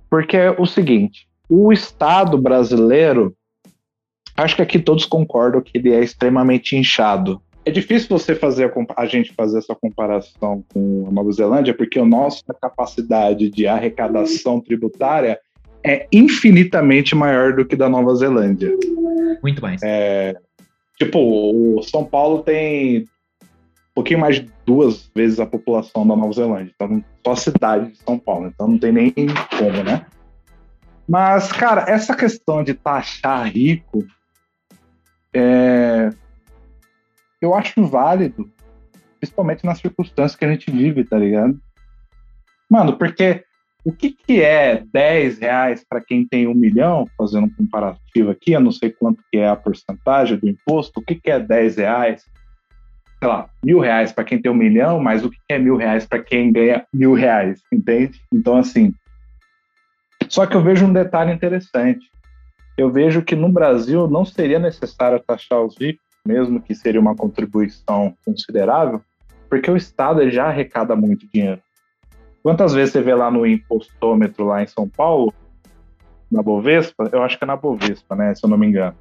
Porque 0.09 0.36
é 0.36 0.51
o 0.51 0.65
seguinte, 0.65 1.25
o 1.47 1.71
Estado 1.71 2.38
brasileiro, 2.38 3.33
acho 4.38 4.55
que 4.55 4.61
aqui 4.61 4.79
todos 4.79 5.05
concordam 5.05 5.61
que 5.61 5.77
ele 5.77 5.93
é 5.93 6.01
extremamente 6.01 6.75
inchado. 6.75 7.41
É 7.65 7.71
difícil 7.71 8.07
você 8.09 8.36
fazer 8.36 8.71
a, 8.71 9.01
a 9.01 9.05
gente 9.07 9.33
fazer 9.33 9.57
essa 9.57 9.73
comparação 9.73 10.63
com 10.71 11.05
a 11.07 11.11
Nova 11.11 11.31
Zelândia, 11.31 11.73
porque 11.73 11.99
a 11.99 12.05
nossa 12.05 12.43
capacidade 12.61 13.49
de 13.49 13.65
arrecadação 13.65 14.61
tributária 14.61 15.39
é 15.83 16.07
infinitamente 16.11 17.15
maior 17.15 17.53
do 17.53 17.65
que 17.65 17.75
da 17.75 17.89
Nova 17.89 18.13
Zelândia. 18.15 18.71
Muito 19.41 19.61
mais. 19.61 19.81
É, 19.83 20.36
tipo, 20.97 21.19
o 21.19 21.81
São 21.83 22.03
Paulo 22.05 22.43
tem 22.43 23.01
um 23.01 23.95
pouquinho 23.95 24.19
mais 24.19 24.36
de 24.36 24.49
duas 24.65 25.09
vezes 25.15 25.39
a 25.39 25.45
população 25.45 26.07
da 26.07 26.15
Nova 26.15 26.33
Zelândia. 26.33 26.71
Então, 26.75 27.03
só 27.25 27.33
a 27.33 27.36
cidade 27.36 27.91
de 27.91 27.97
São 27.97 28.19
Paulo. 28.19 28.47
Então, 28.47 28.67
não 28.67 28.77
tem 28.77 28.91
nem 28.91 29.11
como, 29.57 29.83
né? 29.83 30.05
Mas, 31.07 31.51
cara, 31.51 31.86
essa 31.88 32.15
questão 32.15 32.63
de 32.63 32.73
taxar 32.73 33.51
rico, 33.51 34.03
é, 35.36 36.09
eu 37.41 37.53
acho 37.53 37.86
válido, 37.86 38.49
principalmente 39.19 39.65
nas 39.65 39.79
circunstâncias 39.79 40.36
que 40.36 40.45
a 40.45 40.51
gente 40.51 40.71
vive, 40.71 41.03
tá 41.03 41.17
ligado? 41.17 41.59
Mano, 42.69 42.97
porque 42.97 43.43
o 43.83 43.91
que, 43.91 44.11
que 44.11 44.41
é 44.41 44.83
10 44.91 45.39
reais 45.39 45.86
para 45.88 46.01
quem 46.01 46.25
tem 46.25 46.47
um 46.47 46.55
milhão, 46.55 47.07
fazendo 47.17 47.45
um 47.45 47.53
comparativo 47.53 48.31
aqui, 48.31 48.53
eu 48.53 48.61
não 48.61 48.71
sei 48.71 48.89
quanto 48.89 49.21
que 49.31 49.38
é 49.38 49.47
a 49.47 49.55
porcentagem 49.55 50.38
do 50.38 50.49
imposto, 50.49 50.99
o 50.99 51.03
que, 51.03 51.15
que 51.15 51.29
é 51.29 51.39
10 51.39 51.77
reais? 51.77 52.23
Sei 53.19 53.27
lá, 53.27 53.49
mil 53.63 53.79
reais 53.79 54.11
para 54.11 54.23
quem 54.23 54.41
tem 54.41 54.51
um 54.51 54.55
milhão, 54.55 54.99
mas 54.99 55.23
o 55.23 55.29
que, 55.29 55.38
que 55.38 55.53
é 55.53 55.59
mil 55.59 55.75
reais 55.75 56.05
para 56.05 56.23
quem 56.23 56.51
ganha 56.51 56.86
mil 56.91 57.13
reais, 57.13 57.61
entende? 57.71 58.19
Então, 58.33 58.57
assim, 58.57 58.93
só 60.29 60.45
que 60.45 60.55
eu 60.55 60.63
vejo 60.63 60.86
um 60.86 60.93
detalhe 60.93 61.31
interessante. 61.31 62.09
Eu 62.78 62.91
vejo 62.91 63.21
que 63.21 63.36
no 63.36 63.49
Brasil 63.49 64.07
não 64.07 64.26
seria 64.26 64.59
necessário 64.59 65.19
taxar 65.19 65.61
os 65.61 65.78
ricos, 65.78 66.03
mesmo 66.26 66.61
que 66.61 66.76
seria 66.76 66.99
uma 66.99 67.15
contribuição 67.15 68.13
considerável, 68.26 69.01
porque 69.49 69.71
o 69.71 69.78
Estado 69.78 70.30
já 70.30 70.47
arrecada 70.47 70.95
muito 70.95 71.28
dinheiro. 71.34 71.61
Quantas 72.43 72.73
vezes 72.73 72.91
você 72.91 73.01
vê 73.01 73.15
lá 73.15 73.32
no 73.32 73.45
impostômetro 73.45 74.45
lá 74.45 74.61
em 74.61 74.67
São 74.67 74.88
Paulo, 74.89 75.34
na 76.30 76.41
Bovespa, 76.43 77.09
eu 77.11 77.23
acho 77.23 77.38
que 77.38 77.43
é 77.43 77.47
na 77.47 77.55
Bovespa, 77.55 78.15
né, 78.15 78.36
se 78.36 78.45
eu 78.45 78.49
não 78.49 78.57
me 78.57 78.67
engano, 78.67 78.95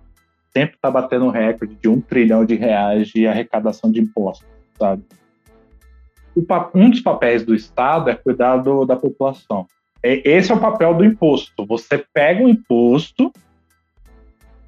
sempre 0.53 0.77
está 0.77 0.91
batendo 0.91 1.25
um 1.25 1.31
recorde 1.31 1.75
de 1.75 1.89
um 1.89 2.01
trilhão 2.01 2.45
de 2.45 2.55
reais 2.55 3.09
de 3.09 3.27
arrecadação 3.27 3.91
de 3.91 4.01
impostos, 4.01 4.47
sabe? 4.79 5.03
um 6.75 6.91
dos 6.91 7.01
papéis 7.01 7.45
do 7.45 7.55
Estado 7.55 8.11
é 8.11 8.15
cuidar 8.15 8.57
do, 8.59 8.85
da 8.85 8.97
população. 8.97 9.67
Esse 10.03 10.53
é 10.53 10.55
o 10.55 10.61
papel 10.61 10.93
do 10.95 11.05
imposto. 11.05 11.65
Você 11.65 12.05
pega 12.13 12.45
o 12.45 12.49
imposto 12.49 13.33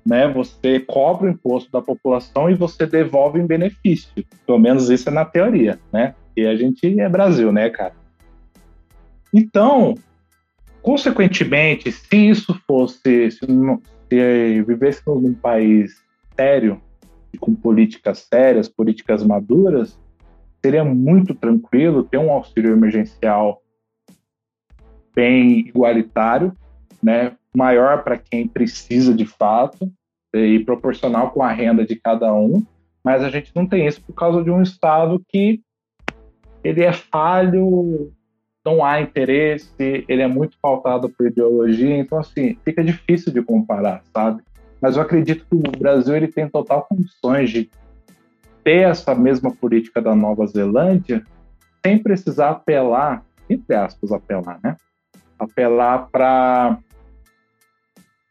né? 0.07 0.29
Você 0.29 0.79
cobra 0.79 1.27
o 1.27 1.31
imposto 1.31 1.71
da 1.71 1.83
população 1.83 2.49
e 2.49 2.55
você 2.55 2.87
devolve 2.87 3.41
em 3.41 3.47
benefício. 3.47 4.09
Pelo 4.47 4.59
menos 4.59 4.89
isso 4.89 5.09
é 5.09 5.13
na 5.13 5.25
teoria, 5.25 5.81
né? 5.93 6.15
E 6.37 6.47
a 6.47 6.55
gente 6.55 7.01
é 7.01 7.09
Brasil, 7.09 7.51
né, 7.51 7.69
cara? 7.69 7.95
Então, 9.35 9.95
consequentemente, 10.81 11.91
se 11.91 12.17
isso 12.17 12.59
fosse, 12.67 13.31
se, 13.33 13.47
se 14.09 14.63
vivêssemos 14.63 15.23
num 15.23 15.35
país 15.35 16.01
sério, 16.37 16.81
com 17.41 17.55
políticas 17.55 18.21
sérias, 18.33 18.69
políticas 18.69 19.25
maduras, 19.25 19.99
seria 20.65 20.85
muito 20.85 21.35
tranquilo 21.35 22.05
ter 22.05 22.19
um 22.19 22.31
auxílio 22.31 22.73
emergencial 22.73 23.63
bem 25.15 25.61
igualitário, 25.61 26.53
né, 27.03 27.33
maior 27.57 28.05
para 28.05 28.19
quem 28.19 28.47
precisa 28.47 29.15
de 29.15 29.25
fato 29.25 29.91
e 30.35 30.61
proporcional 30.61 31.31
com 31.31 31.43
a 31.43 31.51
renda 31.51 31.87
de 31.87 31.97
cada 31.97 32.33
um, 32.35 32.63
mas 33.03 33.25
a 33.25 33.31
gente 33.31 33.51
não 33.57 33.67
tem 33.67 33.87
isso 33.87 34.03
por 34.03 34.13
causa 34.13 34.45
de 34.45 34.51
um 34.51 34.61
Estado 34.61 35.23
que 35.27 35.63
ele 36.63 36.85
é 36.85 36.93
falho, 36.93 38.13
não 38.63 38.85
há 38.85 39.01
interesse, 39.01 40.05
ele 40.07 40.21
é 40.21 40.29
muito 40.29 40.59
pautado 40.61 41.09
por 41.09 41.29
ideologia, 41.29 41.97
então 41.97 42.19
assim, 42.19 42.59
fica 42.63 42.85
difícil 42.85 43.33
de 43.33 43.41
comparar, 43.41 44.03
sabe? 44.13 44.43
Mas 44.81 44.97
eu 44.97 45.03
acredito 45.03 45.47
que 45.49 45.57
o 45.57 45.79
Brasil 45.79 46.15
ele 46.15 46.29
tem 46.29 46.49
total 46.51 46.87
condições 46.87 47.49
de 47.49 47.71
ter 48.63 48.89
essa 48.89 49.15
mesma 49.15 49.51
política 49.51 50.03
da 50.03 50.15
Nova 50.15 50.47
Zelândia 50.47 51.25
sem 51.83 52.03
precisar 52.03 52.51
apelar, 52.51 53.25
entre 53.49 53.75
aspas, 53.75 54.13
apelar, 54.13 54.59
né? 54.63 54.77
Apelar 55.39 56.09
para 56.11 56.79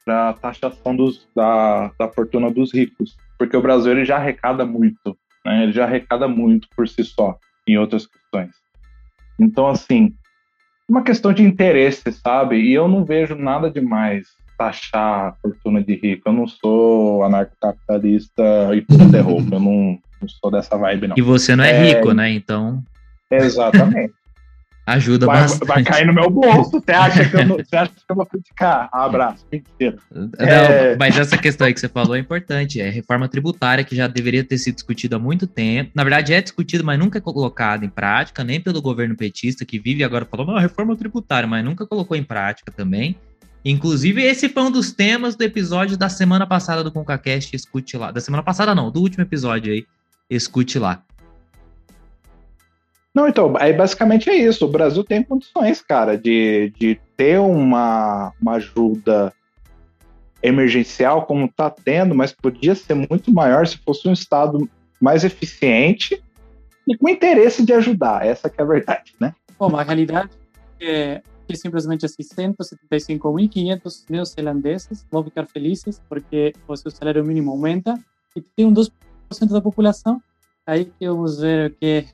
para 0.05 0.33
taxação 0.33 0.95
dos, 0.95 1.27
da, 1.35 1.91
da 1.99 2.07
fortuna 2.07 2.51
dos 2.51 2.71
ricos, 2.71 3.17
porque 3.39 3.57
o 3.57 3.61
Brasil 3.61 3.91
ele 3.91 4.05
já 4.05 4.17
arrecada 4.17 4.63
muito, 4.63 5.17
né? 5.43 5.63
ele 5.63 5.71
já 5.71 5.85
arrecada 5.85 6.27
muito 6.27 6.67
por 6.75 6.87
si 6.87 7.03
só 7.03 7.37
em 7.67 7.77
outras 7.77 8.05
questões. 8.05 8.51
Então, 9.39 9.67
assim, 9.67 10.13
uma 10.87 11.01
questão 11.01 11.33
de 11.33 11.43
interesse, 11.43 12.11
sabe? 12.11 12.57
E 12.57 12.73
eu 12.73 12.87
não 12.87 13.03
vejo 13.03 13.35
nada 13.35 13.69
demais 13.69 14.27
taxar 14.57 15.27
a 15.27 15.33
fortuna 15.41 15.83
de 15.83 15.95
rico. 15.95 16.29
Eu 16.29 16.33
não 16.33 16.47
sou 16.47 17.23
anarcocapitalista 17.23 18.43
e 18.73 18.81
tudo 18.81 19.17
é 19.17 19.19
roupa. 19.19 19.55
Eu 19.55 19.59
não, 19.59 19.99
não, 20.21 20.29
sou 20.29 20.51
dessa 20.51 20.77
vibe, 20.77 21.07
não. 21.07 21.15
E 21.17 21.21
você 21.21 21.55
não 21.55 21.63
é, 21.63 21.71
é 21.71 21.83
rico, 21.83 22.13
né? 22.13 22.29
Então. 22.29 22.81
Exatamente. 23.29 24.13
Ajuda 24.85 25.25
vai, 25.25 25.41
bastante. 25.41 25.67
Vai 25.67 25.83
cair 25.83 26.05
no 26.05 26.13
meu 26.13 26.29
bolso. 26.29 26.79
Você 26.79 26.91
acha 26.91 27.27
que 27.27 27.35
eu, 27.35 27.45
não, 27.45 27.57
você 27.63 27.75
acha 27.75 27.91
que 27.91 28.03
eu 28.07 28.15
vou 28.15 28.25
criticar? 28.25 28.89
Um 28.93 28.97
abraço. 28.99 29.45
Mentira. 29.51 29.97
Não, 30.11 30.29
é... 30.37 30.95
mas 30.95 31.17
essa 31.17 31.37
questão 31.37 31.65
aí 31.65 31.73
que 31.73 31.79
você 31.79 31.89
falou 31.89 32.15
é 32.15 32.19
importante. 32.19 32.79
É 32.79 32.89
reforma 32.89 33.27
tributária 33.27 33.83
que 33.83 33.95
já 33.95 34.07
deveria 34.07 34.43
ter 34.43 34.59
sido 34.59 34.75
discutida 34.75 35.15
há 35.15 35.19
muito 35.19 35.47
tempo. 35.47 35.89
Na 35.95 36.03
verdade, 36.03 36.33
é 36.33 36.41
discutido, 36.41 36.83
mas 36.83 36.99
nunca 36.99 37.17
é 37.17 37.21
colocado 37.21 37.83
em 37.83 37.89
prática, 37.89 38.43
nem 38.43 38.61
pelo 38.61 38.79
governo 38.79 39.15
petista, 39.15 39.65
que 39.65 39.79
vive 39.79 40.03
agora 40.03 40.25
falando, 40.25 40.51
não, 40.51 40.59
reforma 40.59 40.95
tributária, 40.95 41.47
mas 41.47 41.65
nunca 41.65 41.87
colocou 41.87 42.15
em 42.15 42.23
prática 42.23 42.71
também. 42.71 43.17
Inclusive, 43.65 44.21
esse 44.21 44.47
foi 44.47 44.61
um 44.61 44.69
dos 44.69 44.91
temas 44.91 45.35
do 45.35 45.43
episódio 45.43 45.97
da 45.97 46.07
semana 46.07 46.45
passada 46.45 46.83
do 46.83 46.91
ConcaCast, 46.91 47.55
escute 47.55 47.97
lá. 47.97 48.11
Da 48.11 48.21
semana 48.21 48.43
passada, 48.43 48.75
não, 48.75 48.91
do 48.91 49.01
último 49.01 49.23
episódio 49.23 49.73
aí, 49.73 49.83
escute 50.29 50.77
lá. 50.77 51.01
Não, 53.15 53.29
então, 53.29 53.53
aí 53.57 53.71
basicamente 53.71 54.29
é 54.29 54.35
isso. 54.35 54.65
O 54.65 54.69
Brasil 54.69 55.01
tem 55.01 55.23
condições, 55.23 55.81
cara, 55.81 56.17
de, 56.17 56.73
de 56.77 56.99
ter 57.15 57.39
uma, 57.39 58.33
uma 58.41 58.55
ajuda 58.55 59.31
emergencial 60.43 61.25
como 61.25 61.45
está 61.45 61.69
tendo, 61.69 62.13
mas 62.13 62.33
podia 62.33 62.75
ser 62.75 62.93
muito 62.93 63.33
maior 63.33 63.65
se 63.65 63.77
fosse 63.77 64.05
um 64.09 64.11
Estado 64.11 64.69
mais 64.99 65.23
eficiente 65.23 66.21
e 66.85 66.97
com 66.97 67.07
interesse 67.07 67.65
de 67.65 67.71
ajudar. 67.71 68.25
Essa 68.25 68.49
que 68.49 68.59
é 68.59 68.63
a 68.63 68.67
verdade, 68.67 69.15
né? 69.17 69.33
Bom, 69.57 69.73
a 69.77 69.81
realidade 69.81 70.31
é 70.81 71.21
que 71.47 71.55
simplesmente 71.55 72.05
assim, 72.05 72.21
175.500 72.21 74.05
neozelandeses 74.09 75.05
vão 75.09 75.23
ficar 75.23 75.45
felizes 75.45 76.01
porque 76.09 76.53
o 76.67 76.75
seu 76.75 76.91
salário 76.91 77.23
mínimo 77.23 77.51
aumenta 77.51 77.97
e 78.35 78.41
tem 78.41 78.65
um 78.65 78.73
2% 78.73 78.89
da 79.51 79.61
população 79.61 80.21
aí 80.67 80.85
que 80.85 81.07
vamos 81.07 81.39
ver 81.39 81.71
o 81.71 81.75
que 81.75 82.05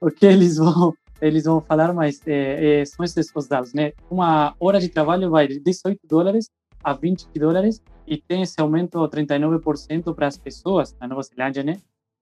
o 0.02 0.10
que 0.10 0.26
eles 0.26 0.56
vão 0.56 0.94
eles 1.20 1.44
vão 1.44 1.60
falar, 1.60 1.92
mas 1.92 2.20
é, 2.26 2.80
é, 2.80 2.84
são 2.84 3.04
esses 3.04 3.30
os 3.34 3.46
dados, 3.46 3.74
né? 3.74 3.92
Uma 4.10 4.54
hora 4.58 4.80
de 4.80 4.88
trabalho 4.88 5.30
vai 5.30 5.46
de 5.46 5.60
18 5.60 6.00
dólares 6.08 6.48
a 6.82 6.94
20 6.94 7.26
dólares 7.36 7.82
e 8.06 8.16
tem 8.16 8.42
esse 8.42 8.58
aumento 8.58 9.06
de 9.06 9.16
39% 9.16 10.14
para 10.14 10.26
as 10.26 10.38
pessoas 10.38 10.96
na 10.98 11.06
Nova 11.06 11.22
Zelândia, 11.22 11.62
né? 11.62 11.76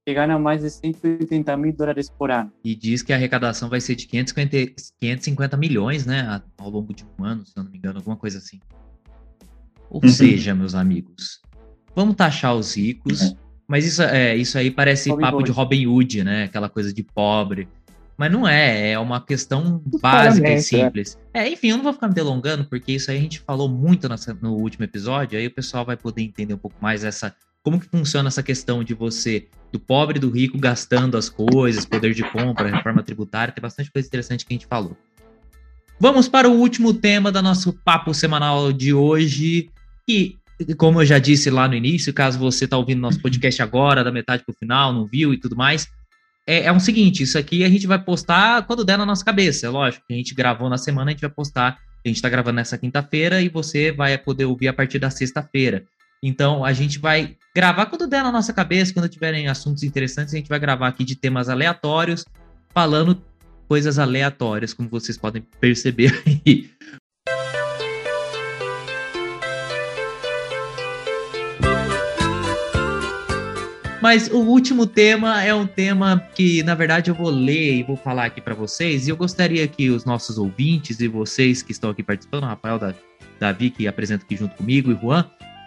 Que 0.05 0.15
ganham 0.15 0.41
mais 0.41 0.63
de 0.63 0.71
180 0.71 1.57
mil 1.57 1.73
dólares 1.73 2.11
por 2.11 2.31
ano. 2.31 2.51
E 2.65 2.75
diz 2.75 3.03
que 3.03 3.13
a 3.13 3.17
arrecadação 3.17 3.69
vai 3.69 3.81
ser 3.81 3.95
de 3.95 4.07
550, 4.07 4.75
550 5.01 5.57
milhões, 5.57 6.05
né? 6.05 6.43
Ao 6.59 6.69
longo 6.69 6.93
de 6.93 7.07
um 7.19 7.25
ano, 7.25 7.47
se 7.47 7.53
eu 7.57 7.63
não 7.63 7.71
me 7.71 7.79
engano, 7.79 7.99
alguma 7.99 8.17
coisa 8.17 8.39
assim. 8.39 8.59
Ou 9.89 10.01
uhum. 10.03 10.09
seja, 10.09 10.55
meus 10.55 10.75
amigos, 10.75 11.41
vamos 11.95 12.17
taxar 12.17 12.55
os 12.57 12.77
ricos, 12.77 13.23
é 13.23 13.37
mas 13.69 13.85
isso, 13.85 14.03
é, 14.03 14.35
isso 14.35 14.57
aí 14.59 14.71
parece 14.71 15.11
Robin 15.11 15.23
papo 15.23 15.37
Hood. 15.37 15.45
de 15.47 15.53
Robin 15.53 15.87
Hood, 15.87 16.25
né? 16.25 16.45
Aquela 16.45 16.69
coisa 16.69 16.93
de 16.93 17.03
pobre. 17.03 17.69
Mas 18.17 18.33
não 18.33 18.49
é, 18.49 18.91
é 18.93 18.99
uma 18.99 19.21
questão 19.21 19.81
básica 20.01 20.49
e 20.49 20.51
Claramente, 20.51 20.59
é. 20.59 20.61
simples. 20.61 21.19
É. 21.33 21.49
enfim, 21.49 21.69
eu 21.69 21.77
não 21.77 21.85
vou 21.85 21.93
ficar 21.93 22.09
me 22.09 22.15
delongando, 22.15 22.65
porque 22.65 22.91
isso 22.93 23.11
aí 23.13 23.17
a 23.17 23.21
gente 23.21 23.39
falou 23.39 23.69
muito 23.69 24.09
nessa- 24.09 24.37
no 24.43 24.55
último 24.55 24.85
episódio, 24.85 25.39
aí 25.39 25.47
o 25.47 25.51
pessoal 25.53 25.85
vai 25.85 25.97
poder 25.97 26.23
entender 26.23 26.53
um 26.55 26.59
pouco 26.59 26.77
mais 26.81 27.05
essa. 27.05 27.33
Como 27.63 27.79
que 27.79 27.87
funciona 27.87 28.27
essa 28.29 28.43
questão 28.43 28.83
de 28.83 28.93
você, 28.95 29.47
do 29.71 29.79
pobre 29.79 30.17
e 30.17 30.21
do 30.21 30.31
rico, 30.31 30.59
gastando 30.59 31.17
as 31.17 31.29
coisas, 31.29 31.85
poder 31.85 32.13
de 32.15 32.25
compra, 32.25 32.69
reforma 32.75 33.03
tributária, 33.05 33.53
tem 33.55 33.63
bastante 33.63 33.93
coisa 33.93 34.09
interessante 34.09 34.45
que 34.45 34.53
a 34.53 34.57
gente 34.57 34.67
falou. 34.67 34.97
Vamos 36.01 36.29
para 36.29 36.49
o 36.49 36.53
último 36.55 36.95
tema 36.95 37.31
do 37.31 37.43
nosso 37.43 37.73
papo 37.73 38.15
semanal 38.15 38.73
de 38.73 38.93
hoje, 38.95 39.71
que, 40.07 40.37
como 40.77 41.01
eu 41.01 41.07
já 41.07 41.19
disse 41.19 41.51
lá 41.51 41.69
no 41.69 41.75
início, 41.75 42.13
caso 42.13 42.39
você 42.39 42.65
está 42.65 42.77
ouvindo 42.77 43.01
nosso 43.01 43.21
podcast 43.21 43.63
agora, 43.63 44.03
da 44.03 44.11
metade 44.11 44.45
para 44.45 44.53
o 44.53 44.57
final, 44.57 44.93
não 44.93 45.07
viu 45.07 45.33
e 45.33 45.39
tudo 45.39 45.57
mais, 45.57 45.89
é, 46.47 46.65
é 46.65 46.73
o 46.73 46.81
seguinte, 46.81 47.23
isso 47.23 47.39
aqui 47.39 47.63
a 47.63 47.69
gente 47.69 47.87
vai 47.87 47.99
postar 47.99 48.67
quando 48.67 48.85
der 48.85 48.97
na 48.97 49.05
nossa 49.07 49.25
cabeça, 49.25 49.67
é 49.67 49.69
lógico, 49.69 50.05
a 50.11 50.15
gente 50.15 50.35
gravou 50.35 50.69
na 50.69 50.79
semana, 50.79 51.11
a 51.11 51.13
gente 51.13 51.21
vai 51.21 51.31
postar, 51.31 51.79
a 52.05 52.09
gente 52.09 52.17
está 52.17 52.29
gravando 52.29 52.57
nessa 52.57 52.79
quinta-feira 52.79 53.41
e 53.43 53.49
você 53.49 53.93
vai 53.93 54.17
poder 54.17 54.47
ouvir 54.47 54.69
a 54.69 54.73
partir 54.73 54.99
da 54.99 55.11
sexta-feira. 55.11 55.85
Então, 56.23 56.65
a 56.65 56.73
gente 56.73 56.99
vai 56.99 57.37
gravar 57.55 57.87
quando 57.87 58.07
der 58.07 58.23
na 58.23 58.33
nossa 58.33 58.53
cabeça, 58.53 58.93
quando 58.93 59.09
tiverem 59.09 59.47
assuntos 59.47 59.83
interessantes, 59.83 60.35
a 60.35 60.37
gente 60.37 60.49
vai 60.49 60.59
gravar 60.59 60.89
aqui 60.89 61.05
de 61.05 61.15
temas 61.15 61.49
aleatórios, 61.49 62.25
falando 62.75 63.23
coisas 63.69 63.99
aleatórias, 63.99 64.73
como 64.73 64.89
vocês 64.89 65.17
podem 65.19 65.43
perceber 65.61 66.13
aí. 66.27 66.71
Mas 74.01 74.29
o 74.29 74.39
último 74.39 74.87
tema 74.87 75.43
é 75.43 75.53
um 75.53 75.67
tema 75.67 76.23
que, 76.35 76.63
na 76.63 76.75
verdade, 76.75 77.11
eu 77.11 77.15
vou 77.15 77.31
ler 77.31 77.75
e 77.79 77.83
vou 77.83 77.97
falar 77.97 78.27
aqui 78.27 78.41
para 78.41 78.55
vocês. 78.55 79.07
E 79.07 79.11
eu 79.11 79.17
gostaria 79.17 79.67
que 79.67 79.91
os 79.91 80.05
nossos 80.05 80.39
ouvintes 80.39 81.01
e 81.01 81.09
vocês 81.09 81.63
que 81.63 81.73
estão 81.73 81.91
aqui 81.91 82.03
participando, 82.03 82.45
Rafael, 82.45 82.79
Da- 82.79 82.95
Davi, 83.41 83.71
que 83.71 83.89
apresenta 83.89 84.25
aqui 84.25 84.37
junto 84.37 84.55
comigo, 84.57 84.93
e 84.93 84.95
Juan, 84.95 85.25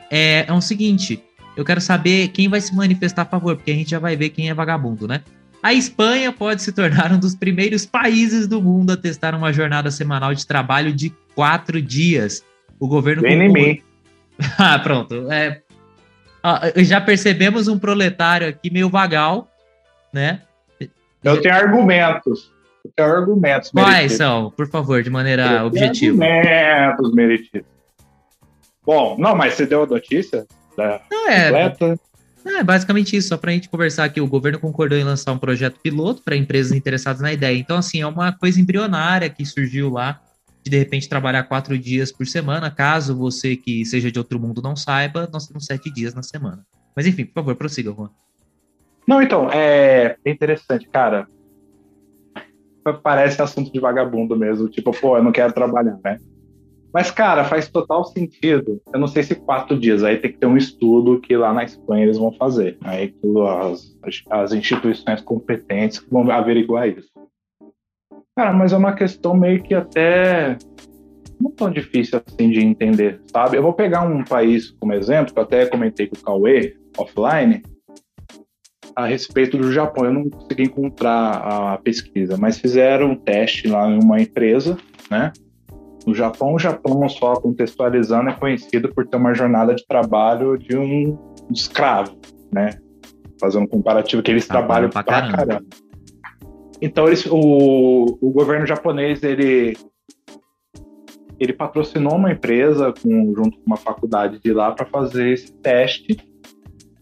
é, 0.09 0.45
é 0.47 0.53
o 0.53 0.61
seguinte: 0.61 1.21
eu 1.57 1.65
quero 1.65 1.82
saber 1.82 2.29
quem 2.29 2.47
vai 2.47 2.61
se 2.61 2.73
manifestar 2.73 3.23
a 3.23 3.25
favor, 3.25 3.55
porque 3.57 3.71
a 3.71 3.75
gente 3.75 3.91
já 3.91 3.99
vai 3.99 4.15
ver 4.15 4.29
quem 4.29 4.49
é 4.49 4.53
vagabundo, 4.53 5.07
né? 5.07 5.21
A 5.61 5.73
Espanha 5.73 6.32
pode 6.32 6.61
se 6.63 6.71
tornar 6.71 7.11
um 7.11 7.19
dos 7.19 7.36
primeiros 7.36 7.86
países 7.86 8.47
do 8.47 8.61
mundo 8.61 8.91
a 8.91 8.97
testar 8.97 9.36
uma 9.36 9.53
jornada 9.53 9.91
semanal 9.91 10.34
de 10.34 10.47
trabalho 10.47 10.93
de 10.93 11.13
quatro 11.36 11.82
dias. 11.82 12.43
O 12.79 12.88
governo 12.88 13.21
Vem 13.21 13.41
em 13.43 13.51
mim. 13.53 13.82
ah, 14.57 14.79
pronto. 14.79 15.32
É, 15.32 15.61
Ó, 16.43 16.59
já 16.77 16.99
percebemos 16.99 17.67
um 17.67 17.77
proletário 17.77 18.47
aqui 18.47 18.71
meio 18.71 18.89
vagal, 18.89 19.47
né? 20.11 20.41
Eu 21.23 21.41
tenho 21.41 21.53
argumentos. 21.53 22.51
Eu 22.83 22.91
tenho 22.95 23.09
argumentos. 23.09 23.69
Quais 23.71 24.13
são, 24.13 24.49
por 24.51 24.67
favor, 24.67 25.03
de 25.03 25.09
maneira 25.09 25.45
Eu 25.45 25.65
objetiva? 25.67 26.23
Argumentos 26.25 27.13
merecidos. 27.13 27.67
Bom, 28.83 29.15
não, 29.19 29.35
mas 29.35 29.53
você 29.53 29.65
deu 29.65 29.83
a 29.83 29.85
notícia 29.85 30.47
da 30.75 30.99
Não, 31.11 31.29
é, 31.29 31.45
completa? 31.45 31.99
é 32.47 32.63
basicamente 32.63 33.15
isso, 33.15 33.27
só 33.27 33.37
pra 33.37 33.51
gente 33.51 33.69
conversar 33.69 34.05
aqui. 34.05 34.19
O 34.19 34.27
governo 34.27 34.59
concordou 34.59 34.97
em 34.97 35.03
lançar 35.03 35.31
um 35.31 35.37
projeto 35.37 35.79
piloto 35.79 36.23
para 36.23 36.35
empresas 36.35 36.71
interessadas 36.71 37.21
na 37.21 37.31
ideia. 37.31 37.55
Então, 37.55 37.77
assim, 37.77 38.01
é 38.01 38.07
uma 38.07 38.31
coisa 38.31 38.59
embrionária 38.59 39.29
que 39.29 39.45
surgiu 39.45 39.91
lá, 39.91 40.19
de 40.64 40.70
de 40.70 40.78
repente 40.78 41.09
trabalhar 41.09 41.43
quatro 41.43 41.78
dias 41.78 42.12
por 42.12 42.26
semana. 42.28 42.70
Caso 42.72 43.16
você 43.16 43.55
que 43.55 43.86
seja 43.86 44.12
de 44.12 44.20
outro 44.20 44.39
mundo 44.39 44.62
não 44.62 44.76
saiba, 44.76 45.30
nós 45.32 45.47
temos 45.47 45.66
sete 45.66 45.91
dias 45.91 46.14
na 46.14 46.24
semana. 46.24 46.66
Mas 46.95 47.05
enfim, 47.05 47.26
por 47.26 47.36
favor, 47.36 47.55
prossiga, 47.55 47.91
Juan. 47.91 48.09
Não, 49.07 49.22
então, 49.22 49.49
é 49.51 50.18
interessante, 50.26 50.88
cara. 50.88 51.28
Parece 53.03 53.41
assunto 53.41 53.72
de 53.72 53.80
vagabundo 53.80 54.36
mesmo. 54.36 54.68
Tipo, 54.68 54.91
pô, 54.91 55.18
eu 55.18 55.24
não 55.24 55.32
quero 55.32 55.53
trabalhar, 55.53 55.99
né? 56.03 56.18
Mas, 56.93 57.09
cara, 57.09 57.45
faz 57.45 57.70
total 57.70 58.03
sentido. 58.03 58.82
Eu 58.93 58.99
não 58.99 59.07
sei 59.07 59.24
se 59.24 59.36
quatro 59.36 59.80
dias. 59.80 60.03
Aí 60.03 60.18
tem 60.18 60.32
que 60.32 60.38
ter 60.38 60.45
um 60.45 60.57
estudo 60.57 61.22
que 61.22 61.36
lá 61.38 61.53
na 61.53 61.64
Espanha 61.64 62.03
eles 62.03 62.18
vão 62.18 62.34
fazer. 62.34 62.78
Aí 62.82 63.14
as, 63.64 63.97
as 64.30 64.51
instituições 64.51 65.22
competentes 65.22 66.05
vão 66.12 66.30
averiguar 66.30 66.89
isso. 66.89 67.09
Cara, 68.36 68.53
mas 68.53 68.71
é 68.71 68.77
uma 68.77 68.93
questão 68.93 69.36
meio 69.36 69.61
que 69.61 69.73
até 69.73 70.57
não 71.39 71.51
tão 71.51 71.69
difícil 71.69 72.21
assim 72.25 72.49
de 72.49 72.61
entender, 72.61 73.19
sabe? 73.27 73.57
Eu 73.57 73.63
vou 73.63 73.73
pegar 73.73 74.01
um 74.01 74.23
país 74.23 74.71
como 74.79 74.93
exemplo, 74.93 75.34
que 75.34 75.39
eu 75.39 75.43
até 75.43 75.65
comentei 75.65 76.07
com 76.07 76.15
o 76.15 76.21
Cauê 76.21 76.75
offline, 76.97 77.61
a 78.95 79.05
respeito 79.05 79.57
do 79.57 79.71
Japão. 79.71 80.05
Eu 80.05 80.13
não 80.13 80.29
consegui 80.29 80.63
encontrar 80.63 81.73
a 81.73 81.77
pesquisa, 81.77 82.38
mas 82.38 82.57
fizeram 82.57 83.11
um 83.11 83.15
teste 83.15 83.67
lá 83.67 83.89
em 83.89 84.01
uma 84.01 84.21
empresa, 84.21 84.77
né? 85.09 85.32
No 86.05 86.15
Japão, 86.15 86.53
o 86.53 86.59
Japão, 86.59 87.07
só 87.09 87.36
contextualizando, 87.36 88.29
é 88.29 88.34
conhecido 88.34 88.89
por 88.93 89.07
ter 89.07 89.17
uma 89.17 89.34
jornada 89.34 89.75
de 89.75 89.86
trabalho 89.86 90.57
de 90.57 90.75
um 90.75 91.17
escravo, 91.51 92.17
né? 92.51 92.71
Fazendo 93.39 93.63
um 93.63 93.67
comparativo 93.67 94.21
que 94.23 94.32
eles 94.32 94.47
Trabalham 94.47 94.89
trabalham 94.89 94.89
pra 94.89 95.03
pra 95.03 95.21
caramba. 95.21 95.38
caramba. 95.38 95.90
Então, 96.82 97.07
eles, 97.07 97.25
o, 97.27 98.17
o 98.19 98.32
governo 98.32 98.65
japonês, 98.65 99.21
ele 99.23 99.77
ele 101.41 101.53
patrocinou 101.53 102.17
uma 102.17 102.32
empresa 102.32 102.93
com, 103.01 103.34
junto 103.36 103.57
com 103.57 103.63
uma 103.65 103.77
faculdade 103.77 104.39
de 104.39 104.53
lá 104.53 104.71
para 104.73 104.86
fazer 104.86 105.32
esse 105.32 105.51
teste 105.51 106.15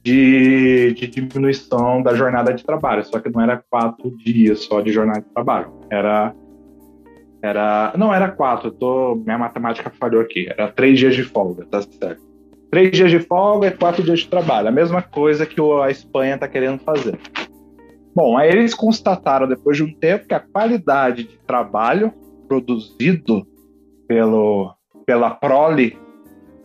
de, 0.01 0.93
de 0.93 1.07
diminuição 1.07 2.01
da 2.01 2.13
jornada 2.15 2.53
de 2.53 2.63
trabalho. 2.63 3.03
Só 3.03 3.19
que 3.19 3.30
não 3.30 3.41
era 3.41 3.61
quatro 3.69 4.09
dias 4.17 4.61
só 4.61 4.80
de 4.80 4.93
jornada 4.93 5.19
de 5.19 5.34
trabalho. 5.34 5.73
Era. 5.89 6.34
era 7.41 7.93
não, 7.97 8.13
era 8.13 8.32
quatro. 8.32 8.71
Tô, 8.71 9.15
minha 9.15 9.38
matemática 9.38 9.91
falhou 9.99 10.21
aqui. 10.21 10.47
Era 10.49 10.69
três 10.71 10.97
dias 10.97 11.15
de 11.15 11.23
folga, 11.23 11.65
tá 11.65 11.82
certo. 11.82 12.21
Três 12.71 12.91
dias 12.91 13.11
de 13.11 13.19
folga 13.19 13.67
e 13.67 13.71
quatro 13.71 14.01
dias 14.01 14.19
de 14.19 14.30
trabalho. 14.30 14.69
A 14.69 14.71
mesma 14.71 15.01
coisa 15.01 15.45
que 15.45 15.59
a 15.84 15.91
Espanha 15.91 16.36
está 16.36 16.47
querendo 16.47 16.80
fazer. 16.80 17.19
Bom, 18.16 18.38
aí 18.38 18.49
eles 18.49 18.74
constataram 18.74 19.47
depois 19.47 19.78
de 19.78 19.84
um 19.84 19.93
tempo 19.93 20.28
que 20.28 20.34
a 20.34 20.39
qualidade 20.39 21.24
de 21.24 21.38
trabalho 21.39 22.14
produzido 22.47 23.45
pelo, 24.07 24.74
pela 25.05 25.30
prole 25.32 25.97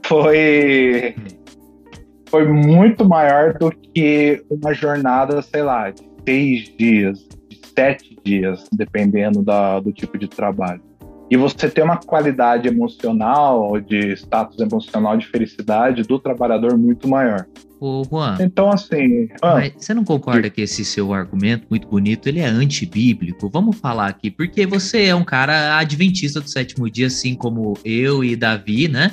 foi, 0.06 1.14
foi 2.28 2.48
muito 2.48 3.06
maior 3.06 3.54
do 3.54 3.70
que 3.70 4.42
uma 4.50 4.72
jornada, 4.72 5.42
sei 5.42 5.62
lá, 5.62 5.90
de 5.90 6.02
seis 6.26 6.74
dias, 6.76 7.28
de 7.48 7.60
sete 7.74 8.16
dias, 8.24 8.66
dependendo 8.72 9.42
da, 9.42 9.78
do 9.78 9.92
tipo 9.92 10.16
de 10.18 10.26
trabalho. 10.26 10.82
E 11.30 11.36
você 11.36 11.68
ter 11.70 11.82
uma 11.82 11.96
qualidade 11.96 12.68
emocional, 12.68 13.80
de 13.80 14.12
status 14.12 14.58
emocional, 14.60 15.16
de 15.16 15.26
felicidade 15.26 16.02
do 16.02 16.18
trabalhador 16.18 16.76
muito 16.76 17.08
maior. 17.08 17.46
Ô, 17.80 18.02
Juan, 18.08 18.36
Então, 18.40 18.70
assim. 18.70 19.28
ah, 19.42 19.54
Mas 19.54 19.72
você 19.78 19.92
não 19.94 20.04
concorda 20.04 20.48
que 20.48 20.60
esse 20.60 20.84
seu 20.84 21.12
argumento 21.12 21.66
muito 21.68 21.88
bonito, 21.88 22.28
ele 22.28 22.40
é 22.40 22.46
antibíblico? 22.46 23.48
Vamos 23.48 23.76
falar 23.78 24.06
aqui, 24.08 24.30
porque 24.30 24.66
você 24.66 25.04
é 25.06 25.14
um 25.14 25.24
cara 25.24 25.78
adventista 25.78 26.40
do 26.40 26.48
sétimo 26.48 26.88
dia, 26.90 27.06
assim 27.08 27.34
como 27.34 27.74
eu 27.84 28.22
e 28.22 28.36
Davi, 28.36 28.88
né? 28.88 29.10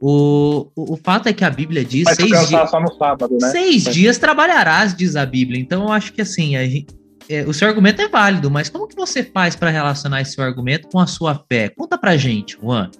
O, 0.00 0.68
o, 0.74 0.94
o 0.94 0.96
fato 0.96 1.28
é 1.28 1.32
que 1.32 1.44
a 1.44 1.50
Bíblia 1.50 1.84
diz 1.84 2.04
mas 2.04 2.16
seis, 2.16 2.48
dias, 2.48 2.70
só 2.70 2.80
no 2.80 2.92
sábado, 2.94 3.36
né? 3.40 3.48
seis 3.50 3.84
dias 3.84 4.18
trabalharás, 4.18 4.94
diz 4.96 5.14
a 5.16 5.24
Bíblia. 5.24 5.60
Então 5.60 5.82
eu 5.84 5.92
acho 5.92 6.12
que 6.12 6.20
assim, 6.22 6.56
a 6.56 6.64
gente- 6.64 6.94
é, 7.28 7.42
o 7.44 7.52
seu 7.52 7.68
argumento 7.68 8.00
é 8.02 8.08
válido, 8.08 8.50
mas 8.50 8.68
como 8.68 8.86
que 8.88 8.96
você 8.96 9.22
faz 9.22 9.54
para 9.56 9.70
relacionar 9.70 10.20
esse 10.20 10.32
seu 10.32 10.44
argumento 10.44 10.88
com 10.88 10.98
a 10.98 11.06
sua 11.06 11.34
fé? 11.50 11.68
Conta 11.68 11.96
pra 11.98 12.16
gente, 12.16 12.58
Juan. 12.60 12.90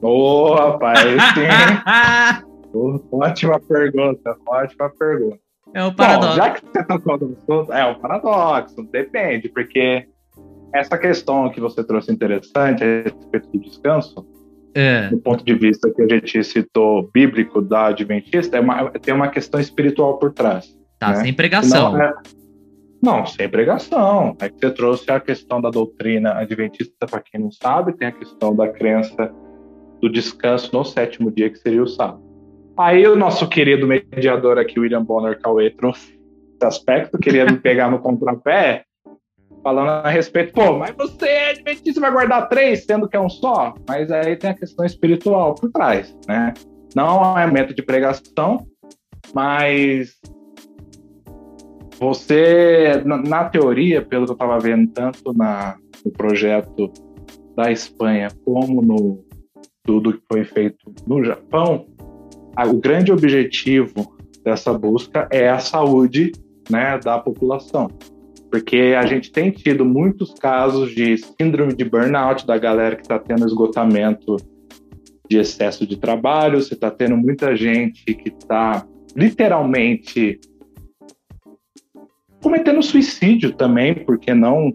Ô, 0.00 0.54
rapaz, 0.54 1.00
sim. 1.34 2.44
Ótima 3.10 3.58
pergunta, 3.60 4.36
ótima 4.46 4.90
pergunta. 4.90 5.38
é 5.74 5.82
o 5.82 5.90
Bom, 5.90 5.96
paradoxo. 5.96 6.36
já 6.36 6.50
que 6.50 6.60
você 6.64 6.84
tocou 6.84 7.18
no 7.18 7.32
assunto, 7.36 7.72
é 7.72 7.84
o 7.86 7.98
paradoxo, 7.98 8.82
depende, 8.92 9.48
porque 9.48 10.06
essa 10.74 10.96
questão 10.98 11.50
que 11.50 11.60
você 11.60 11.82
trouxe 11.82 12.12
interessante 12.12 12.84
a 12.84 13.02
respeito 13.02 13.48
do 13.52 13.58
descanso, 13.60 14.24
É, 14.74 15.08
do 15.08 15.18
ponto 15.18 15.42
de 15.44 15.54
vista 15.54 15.90
que 15.90 16.02
a 16.02 16.06
gente 16.08 16.44
citou 16.44 17.10
bíblico 17.12 17.60
da 17.62 17.86
Adventista, 17.86 18.58
é 18.58 18.60
uma- 18.60 18.90
tem 18.90 19.14
uma 19.14 19.28
questão 19.28 19.58
espiritual 19.58 20.18
por 20.18 20.32
trás. 20.32 20.66
Tá, 20.98 21.10
né? 21.10 21.22
sem 21.22 21.32
pregação. 21.32 21.92
Não, 21.92 22.02
é- 22.02 22.14
não, 23.02 23.26
sem 23.26 23.48
pregação. 23.48 24.36
É 24.40 24.48
que 24.48 24.58
você 24.58 24.70
trouxe 24.70 25.10
a 25.10 25.20
questão 25.20 25.60
da 25.60 25.70
doutrina 25.70 26.32
adventista, 26.34 27.06
para 27.06 27.20
quem 27.20 27.40
não 27.40 27.50
sabe, 27.50 27.96
tem 27.96 28.08
a 28.08 28.12
questão 28.12 28.54
da 28.54 28.68
crença 28.68 29.32
do 30.00 30.10
descanso 30.10 30.70
no 30.72 30.84
sétimo 30.84 31.30
dia, 31.30 31.50
que 31.50 31.58
seria 31.58 31.82
o 31.82 31.86
sábado. 31.86 32.22
Aí 32.76 33.06
o 33.06 33.16
nosso 33.16 33.48
querido 33.48 33.86
mediador 33.86 34.58
aqui, 34.58 34.78
William 34.78 35.04
Bonner 35.04 35.40
Cauê, 35.40 35.70
trouxe 35.70 36.18
esse 36.54 36.64
aspecto, 36.64 37.18
queria 37.18 37.44
me 37.44 37.56
pegar 37.58 37.90
no 37.90 37.98
contrapé, 37.98 38.84
falando 39.62 39.88
a 39.88 40.08
respeito, 40.08 40.52
pô, 40.52 40.78
mas 40.78 40.94
você 40.96 41.26
é 41.26 41.50
adventista, 41.50 42.00
vai 42.00 42.12
guardar 42.12 42.48
três, 42.48 42.84
sendo 42.84 43.08
que 43.08 43.16
é 43.16 43.20
um 43.20 43.28
só? 43.28 43.74
Mas 43.88 44.10
aí 44.10 44.36
tem 44.36 44.50
a 44.50 44.54
questão 44.54 44.84
espiritual 44.84 45.54
por 45.54 45.70
trás, 45.70 46.16
né? 46.26 46.54
Não 46.94 47.36
é 47.36 47.46
método 47.46 47.74
de 47.74 47.82
pregação, 47.82 48.64
mas 49.34 50.16
você, 52.00 53.02
na, 53.04 53.16
na 53.16 53.44
teoria, 53.44 54.02
pelo 54.02 54.24
que 54.24 54.30
eu 54.30 54.34
estava 54.34 54.58
vendo, 54.58 54.90
tanto 54.92 55.32
na, 55.36 55.76
no 56.04 56.12
projeto 56.12 56.90
da 57.56 57.72
Espanha 57.72 58.28
como 58.44 58.80
no 58.80 59.24
tudo 59.82 60.12
que 60.12 60.22
foi 60.30 60.44
feito 60.44 60.92
no 61.06 61.24
Japão, 61.24 61.86
a, 62.54 62.66
o 62.66 62.78
grande 62.78 63.10
objetivo 63.10 64.16
dessa 64.44 64.72
busca 64.72 65.26
é 65.32 65.48
a 65.48 65.58
saúde 65.58 66.32
né, 66.70 66.98
da 66.98 67.18
população. 67.18 67.88
Porque 68.50 68.94
a 68.98 69.04
gente 69.06 69.32
tem 69.32 69.50
tido 69.50 69.84
muitos 69.84 70.34
casos 70.34 70.94
de 70.94 71.16
síndrome 71.16 71.74
de 71.74 71.84
burnout 71.84 72.46
da 72.46 72.56
galera 72.58 72.96
que 72.96 73.02
está 73.02 73.18
tendo 73.18 73.46
esgotamento 73.46 74.36
de 75.28 75.38
excesso 75.38 75.86
de 75.86 75.96
trabalho, 75.96 76.60
você 76.62 76.74
está 76.74 76.90
tendo 76.90 77.16
muita 77.16 77.54
gente 77.54 78.02
que 78.04 78.28
está 78.28 78.86
literalmente 79.14 80.40
cometendo 82.42 82.82
suicídio 82.82 83.52
também, 83.52 83.94
porque 83.94 84.34
não 84.34 84.72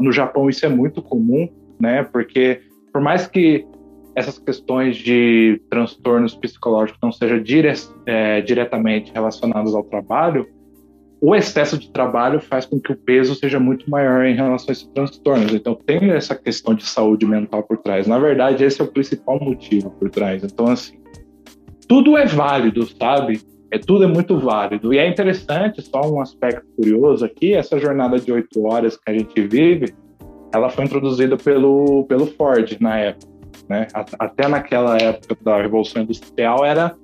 no 0.00 0.12
Japão 0.12 0.48
isso 0.48 0.64
é 0.64 0.68
muito 0.68 1.02
comum, 1.02 1.48
né? 1.80 2.02
Porque 2.04 2.60
por 2.92 3.00
mais 3.00 3.26
que 3.26 3.66
essas 4.14 4.38
questões 4.38 4.96
de 4.96 5.60
transtornos 5.68 6.34
psicológicos 6.34 6.98
não 7.02 7.12
sejam 7.12 7.42
dire 7.42 7.70
é, 8.06 8.40
diretamente 8.40 9.12
relacionadas 9.12 9.74
ao 9.74 9.84
trabalho, 9.84 10.48
o 11.20 11.34
excesso 11.34 11.78
de 11.78 11.90
trabalho 11.90 12.40
faz 12.40 12.66
com 12.66 12.78
que 12.78 12.92
o 12.92 12.96
peso 12.96 13.34
seja 13.34 13.58
muito 13.58 13.90
maior 13.90 14.24
em 14.24 14.34
relação 14.34 14.68
a 14.68 14.72
esses 14.72 14.86
transtornos. 14.88 15.52
Então, 15.52 15.74
tem 15.74 16.10
essa 16.10 16.34
questão 16.34 16.74
de 16.74 16.84
saúde 16.84 17.26
mental 17.26 17.62
por 17.62 17.78
trás. 17.78 18.06
Na 18.06 18.18
verdade, 18.18 18.64
esse 18.64 18.80
é 18.80 18.84
o 18.84 18.88
principal 18.88 19.38
motivo 19.40 19.90
por 19.90 20.10
trás. 20.10 20.44
Então, 20.44 20.66
assim, 20.66 20.98
tudo 21.88 22.16
é 22.16 22.26
válido, 22.26 22.86
sabe? 22.86 23.40
É, 23.70 23.78
tudo 23.78 24.04
é 24.04 24.06
muito 24.06 24.38
válido. 24.38 24.92
E 24.94 24.98
é 24.98 25.08
interessante, 25.08 25.82
só 25.82 26.02
um 26.02 26.20
aspecto 26.20 26.66
curioso 26.76 27.24
aqui, 27.24 27.54
essa 27.54 27.78
jornada 27.78 28.18
de 28.18 28.32
oito 28.32 28.64
horas 28.64 28.96
que 28.96 29.10
a 29.10 29.12
gente 29.12 29.40
vive, 29.46 29.94
ela 30.54 30.68
foi 30.70 30.84
introduzida 30.84 31.36
pelo, 31.36 32.04
pelo 32.04 32.26
Ford 32.26 32.76
na 32.80 32.98
época. 32.98 33.32
Né? 33.68 33.86
Até 34.18 34.46
naquela 34.48 34.96
época 34.96 35.36
da 35.42 35.60
Revolução 35.60 36.02
Industrial 36.02 36.64
era, 36.64 36.94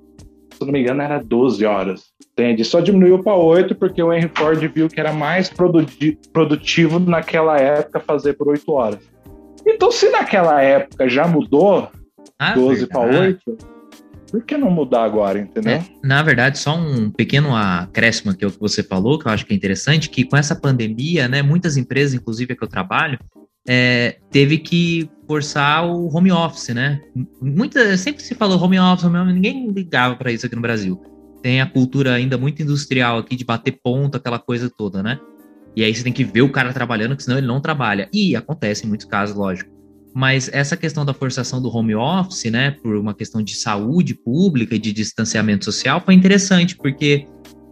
se 0.53 0.65
não 0.65 0.73
me 0.73 0.81
engano, 0.81 1.03
era 1.03 1.19
12 1.19 1.65
horas. 1.65 2.13
Entende? 2.33 2.65
Só 2.65 2.81
diminuiu 2.81 3.23
para 3.23 3.35
8 3.35 3.75
porque 3.75 4.03
o 4.03 4.13
Henry 4.13 4.31
Ford 4.35 4.59
viu 4.73 4.89
que 4.89 5.01
era 5.01 5.13
mais 5.13 5.51
produtivo 6.33 6.99
naquela 6.99 7.59
época 7.59 8.01
fazer 8.01 8.35
por 8.35 8.49
8 8.49 8.73
horas. 8.73 9.13
Então, 9.67 9.91
se 9.91 10.09
naquela 10.11 10.61
época 10.63 11.09
já 11.09 11.27
mudou 11.27 11.89
ah, 12.39 12.55
12 12.55 12.87
para 12.87 13.01
8, 13.01 13.59
por 14.33 14.43
que 14.43 14.57
não 14.57 14.71
mudar 14.71 15.05
agora, 15.05 15.39
entendeu? 15.39 15.75
É, 15.75 15.85
na 16.03 16.23
verdade, 16.23 16.59
só 16.59 16.77
um 16.77 17.11
pequeno 17.11 17.55
acréscimo 17.55 18.35
que 18.35 18.45
é 18.45 18.49
o 18.49 18.51
que 18.51 18.59
você 18.59 18.83
falou, 18.83 19.19
que 19.19 19.29
eu 19.29 19.31
acho 19.31 19.47
que 19.47 19.53
é 19.53 19.57
interessante, 19.57 20.11
que 20.11 20.25
com 20.25 20.37
essa 20.37 20.57
pandemia, 20.57 21.29
né, 21.29 21.43
muitas 21.43 21.77
empresas, 21.77 22.15
inclusive 22.15 22.55
a 22.55 22.57
que 22.57 22.65
eu 22.65 22.69
trabalho, 22.69 23.19
é, 23.69 24.17
teve 24.31 24.59
que 24.59 25.09
forçar 25.29 25.87
o 25.87 26.09
home 26.13 26.33
office, 26.33 26.71
né? 26.71 27.01
Muita, 27.41 27.97
sempre 27.97 28.25
se 28.25 28.35
falou 28.35 28.61
home 28.61 28.81
office, 28.81 29.05
home 29.05 29.19
office, 29.19 29.35
ninguém 29.35 29.71
ligava 29.71 30.17
para 30.17 30.33
isso 30.33 30.47
aqui 30.47 30.57
no 30.57 30.63
Brasil 30.63 31.01
tem 31.43 31.61
a 31.61 31.67
cultura 31.67 32.15
ainda 32.15 32.39
muito 32.39 32.63
industrial 32.63 33.19
aqui 33.19 33.35
de 33.35 33.45
bater 33.45 33.73
ponto, 33.83 34.17
aquela 34.17 34.39
coisa 34.39 34.71
toda, 34.71 35.03
né? 35.03 35.19
E 35.75 35.83
aí 35.83 35.95
você 35.95 36.05
tem 36.05 36.13
que 36.13 36.25
ver 36.25 36.43
o 36.43 36.53
cara 36.53 36.73
trabalhando, 36.73 37.17
que 37.17 37.23
senão 37.25 37.39
ele 37.39 37.47
não 37.47 37.61
trabalha. 37.61 38.09
E 38.13 38.37
acontece 38.37 38.87
em 38.87 38.89
muitos 38.89 39.07
casos, 39.07 39.35
lógico. 39.35 39.72
Mas 40.15 40.51
essa 40.53 40.77
questão 40.77 41.05
da 41.05 41.15
forçação 41.15 41.61
do 41.61 41.75
home 41.75 41.95
office, 41.95 42.51
né, 42.51 42.73
por 42.73 42.97
uma 42.97 43.15
questão 43.15 43.43
de 43.43 43.55
saúde 43.55 44.15
pública 44.15 44.75
e 44.75 44.79
de 44.79 44.93
distanciamento 44.93 45.65
social, 45.65 46.01
foi 46.01 46.15
interessante, 46.15 46.77
porque 46.77 47.27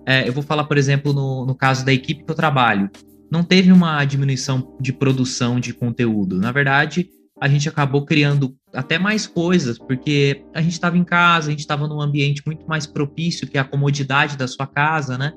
é, 0.07 0.27
eu 0.27 0.33
vou 0.33 0.43
falar, 0.43 0.65
por 0.65 0.79
exemplo, 0.79 1.13
no, 1.13 1.45
no 1.45 1.55
caso 1.55 1.85
da 1.85 1.93
equipe 1.93 2.25
que 2.25 2.31
eu 2.31 2.35
trabalho, 2.35 2.91
não 3.31 3.45
teve 3.45 3.71
uma 3.71 4.05
diminuição 4.05 4.77
de 4.81 4.93
produção 4.93 5.61
de 5.61 5.73
conteúdo. 5.73 6.39
Na 6.39 6.51
verdade, 6.51 7.09
a 7.41 7.49
gente 7.49 7.69
acabou 7.69 8.05
criando 8.05 8.57
até 8.75 8.99
mais 8.99 9.27
coisas, 9.27 9.79
porque 9.79 10.45
a 10.55 10.61
gente 10.61 10.73
estava 10.73 10.99
em 10.99 11.05
casa, 11.05 11.49
a 11.49 11.51
gente 11.51 11.61
estava 11.61 11.87
num 11.87 12.01
ambiente 12.01 12.43
muito 12.45 12.67
mais 12.67 12.87
propício, 12.87 13.47
que 13.47 13.57
a 13.57 13.65
comodidade 13.65 14.37
da 14.37 14.49
sua 14.49 14.67
casa, 14.67 15.17
né? 15.17 15.33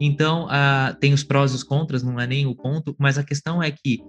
Então, 0.00 0.46
uh, 0.46 0.94
tem 1.00 1.12
os 1.12 1.24
prós 1.24 1.52
e 1.52 1.54
os 1.54 1.62
contras, 1.62 2.02
não 2.02 2.20
é 2.20 2.26
nem 2.26 2.46
o 2.46 2.54
ponto, 2.54 2.94
mas 2.98 3.16
a 3.16 3.24
questão 3.24 3.62
é 3.62 3.70
que 3.70 4.00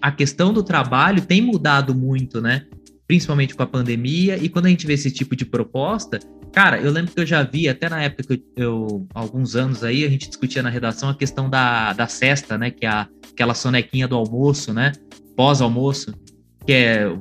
a 0.00 0.10
questão 0.10 0.52
do 0.52 0.62
trabalho 0.62 1.22
tem 1.22 1.40
mudado 1.40 1.94
muito, 1.94 2.40
né? 2.40 2.66
Principalmente 3.06 3.54
com 3.54 3.62
a 3.62 3.66
pandemia, 3.66 4.36
e 4.36 4.48
quando 4.48 4.66
a 4.66 4.68
gente 4.68 4.86
vê 4.86 4.94
esse 4.94 5.10
tipo 5.10 5.36
de 5.36 5.44
proposta, 5.44 6.18
cara, 6.52 6.80
eu 6.80 6.90
lembro 6.90 7.12
que 7.12 7.20
eu 7.20 7.26
já 7.26 7.42
vi, 7.42 7.68
até 7.68 7.88
na 7.88 8.02
época 8.02 8.36
que 8.36 8.42
eu, 8.56 8.64
eu 8.88 9.08
alguns 9.14 9.54
anos 9.54 9.84
aí, 9.84 10.04
a 10.04 10.08
gente 10.08 10.28
discutia 10.28 10.62
na 10.62 10.70
redação 10.70 11.08
a 11.08 11.14
questão 11.14 11.48
da, 11.48 11.92
da 11.92 12.08
cesta, 12.08 12.58
né? 12.58 12.70
Que 12.70 12.84
é 12.84 12.88
a, 12.88 13.08
aquela 13.32 13.54
sonequinha 13.54 14.08
do 14.08 14.16
almoço, 14.16 14.72
né? 14.72 14.92
Pós-almoço 15.36 16.14
que 16.66 16.72
é 16.72 17.16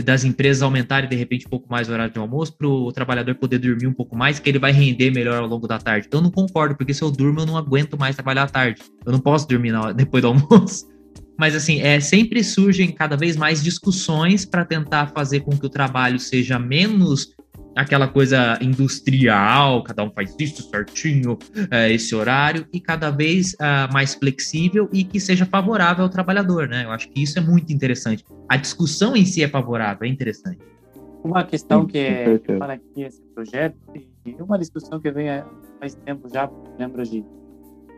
das 0.00 0.24
empresas 0.24 0.62
aumentarem 0.62 1.08
de 1.08 1.16
repente 1.16 1.46
um 1.46 1.50
pouco 1.50 1.70
mais 1.70 1.88
o 1.88 1.92
horário 1.92 2.12
de 2.12 2.18
almoço 2.18 2.56
para 2.56 2.66
o 2.66 2.90
trabalhador 2.92 3.34
poder 3.34 3.58
dormir 3.58 3.86
um 3.86 3.92
pouco 3.92 4.16
mais, 4.16 4.38
que 4.38 4.48
ele 4.48 4.58
vai 4.58 4.72
render 4.72 5.10
melhor 5.10 5.42
ao 5.42 5.46
longo 5.46 5.68
da 5.68 5.78
tarde. 5.78 6.06
Então 6.06 6.20
eu 6.20 6.24
não 6.24 6.30
concordo, 6.30 6.74
porque 6.74 6.94
se 6.94 7.02
eu 7.02 7.10
durmo 7.10 7.40
eu 7.40 7.46
não 7.46 7.58
aguento 7.58 7.98
mais 7.98 8.16
trabalhar 8.16 8.44
à 8.44 8.48
tarde. 8.48 8.80
Eu 9.04 9.12
não 9.12 9.20
posso 9.20 9.46
dormir 9.46 9.70
na, 9.70 9.92
depois 9.92 10.22
do 10.22 10.28
almoço. 10.28 10.86
Mas 11.38 11.54
assim, 11.54 11.80
é, 11.80 11.98
sempre 12.00 12.42
surgem 12.44 12.92
cada 12.92 13.16
vez 13.16 13.36
mais 13.36 13.62
discussões 13.62 14.44
para 14.44 14.64
tentar 14.64 15.08
fazer 15.08 15.40
com 15.40 15.50
que 15.50 15.66
o 15.66 15.70
trabalho 15.70 16.18
seja 16.18 16.58
menos 16.58 17.34
aquela 17.74 18.06
coisa 18.06 18.58
industrial, 18.60 19.82
cada 19.82 20.04
um 20.04 20.10
faz 20.10 20.34
isso 20.38 20.68
certinho, 20.68 21.38
é, 21.70 21.92
esse 21.92 22.14
horário, 22.14 22.66
e 22.72 22.80
cada 22.80 23.10
vez 23.10 23.54
uh, 23.54 23.92
mais 23.92 24.14
flexível 24.14 24.88
e 24.92 25.04
que 25.04 25.18
seja 25.18 25.46
favorável 25.46 26.04
ao 26.04 26.10
trabalhador, 26.10 26.68
né? 26.68 26.84
Eu 26.84 26.90
acho 26.90 27.08
que 27.08 27.22
isso 27.22 27.38
é 27.38 27.42
muito 27.42 27.72
interessante. 27.72 28.24
A 28.48 28.56
discussão 28.56 29.16
em 29.16 29.24
si 29.24 29.42
é 29.42 29.48
favorável, 29.48 30.06
é 30.06 30.10
interessante. 30.10 30.58
Uma 31.24 31.44
questão 31.44 31.86
que 31.86 31.98
é, 31.98 32.40
fala 32.58 32.74
aqui 32.74 33.02
esse 33.02 33.22
projeto, 33.34 33.76
e 34.26 34.34
uma 34.40 34.58
discussão 34.58 35.00
que 35.00 35.10
vem 35.10 35.30
há 35.30 35.46
faz 35.78 35.94
tempo 35.94 36.28
já, 36.28 36.50
lembro 36.78 37.02
de 37.02 37.24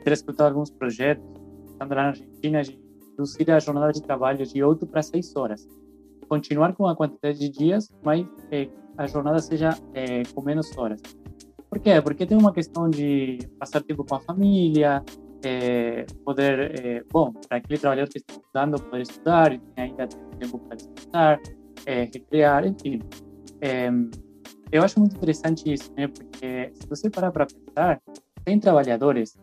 ter 0.05 0.12
escutado 0.12 0.49
alguns 0.53 0.70
projetos, 0.70 1.24
estando 1.70 1.95
lá 1.95 2.03
na 2.03 2.09
Argentina, 2.09 2.62
de 2.62 2.78
reduzir 3.14 3.50
a 3.50 3.60
jornada 3.60 3.92
de 3.92 4.02
trabalho 4.02 4.44
de 4.44 4.62
8 4.62 4.86
para 4.86 5.02
6 5.02 5.36
horas. 5.36 5.66
Continuar 6.28 6.74
com 6.74 6.86
a 6.86 6.96
quantidade 6.96 7.38
de 7.38 7.48
dias, 7.48 7.88
mas 8.02 8.26
é, 8.50 8.68
a 8.98 9.06
jornada 9.06 9.38
seja 9.38 9.70
é, 9.92 10.22
com 10.34 10.42
menos 10.42 10.76
horas. 10.76 11.00
Por 11.70 11.78
quê? 11.78 12.00
Porque 12.02 12.26
tem 12.26 12.36
uma 12.36 12.52
questão 12.52 12.88
de 12.88 13.38
passar 13.58 13.82
tempo 13.82 14.04
com 14.04 14.14
a 14.14 14.20
família, 14.20 15.02
é, 15.44 16.06
poder, 16.24 17.04
bom, 17.12 17.32
para 17.48 17.58
aquele 17.58 17.78
trabalhador 17.78 18.10
que 18.10 18.18
está 18.18 18.34
estudando, 18.34 18.82
poder 18.82 19.02
estudar, 19.02 19.52
e 19.52 19.60
ainda 19.76 20.06
tempo 20.38 20.58
para 20.58 20.76
descansar, 20.76 21.40
recrear, 21.86 22.66
enfim. 22.66 23.00
Eu 24.72 24.82
acho 24.82 24.98
muito 24.98 25.16
interessante 25.16 25.72
isso, 25.72 25.92
né? 25.96 26.08
Porque 26.08 26.72
se 26.74 26.88
você 26.88 27.10
parar 27.10 27.30
para 27.30 27.46
pensar, 27.46 28.00
tem 28.44 28.58
trabalhadores, 28.58 29.36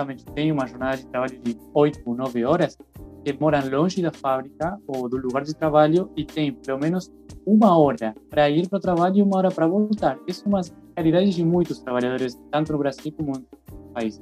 realmente 0.00 0.24
tem 0.24 0.50
uma 0.50 0.66
jornada 0.66 0.96
de 0.96 1.06
trabalho 1.06 1.38
de 1.42 1.56
8 1.74 2.00
ou 2.04 2.14
9 2.14 2.44
horas, 2.44 2.78
que 3.24 3.32
moram 3.38 3.68
longe 3.68 4.00
da 4.02 4.10
fábrica 4.10 4.78
ou 4.86 5.08
do 5.08 5.18
lugar 5.18 5.44
de 5.44 5.54
trabalho 5.54 6.10
e 6.16 6.24
tem 6.24 6.52
pelo 6.52 6.78
menos 6.78 7.12
uma 7.46 7.78
hora 7.78 8.14
para 8.30 8.48
ir 8.48 8.68
para 8.68 8.78
o 8.78 8.80
trabalho 8.80 9.18
e 9.18 9.22
uma 9.22 9.36
hora 9.36 9.50
para 9.50 9.66
voltar. 9.66 10.18
Isso 10.26 10.44
é 10.46 10.48
uma 10.48 10.60
realidade 10.96 11.30
de 11.30 11.44
muitos 11.44 11.80
trabalhadores, 11.80 12.34
tanto 12.50 12.72
no 12.72 12.78
Brasil 12.78 13.12
como 13.12 13.32
em 13.36 13.92
países. 13.92 14.20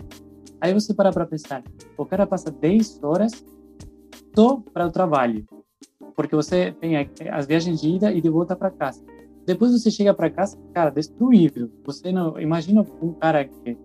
Aí 0.61 0.75
você 0.75 0.93
para 0.93 1.13
para 1.13 1.27
pensar, 1.27 1.63
o 1.97 2.05
cara 2.05 2.27
passa 2.27 2.51
10 2.51 3.03
horas 3.03 3.45
só 4.35 4.61
para 4.73 4.87
o 4.87 4.91
trabalho, 4.91 5.47
porque 6.17 6.35
você 6.35 6.73
tem 6.73 6.97
as 7.31 7.47
viagens 7.47 7.81
de 7.81 7.89
ida 7.89 8.13
e 8.13 8.21
de 8.21 8.29
volta 8.29 8.57
para 8.57 8.71
casa. 8.71 9.05
Depois 9.47 9.73
você 9.73 9.91
chega 9.91 10.13
para 10.13 10.29
casa, 10.29 10.59
cara, 10.75 10.91
destruído. 10.91 11.71
Você 11.85 12.13
não 12.13 12.39
imagina 12.39 12.85
um 13.01 13.13
cara 13.15 13.45
que 13.45 13.79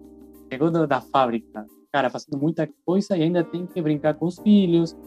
chegou 0.51 0.69
da 0.69 1.01
fábrica, 1.01 1.65
cara, 1.93 2.09
fazendo 2.09 2.39
muita 2.39 2.67
coisa 2.83 3.15
e 3.15 3.21
ainda 3.21 3.43
tem 3.43 3.67
que 3.67 3.79
brincar 3.79 4.15
com 4.15 4.25
os 4.25 4.39
filhos, 4.39 4.97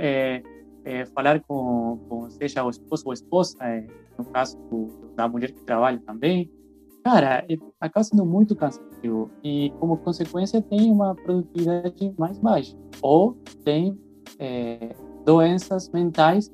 é, 0.00 0.42
é, 0.84 1.06
falar 1.06 1.40
com, 1.40 2.00
com, 2.08 2.28
seja 2.30 2.64
o 2.64 2.70
esposo 2.70 3.04
ou 3.06 3.12
esposa, 3.12 3.56
é, 3.60 3.86
no 4.18 4.24
caso 4.24 4.58
da 5.14 5.28
mulher 5.28 5.52
que 5.52 5.62
trabalha 5.62 6.02
também. 6.04 6.50
Cara, 7.04 7.44
é, 7.48 7.56
acaba 7.80 8.02
sendo 8.02 8.26
muito 8.26 8.56
cansativo 8.56 9.30
e, 9.42 9.72
como 9.78 9.96
consequência, 9.98 10.60
tem 10.60 10.90
uma 10.90 11.14
produtividade 11.14 12.12
mais 12.18 12.40
baixa 12.40 12.76
ou 13.00 13.34
tem 13.64 13.96
é, 14.38 14.96
doenças 15.24 15.88
mentais 15.90 16.50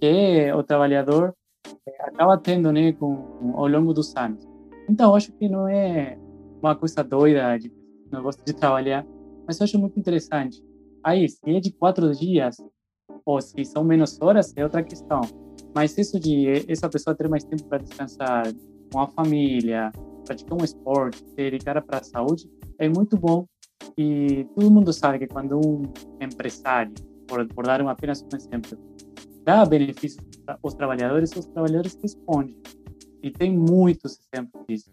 que 0.00 0.52
o 0.52 0.62
trabalhador 0.62 1.34
é, 1.86 2.02
acaba 2.02 2.36
tendo 2.36 2.70
né, 2.70 2.92
com, 2.92 3.54
ao 3.54 3.68
longo 3.68 3.94
dos 3.94 4.14
anos. 4.16 4.46
Então, 4.86 5.14
acho 5.14 5.32
que 5.32 5.48
não 5.48 5.66
é 5.66 6.18
uma 6.60 6.76
coisa 6.76 7.02
doida 7.02 7.58
de 7.58 7.72
não 8.14 8.22
gosta 8.22 8.42
de 8.44 8.52
trabalhar, 8.52 9.04
mas 9.46 9.60
eu 9.60 9.64
acho 9.64 9.78
muito 9.78 9.98
interessante. 9.98 10.62
Aí, 11.02 11.28
se 11.28 11.38
é 11.46 11.60
de 11.60 11.72
quatro 11.72 12.10
dias, 12.12 12.56
ou 13.24 13.40
se 13.40 13.64
são 13.64 13.84
menos 13.84 14.18
horas, 14.20 14.52
é 14.56 14.64
outra 14.64 14.82
questão. 14.82 15.20
Mas 15.74 15.96
isso 15.98 16.18
de 16.18 16.64
essa 16.68 16.88
pessoa 16.88 17.14
ter 17.14 17.28
mais 17.28 17.44
tempo 17.44 17.64
para 17.64 17.78
descansar 17.78 18.44
com 18.92 19.00
a 19.00 19.06
família, 19.08 19.90
praticar 20.24 20.60
um 20.60 20.64
esporte, 20.64 21.18
se 21.18 21.34
dedicar 21.34 21.80
para 21.82 21.98
a 21.98 22.02
saúde, 22.02 22.48
é 22.78 22.88
muito 22.88 23.16
bom. 23.16 23.46
E 23.98 24.46
todo 24.54 24.70
mundo 24.70 24.92
sabe 24.92 25.18
que 25.18 25.26
quando 25.26 25.58
um 25.58 25.82
empresário, 26.20 26.92
por, 27.26 27.46
por 27.48 27.66
dar 27.66 27.80
apenas 27.82 28.22
um 28.22 28.36
exemplo, 28.36 28.78
dá 29.44 29.64
benefícios 29.64 30.24
aos 30.62 30.74
trabalhadores, 30.74 31.30
os 31.36 31.46
trabalhadores 31.46 31.98
respondem. 32.02 32.56
E 33.22 33.30
tem 33.30 33.56
muitos 33.56 34.18
exemplos 34.32 34.64
disso. 34.68 34.90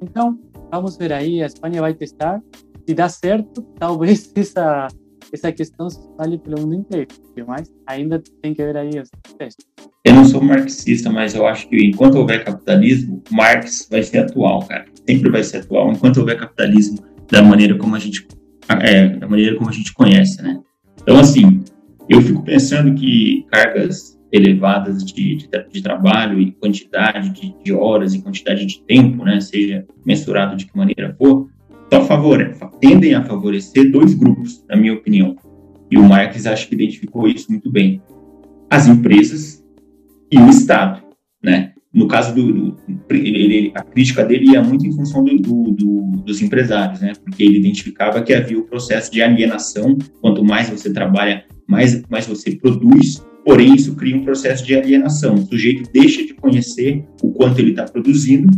Então, 0.00 0.38
vamos 0.70 0.96
ver 0.96 1.12
aí, 1.12 1.42
a 1.42 1.46
Espanha 1.46 1.80
vai 1.80 1.94
testar. 1.94 2.42
Se 2.86 2.94
dá 2.94 3.08
certo, 3.08 3.62
talvez 3.78 4.32
essa, 4.36 4.88
essa 5.32 5.52
questão 5.52 5.90
se 5.90 5.98
espalhe 5.98 6.38
pelo 6.38 6.60
mundo 6.60 6.74
inteiro. 6.76 7.08
Mas 7.46 7.72
ainda 7.86 8.22
tem 8.42 8.54
que 8.54 8.64
ver 8.64 8.76
aí 8.76 8.90
os 9.00 9.10
testes. 9.36 9.66
Eu 10.04 10.14
não 10.14 10.24
sou 10.24 10.40
marxista, 10.40 11.10
mas 11.10 11.34
eu 11.34 11.46
acho 11.46 11.68
que 11.68 11.76
enquanto 11.84 12.16
houver 12.16 12.44
capitalismo, 12.44 13.22
Marx 13.30 13.88
vai 13.90 14.02
ser 14.02 14.18
atual, 14.18 14.64
cara. 14.66 14.86
Sempre 15.06 15.30
vai 15.30 15.42
ser 15.42 15.58
atual. 15.58 15.90
Enquanto 15.90 16.18
houver 16.18 16.38
capitalismo 16.38 16.98
da 17.30 17.42
maneira 17.42 17.76
como 17.76 17.96
a 17.96 17.98
gente 17.98 18.26
é, 18.68 19.08
da 19.08 19.28
maneira 19.28 19.56
como 19.56 19.68
a 19.68 19.72
gente 19.72 19.92
conhece, 19.92 20.40
né? 20.42 20.60
Então, 21.02 21.18
assim, 21.18 21.62
eu 22.08 22.20
fico 22.20 22.42
pensando 22.42 22.94
que 22.94 23.44
cargas 23.50 24.16
elevadas 24.32 25.04
de, 25.04 25.36
de, 25.36 25.48
de 25.72 25.82
trabalho 25.82 26.40
e 26.40 26.52
quantidade 26.52 27.30
de, 27.30 27.54
de, 27.62 27.72
horas 27.72 28.14
e 28.14 28.22
quantidade 28.22 28.66
de 28.66 28.80
tempo, 28.82 29.24
né, 29.24 29.40
seja 29.40 29.86
mensurado 30.04 30.56
de 30.56 30.66
que 30.66 30.76
maneira 30.76 31.14
for, 31.16 31.48
só 31.92 32.04
favore, 32.04 32.52
tendem 32.80 33.14
a 33.14 33.24
favorecer 33.24 33.90
dois 33.90 34.14
grupos, 34.14 34.64
na 34.68 34.76
minha 34.76 34.94
opinião. 34.94 35.36
E 35.90 35.96
o 35.96 36.02
Marx 36.02 36.46
acho 36.46 36.68
que 36.68 36.74
identificou 36.74 37.28
isso 37.28 37.50
muito 37.50 37.70
bem. 37.70 38.02
As 38.68 38.88
empresas 38.88 39.64
e 40.30 40.38
o 40.38 40.48
Estado, 40.48 41.02
né? 41.42 41.72
No 41.94 42.08
caso 42.08 42.34
do, 42.34 42.52
do 42.52 42.76
ele, 43.08 43.72
a 43.74 43.82
crítica 43.82 44.22
dele 44.24 44.50
ia 44.50 44.62
muito 44.62 44.86
em 44.86 44.92
função 44.92 45.24
do, 45.24 45.70
do, 45.70 46.02
dos 46.24 46.42
empresários, 46.42 47.00
né? 47.00 47.12
Porque 47.24 47.42
ele 47.42 47.58
identificava 47.58 48.20
que 48.22 48.34
havia 48.34 48.58
o 48.58 48.64
processo 48.64 49.10
de 49.10 49.22
alienação. 49.22 49.96
Quanto 50.20 50.44
mais 50.44 50.68
você 50.68 50.92
trabalha, 50.92 51.44
mais, 51.66 52.02
mais 52.10 52.26
você 52.26 52.56
produz. 52.56 53.24
Porém, 53.44 53.76
isso 53.76 53.94
cria 53.94 54.16
um 54.16 54.24
processo 54.24 54.66
de 54.66 54.74
alienação. 54.74 55.36
O 55.36 55.46
sujeito 55.46 55.88
deixa 55.92 56.26
de 56.26 56.34
conhecer 56.34 57.04
o 57.22 57.30
quanto 57.30 57.60
ele 57.60 57.70
está 57.70 57.84
produzindo 57.84 58.50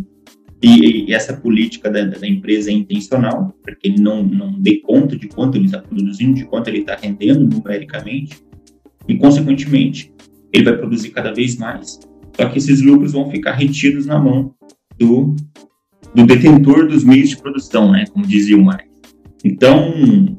e, 0.61 1.05
e, 1.05 1.15
essa 1.15 1.35
política 1.35 1.89
da, 1.89 2.05
da, 2.05 2.27
empresa 2.27 2.71
é 2.71 2.75
intencional, 2.75 3.55
porque 3.63 3.89
ele 3.89 4.01
não, 4.01 4.25
não 4.25 4.53
dê 4.59 4.79
conta 4.79 5.17
de 5.17 5.29
quanto 5.29 5.57
ele 5.57 5.67
está 5.67 5.79
produzindo, 5.79 6.35
de 6.35 6.45
quanto 6.47 6.69
ele 6.69 6.79
está 6.79 6.97
rendendo 6.97 7.47
numericamente, 7.47 8.43
e, 9.07 9.17
consequentemente, 9.17 10.13
ele 10.53 10.65
vai 10.65 10.77
produzir 10.77 11.11
cada 11.11 11.33
vez 11.33 11.57
mais, 11.57 12.01
só 12.37 12.49
que 12.49 12.59
esses 12.59 12.83
lucros 12.83 13.13
vão 13.13 13.31
ficar 13.31 13.53
retidos 13.53 14.07
na 14.07 14.19
mão 14.19 14.53
do, 14.99 15.37
do 16.15 16.27
detentor 16.27 16.89
dos 16.89 17.05
meios 17.05 17.31
de 17.31 17.37
produção, 17.37 17.93
né, 17.93 18.05
como 18.13 18.27
dizia 18.27 18.57
o 18.57 18.65
Marx. 18.65 18.89
Então, 19.45 19.95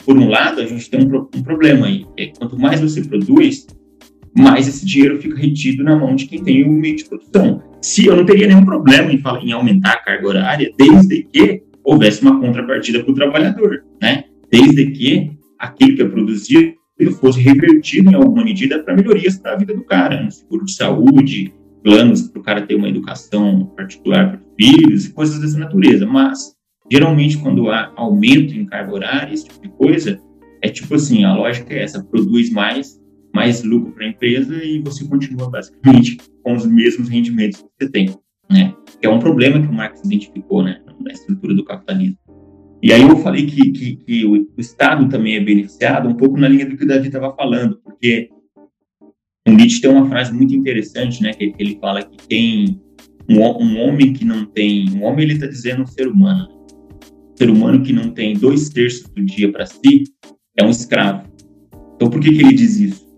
por 0.05 0.17
um 0.17 0.27
lado, 0.27 0.59
a 0.59 0.65
gente 0.65 0.89
tem 0.89 0.99
um, 0.99 1.27
um 1.33 1.43
problema 1.43 1.87
aí, 1.87 2.05
é 2.17 2.27
quanto 2.37 2.59
mais 2.59 2.81
você 2.81 3.01
produz, 3.01 3.67
mais 4.37 4.67
esse 4.67 4.85
dinheiro 4.85 5.21
fica 5.21 5.37
retido 5.37 5.83
na 5.83 5.95
mão 5.95 6.15
de 6.15 6.25
quem 6.25 6.43
tem 6.43 6.67
o 6.67 6.71
meio 6.71 6.97
de 6.97 7.05
produção. 7.05 7.68
Se 7.81 8.05
eu 8.05 8.15
não 8.15 8.25
teria 8.25 8.47
nenhum 8.47 8.65
problema 8.65 9.11
em, 9.11 9.21
em 9.43 9.51
aumentar 9.51 9.93
a 9.93 10.03
carga 10.03 10.27
horária, 10.27 10.71
desde 10.77 11.23
que 11.23 11.63
houvesse 11.83 12.21
uma 12.21 12.39
contrapartida 12.39 13.03
para 13.03 13.11
o 13.11 13.15
trabalhador, 13.15 13.83
né? 14.01 14.25
Desde 14.51 14.91
que 14.91 15.31
aquilo 15.57 15.95
que 15.95 16.01
é 16.01 16.07
produzido 16.07 16.73
fosse 17.19 17.39
revertido 17.39 18.11
em 18.11 18.15
alguma 18.15 18.43
medida 18.43 18.83
para 18.83 18.95
melhorias 18.95 19.37
para 19.37 19.53
a 19.53 19.57
vida 19.57 19.73
do 19.73 19.83
cara, 19.83 20.21
no 20.21 20.31
seguro 20.31 20.65
de 20.65 20.73
saúde, 20.73 21.53
planos 21.83 22.23
para 22.23 22.39
o 22.39 22.43
cara 22.43 22.61
ter 22.61 22.75
uma 22.75 22.89
educação 22.89 23.65
particular 23.77 24.31
para 24.31 24.39
os 24.39 24.55
filhos 24.59 25.07
coisas 25.07 25.39
dessa 25.39 25.57
natureza. 25.57 26.05
Mas, 26.05 26.53
geralmente, 26.91 27.37
quando 27.37 27.69
há 27.69 27.91
aumento 27.95 28.53
em 28.53 28.65
carga 28.65 28.93
horária, 28.93 29.33
esse 29.33 29.45
tipo 29.45 29.61
de 29.61 29.69
coisa, 29.69 30.19
é 30.61 30.69
tipo 30.69 30.93
assim, 30.93 31.23
a 31.23 31.33
lógica 31.33 31.73
é 31.73 31.83
essa, 31.83 32.03
produz 32.03 32.51
mais, 32.51 32.98
mais 33.33 33.63
lucro 33.63 33.91
para 33.91 34.05
a 34.05 34.09
empresa 34.09 34.63
e 34.63 34.79
você 34.79 35.05
continua 35.05 35.49
basicamente 35.49 36.17
com 36.43 36.55
os 36.55 36.65
mesmos 36.65 37.09
rendimentos 37.09 37.61
que 37.61 37.67
você 37.79 37.91
tem, 37.91 38.15
né? 38.49 38.73
Que 38.99 39.07
é 39.07 39.09
um 39.09 39.19
problema 39.19 39.61
que 39.61 39.67
o 39.67 39.73
Marx 39.73 40.01
identificou, 40.03 40.63
né, 40.63 40.81
na 40.99 41.11
estrutura 41.11 41.53
do 41.53 41.63
capitalismo. 41.63 42.17
E 42.81 42.93
aí 42.93 43.01
eu 43.01 43.17
falei 43.17 43.45
que, 43.45 43.71
que, 43.71 43.95
que 43.97 44.25
o, 44.25 44.47
Estado 44.57 45.07
também 45.09 45.35
é 45.35 45.39
beneficiado, 45.39 46.07
um 46.07 46.15
pouco 46.15 46.37
na 46.37 46.47
linha 46.47 46.65
do 46.65 46.77
que 46.77 46.83
o 46.83 46.87
Davi 46.87 47.07
estava 47.07 47.35
falando, 47.35 47.79
porque 47.83 48.29
o 49.47 49.51
Nietzsche 49.51 49.81
tem 49.81 49.91
uma 49.91 50.07
frase 50.07 50.33
muito 50.33 50.55
interessante, 50.55 51.21
né, 51.21 51.33
que, 51.33 51.51
que 51.51 51.61
ele 51.61 51.77
fala 51.79 52.03
que 52.03 52.27
tem 52.27 52.81
um, 53.29 53.41
um, 53.41 53.79
homem 53.81 54.13
que 54.13 54.23
não 54.23 54.45
tem, 54.45 54.89
um 54.91 55.03
homem 55.03 55.25
ele 55.25 55.33
está 55.33 55.45
dizendo 55.45 55.83
um 55.83 55.87
ser 55.87 56.07
humano, 56.07 56.47
né? 56.47 56.55
um 57.33 57.37
ser 57.37 57.49
humano 57.49 57.83
que 57.83 57.91
não 57.91 58.11
tem 58.11 58.33
dois 58.33 58.69
terços 58.69 59.03
do 59.09 59.25
dia 59.25 59.51
para 59.51 59.65
si 59.65 60.03
é 60.57 60.63
um 60.63 60.69
escravo. 60.69 61.27
Então 61.95 62.09
por 62.09 62.21
que 62.21 62.31
que 62.31 62.41
ele 62.41 62.53
diz 62.53 62.79
isso? 62.79 63.08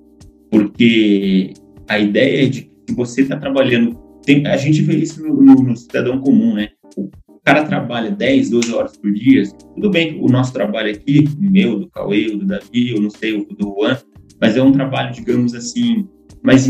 Porque 0.51 1.53
a 1.87 1.97
ideia 1.97 2.45
é 2.45 2.49
de 2.49 2.63
que 2.63 2.93
você 2.93 3.21
está 3.21 3.37
trabalhando, 3.37 3.97
tem, 4.25 4.45
a 4.45 4.57
gente 4.57 4.81
vê 4.81 4.97
isso 4.97 5.23
no, 5.23 5.41
no, 5.41 5.55
no 5.55 5.77
cidadão 5.77 6.19
comum, 6.19 6.53
né? 6.53 6.69
O, 6.97 7.09
cara 7.43 7.63
trabalha 7.63 8.11
10, 8.11 8.51
12 8.51 8.71
horas 8.71 8.95
por 8.97 9.11
dia, 9.11 9.41
tudo 9.73 9.89
bem 9.89 10.13
que 10.13 10.19
o 10.19 10.27
nosso 10.27 10.53
trabalho 10.53 10.91
aqui, 10.91 11.25
meu, 11.39 11.79
do 11.79 11.89
Cauê, 11.89 12.29
do 12.29 12.45
Davi, 12.45 12.91
eu 12.91 13.01
não 13.01 13.09
sei, 13.09 13.33
o 13.33 13.45
do 13.45 13.73
Juan, 13.79 13.97
mas 14.39 14.55
é 14.55 14.61
um 14.61 14.71
trabalho, 14.71 15.11
digamos 15.11 15.55
assim, 15.55 16.07
mais, 16.43 16.67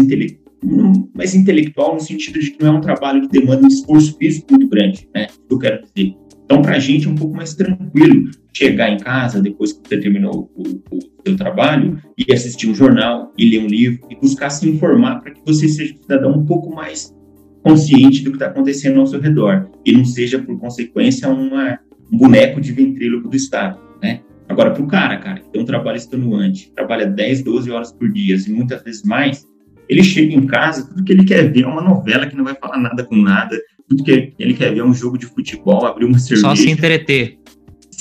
mais 1.13 1.35
intelectual, 1.35 1.95
no 1.95 1.99
sentido 1.99 2.39
de 2.39 2.51
que 2.51 2.63
não 2.63 2.75
é 2.75 2.77
um 2.77 2.81
trabalho 2.81 3.21
que 3.23 3.27
demanda 3.27 3.65
um 3.65 3.67
esforço 3.67 4.15
físico 4.17 4.47
muito 4.51 4.69
grande, 4.69 5.09
né? 5.13 5.27
Eu 5.49 5.59
quero 5.59 5.83
dizer. 5.83 6.15
Então, 6.45 6.61
para 6.61 6.77
a 6.77 6.79
gente 6.79 7.05
é 7.05 7.09
um 7.09 7.15
pouco 7.15 7.35
mais 7.35 7.53
tranquilo 7.53 8.31
chegar 8.53 8.89
em 8.89 8.97
casa 8.97 9.41
depois 9.41 9.73
que 9.73 9.87
você 9.87 9.97
terminou 9.97 10.51
o, 10.55 10.63
o, 10.95 10.99
seu 11.25 11.35
trabalho 11.35 12.01
e 12.17 12.33
assistir 12.33 12.67
um 12.67 12.75
jornal, 12.75 13.31
e 13.37 13.49
ler 13.49 13.63
um 13.63 13.67
livro, 13.67 14.07
e 14.09 14.15
buscar 14.15 14.49
se 14.49 14.67
informar 14.67 15.21
para 15.21 15.31
que 15.31 15.41
você 15.45 15.67
seja 15.67 15.93
um 15.93 15.97
cidadão 15.97 16.31
um 16.31 16.45
pouco 16.45 16.73
mais 16.73 17.15
consciente 17.63 18.23
do 18.23 18.31
que 18.31 18.37
está 18.37 18.47
acontecendo 18.47 18.99
ao 18.99 19.07
seu 19.07 19.21
redor 19.21 19.69
e 19.85 19.91
não 19.91 20.03
seja, 20.03 20.39
por 20.39 20.59
consequência, 20.59 21.29
uma, 21.29 21.79
um 22.11 22.17
boneco 22.17 22.59
de 22.59 22.71
ventríloco 22.71 23.29
do 23.29 23.35
Estado, 23.35 23.79
né? 24.01 24.21
Agora, 24.49 24.71
para 24.71 24.83
o 24.83 24.87
cara, 24.87 25.17
cara, 25.17 25.39
que 25.39 25.49
tem 25.49 25.61
um 25.61 25.65
trabalho 25.65 25.95
extenuante, 25.95 26.71
trabalha 26.75 27.05
10, 27.05 27.43
12 27.43 27.71
horas 27.71 27.91
por 27.93 28.11
dia 28.11 28.35
e 28.35 28.51
muitas 28.51 28.83
vezes 28.83 29.03
mais, 29.03 29.47
ele 29.87 30.03
chega 30.03 30.33
em 30.33 30.45
casa, 30.45 30.87
tudo 30.87 31.03
que 31.03 31.13
ele 31.13 31.23
quer 31.23 31.51
ver 31.51 31.63
é 31.63 31.67
uma 31.67 31.81
novela 31.81 32.25
que 32.25 32.35
não 32.35 32.43
vai 32.43 32.55
falar 32.55 32.77
nada 32.77 33.03
com 33.03 33.15
nada, 33.15 33.57
tudo 33.87 34.03
que 34.03 34.33
ele 34.37 34.53
quer 34.53 34.73
ver 34.73 34.79
é 34.79 34.83
um 34.83 34.93
jogo 34.93 35.17
de 35.17 35.25
futebol, 35.25 35.85
abrir 35.85 36.05
uma 36.05 36.19
cerveja. 36.19 36.47
Só 36.47 36.55
se 36.55 36.69
entreter. 36.69 37.37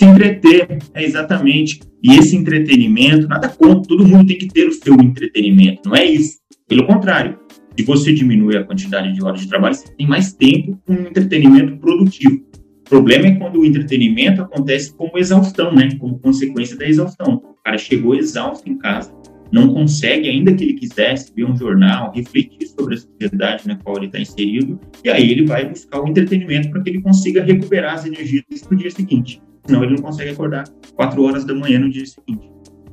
Se 0.01 0.07
entreter, 0.07 0.79
é 0.95 1.05
exatamente. 1.05 1.79
E 2.03 2.15
esse 2.15 2.35
entretenimento, 2.35 3.29
nada 3.29 3.51
contra, 3.51 3.83
todo 3.87 4.09
mundo 4.09 4.29
tem 4.29 4.39
que 4.39 4.49
ter 4.49 4.67
o 4.67 4.73
seu 4.73 4.95
entretenimento, 4.95 5.83
não 5.85 5.95
é 5.95 6.07
isso. 6.07 6.39
Pelo 6.67 6.87
contrário, 6.87 7.39
se 7.79 7.85
você 7.85 8.11
diminui 8.11 8.57
a 8.57 8.65
quantidade 8.65 9.13
de 9.13 9.23
horas 9.23 9.43
de 9.43 9.49
trabalho, 9.49 9.75
você 9.75 9.95
tem 9.95 10.09
mais 10.09 10.33
tempo 10.33 10.81
com 10.87 10.95
um 10.95 11.03
entretenimento 11.03 11.77
produtivo. 11.77 12.43
O 12.87 12.89
problema 12.89 13.27
é 13.27 13.35
quando 13.35 13.61
o 13.61 13.67
entretenimento 13.67 14.41
acontece 14.41 14.97
como 14.97 15.19
exaustão, 15.19 15.71
né? 15.75 15.91
Como 15.99 16.19
consequência 16.19 16.79
da 16.79 16.89
exaustão. 16.89 17.35
O 17.35 17.63
cara 17.63 17.77
chegou 17.77 18.15
exausto 18.15 18.71
em 18.71 18.79
casa, 18.79 19.13
não 19.53 19.75
consegue, 19.75 20.31
ainda 20.31 20.55
que 20.55 20.65
ele 20.65 20.75
quisesse, 20.79 21.31
ver 21.37 21.45
um 21.45 21.55
jornal, 21.55 22.11
refletir 22.15 22.69
sobre 22.69 22.95
a 22.95 22.97
sociedade 22.97 23.69
na 23.69 23.77
qual 23.77 23.99
ele 23.99 24.07
está 24.07 24.19
inserido, 24.19 24.81
e 25.05 25.11
aí 25.11 25.31
ele 25.31 25.45
vai 25.45 25.69
buscar 25.69 26.01
o 26.01 26.09
entretenimento 26.09 26.71
para 26.71 26.81
que 26.81 26.89
ele 26.89 27.03
consiga 27.03 27.45
recuperar 27.45 27.97
as 27.97 28.07
energias 28.07 28.45
para 28.67 28.75
o 28.75 28.79
dia 28.79 28.91
seguinte. 28.91 29.43
Senão 29.67 29.85
ele 29.85 29.95
não 29.95 30.03
consegue 30.03 30.31
acordar 30.31 30.69
quatro 30.95 31.23
horas 31.23 31.45
da 31.45 31.55
manhã 31.55 31.79
no 31.79 31.91
dia 31.91 32.07
seguinte. 32.07 32.51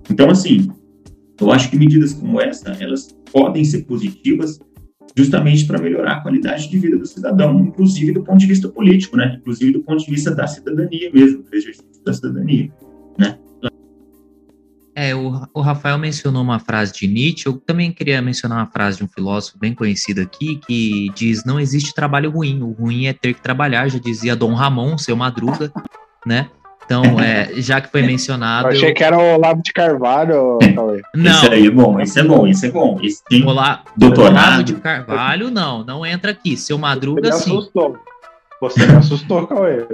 Então, 0.10 0.30
assim, 0.30 0.70
eu 1.40 1.52
acho 1.52 1.70
que 1.70 1.78
medidas 1.78 2.14
como 2.14 2.42
essa, 2.42 2.72
elas 2.80 3.16
podem 3.32 3.64
ser 3.64 3.84
positivas 3.84 4.60
justamente 5.16 5.66
para 5.66 5.82
melhorar 5.82 6.14
a 6.14 6.22
qualidade 6.22 6.70
de 6.70 6.78
vida 6.78 6.98
do 6.98 7.06
cidadão, 7.06 7.60
inclusive 7.60 8.12
do 8.12 8.24
ponto 8.24 8.38
de 8.38 8.46
vista 8.46 8.70
político, 8.70 9.18
né? 9.18 9.38
Inclusive 9.40 9.72
do 9.74 9.82
ponto 9.82 10.04
de 10.04 10.12
vista 10.12 10.34
da 10.34 10.46
cidadania 10.46 11.10
mesmo, 11.12 11.44
do 11.44 11.56
exercício 11.56 12.04
da 12.06 12.14
cidadania, 12.14 12.72
né? 13.18 13.38
É, 14.96 15.14
o, 15.16 15.48
o, 15.54 15.62
Rafael 15.62 15.98
mencionou 15.98 16.42
uma 16.42 16.60
frase 16.60 16.92
de 16.92 17.08
Nietzsche, 17.08 17.46
eu 17.46 17.54
também 17.54 17.92
queria 17.92 18.20
mencionar 18.20 18.58
uma 18.58 18.66
frase 18.66 18.98
de 18.98 19.04
um 19.04 19.08
filósofo 19.08 19.58
bem 19.60 19.74
conhecido 19.74 20.22
aqui, 20.22 20.60
que 20.66 21.08
diz, 21.16 21.44
não 21.46 21.60
existe 21.60 21.94
trabalho 21.94 22.32
ruim, 22.32 22.64
o 22.64 22.72
ruim 22.72 23.06
é 23.06 23.14
ter 23.14 23.36
que 23.36 23.42
trabalhar, 23.42 23.88
já 23.90 24.00
dizia 24.00 24.36
Dom 24.36 24.56
Ramon, 24.56 24.98
seu 24.98 25.16
Madruga, 25.16 25.72
né? 26.26 26.50
Então, 26.88 27.20
é, 27.20 27.50
já 27.58 27.82
que 27.82 27.92
foi 27.92 28.02
mencionado. 28.02 28.70
Eu 28.70 28.72
achei 28.72 28.94
que 28.94 29.04
era 29.04 29.18
o 29.18 29.36
Olavo 29.36 29.62
de 29.62 29.74
Carvalho, 29.74 30.58
Cauê. 30.74 31.02
Não. 31.14 31.32
Isso 31.32 31.52
aí 31.52 31.68
é 31.68 31.70
bom, 31.70 32.00
isso 32.00 32.18
é 32.18 32.24
bom, 32.24 32.48
isso 32.48 32.66
é 32.66 32.72
bom. 32.72 32.98
Isso 33.02 33.22
tem 33.30 33.46
Olá, 33.46 33.84
Olavo 34.02 34.64
de 34.64 34.76
Carvalho, 34.76 35.52
não, 35.52 35.84
não 35.84 36.06
entra 36.06 36.32
aqui. 36.32 36.56
Seu 36.56 36.78
Madruga, 36.78 37.30
Você 37.30 37.44
sim. 37.44 37.52
Me 37.52 37.58
assustou. 37.58 37.98
Você 38.62 38.88
me 38.88 38.94
assustou, 38.94 39.46
Cauê. 39.48 39.86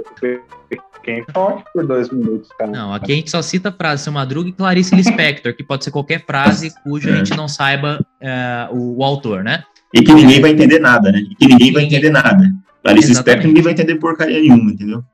Quem 1.02 1.24
toque 1.24 1.64
por 1.74 1.84
dois 1.84 2.08
minutos, 2.10 2.48
cara. 2.56 2.70
Não, 2.70 2.94
aqui 2.94 3.12
a 3.12 3.16
gente 3.16 3.30
só 3.30 3.42
cita 3.42 3.70
a 3.70 3.72
frase 3.72 4.04
Seu 4.04 4.12
Madruga 4.12 4.48
e 4.48 4.52
Clarice 4.52 4.94
Lispector, 4.94 5.52
que 5.52 5.64
pode 5.64 5.82
ser 5.82 5.90
qualquer 5.90 6.24
frase 6.24 6.72
cuja 6.84 7.12
a 7.12 7.16
gente 7.16 7.36
não 7.36 7.48
saiba 7.48 7.98
é, 8.20 8.68
o, 8.70 8.98
o, 8.98 9.04
autor, 9.04 9.42
né? 9.42 9.64
E 9.92 10.00
que 10.00 10.14
ninguém 10.14 10.40
vai 10.40 10.52
entender 10.52 10.78
nada, 10.78 11.10
né? 11.10 11.18
E 11.18 11.34
que 11.34 11.46
ninguém 11.46 11.72
vai 11.72 11.84
entender 11.84 12.10
nada. 12.10 12.48
Clarice 12.84 13.08
Lispector 13.08 13.48
ninguém 13.48 13.62
vai 13.64 13.72
entender 13.72 13.96
porcaria 13.96 14.40
nenhuma, 14.40 14.70
entendeu? 14.70 15.04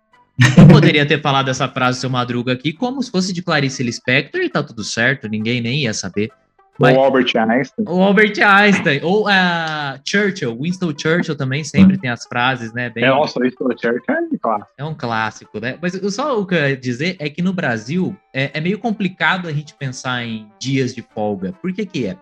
Eu 0.56 0.66
poderia 0.66 1.04
ter 1.06 1.20
falado 1.20 1.48
essa 1.48 1.68
frase 1.68 1.98
do 1.98 2.00
seu 2.02 2.10
Madruga 2.10 2.52
aqui 2.52 2.72
como 2.72 3.02
se 3.02 3.10
fosse 3.10 3.32
de 3.32 3.42
Clarice 3.42 3.82
Lispector 3.82 4.40
e 4.40 4.48
tá 4.48 4.62
tudo 4.62 4.82
certo, 4.82 5.28
ninguém 5.28 5.60
nem 5.60 5.82
ia 5.82 5.94
saber. 5.94 6.30
Mas, 6.78 6.96
o 6.96 7.00
Albert 7.00 7.36
Einstein. 7.36 7.84
O 7.86 8.02
Albert 8.02 8.40
Einstein. 8.42 9.00
Ou 9.02 9.26
uh, 9.26 10.00
Churchill. 10.02 10.56
Winston 10.58 10.94
Churchill 10.98 11.36
também 11.36 11.62
sempre 11.62 11.98
tem 11.98 12.08
as 12.08 12.24
frases, 12.24 12.72
né? 12.72 12.88
Bem... 12.88 13.04
É, 13.04 13.10
nossa, 13.10 13.38
Winston 13.38 13.68
Churchill 13.72 14.04
é 14.08 14.20
um 14.20 14.38
clássico. 14.38 14.72
É 14.78 14.84
um 14.84 14.94
clássico, 14.94 15.60
né? 15.60 15.78
Mas 15.82 15.92
só 16.14 16.40
o 16.40 16.46
que 16.46 16.54
eu 16.54 16.68
ia 16.70 16.76
dizer 16.76 17.16
é 17.18 17.28
que 17.28 17.42
no 17.42 17.52
Brasil 17.52 18.16
é, 18.32 18.50
é 18.54 18.60
meio 18.62 18.78
complicado 18.78 19.46
a 19.46 19.52
gente 19.52 19.74
pensar 19.74 20.24
em 20.24 20.50
dias 20.58 20.94
de 20.94 21.02
folga. 21.02 21.52
Por 21.60 21.70
que 21.70 21.84
que 21.84 22.06
é? 22.06 22.16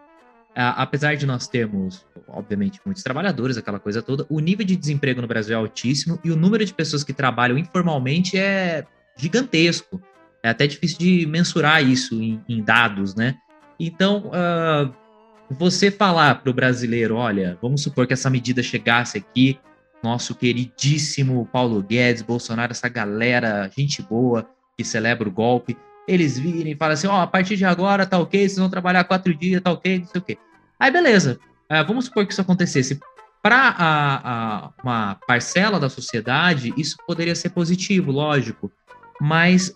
Apesar 0.61 1.16
de 1.16 1.24
nós 1.24 1.46
termos, 1.46 2.04
obviamente, 2.26 2.80
muitos 2.84 3.04
trabalhadores, 3.04 3.56
aquela 3.56 3.78
coisa 3.78 4.02
toda, 4.02 4.26
o 4.28 4.40
nível 4.40 4.66
de 4.66 4.74
desemprego 4.74 5.20
no 5.20 5.28
Brasil 5.28 5.54
é 5.54 5.59
altíssimo 5.59 6.18
e 6.24 6.32
o 6.32 6.36
número 6.36 6.64
de 6.64 6.74
pessoas 6.74 7.04
que 7.04 7.12
trabalham 7.12 7.56
informalmente 7.56 8.36
é 8.36 8.84
gigantesco. 9.16 10.02
É 10.42 10.48
até 10.48 10.66
difícil 10.66 10.98
de 10.98 11.26
mensurar 11.26 11.82
isso 11.88 12.20
em, 12.20 12.42
em 12.48 12.62
dados, 12.62 13.14
né? 13.14 13.36
Então, 13.78 14.28
uh, 14.28 14.92
você 15.50 15.90
falar 15.90 16.36
para 16.36 16.50
o 16.50 16.54
brasileiro, 16.54 17.14
olha, 17.14 17.56
vamos 17.62 17.82
supor 17.82 18.06
que 18.06 18.12
essa 18.12 18.28
medida 18.28 18.62
chegasse 18.62 19.18
aqui, 19.18 19.59
nosso 20.02 20.34
queridíssimo 20.34 21.48
Paulo 21.52 21.80
Guedes, 21.82 22.22
Bolsonaro, 22.22 22.72
essa 22.72 22.88
galera, 22.88 23.70
gente 23.76 24.02
boa, 24.02 24.48
que 24.76 24.84
celebra 24.84 25.28
o 25.28 25.32
golpe, 25.32 25.76
eles 26.09 26.38
virem 26.38 26.72
e 26.72 26.76
falam 26.76 26.94
assim, 26.94 27.06
ó, 27.06 27.18
oh, 27.18 27.20
a 27.20 27.26
partir 27.26 27.56
de 27.56 27.64
agora 27.64 28.06
tá 28.06 28.18
ok, 28.18 28.40
vocês 28.40 28.59
vão 28.59 28.70
trabalhar 28.70 29.04
quatro 29.04 29.34
dias, 29.34 29.61
tá 29.61 29.70
ok, 29.70 30.00
não 30.00 30.06
sei 30.06 30.20
o 30.20 30.24
quê. 30.24 30.38
Aí, 30.79 30.91
beleza. 30.91 31.39
Uh, 31.70 31.87
vamos 31.87 32.07
supor 32.07 32.26
que 32.26 32.33
isso 32.33 32.41
acontecesse. 32.41 32.99
Para 33.43 34.72
uma 34.83 35.16
parcela 35.26 35.79
da 35.79 35.89
sociedade, 35.89 36.72
isso 36.76 36.97
poderia 37.07 37.35
ser 37.35 37.51
positivo, 37.51 38.11
lógico. 38.11 38.70
Mas 39.20 39.72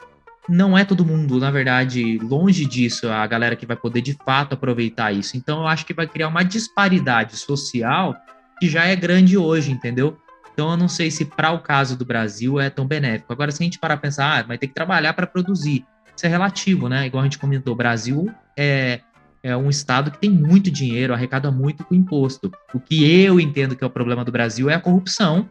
não 0.48 0.76
é 0.76 0.84
todo 0.84 1.06
mundo, 1.06 1.38
na 1.38 1.50
verdade, 1.50 2.18
longe 2.18 2.64
disso, 2.66 3.08
a 3.08 3.26
galera 3.26 3.54
que 3.54 3.66
vai 3.66 3.76
poder 3.76 4.00
de 4.00 4.16
fato 4.24 4.54
aproveitar 4.54 5.12
isso. 5.12 5.36
Então, 5.36 5.60
eu 5.60 5.66
acho 5.68 5.86
que 5.86 5.94
vai 5.94 6.06
criar 6.06 6.28
uma 6.28 6.42
disparidade 6.42 7.36
social 7.36 8.16
que 8.58 8.68
já 8.68 8.84
é 8.84 8.96
grande 8.96 9.36
hoje, 9.36 9.70
entendeu? 9.70 10.18
Então, 10.52 10.70
eu 10.70 10.76
não 10.76 10.88
sei 10.88 11.10
se 11.10 11.24
para 11.24 11.52
o 11.52 11.60
caso 11.60 11.96
do 11.96 12.04
Brasil 12.04 12.60
é 12.60 12.68
tão 12.68 12.86
benéfico. 12.86 13.32
Agora, 13.32 13.50
se 13.50 13.62
a 13.62 13.64
gente 13.64 13.78
parar 13.78 13.94
a 13.94 13.98
pensar, 13.98 14.38
ah, 14.38 14.42
vai 14.42 14.58
ter 14.58 14.66
que 14.66 14.74
trabalhar 14.74 15.14
para 15.14 15.26
produzir. 15.26 15.86
Isso 16.14 16.26
é 16.26 16.28
relativo, 16.28 16.88
né? 16.88 17.06
Igual 17.06 17.22
a 17.22 17.24
gente 17.24 17.38
comentou, 17.38 17.72
o 17.72 17.76
Brasil 17.76 18.30
é, 18.56 19.00
é 19.42 19.56
um 19.56 19.68
estado 19.68 20.10
que 20.10 20.18
tem 20.18 20.30
muito 20.30 20.70
dinheiro, 20.70 21.12
arrecada 21.12 21.50
muito 21.50 21.84
com 21.84 21.94
imposto. 21.94 22.50
O 22.72 22.78
que 22.78 23.04
eu 23.04 23.40
entendo 23.40 23.74
que 23.74 23.82
é 23.82 23.86
o 23.86 23.90
problema 23.90 24.24
do 24.24 24.30
Brasil 24.30 24.70
é 24.70 24.74
a 24.74 24.80
corrupção 24.80 25.48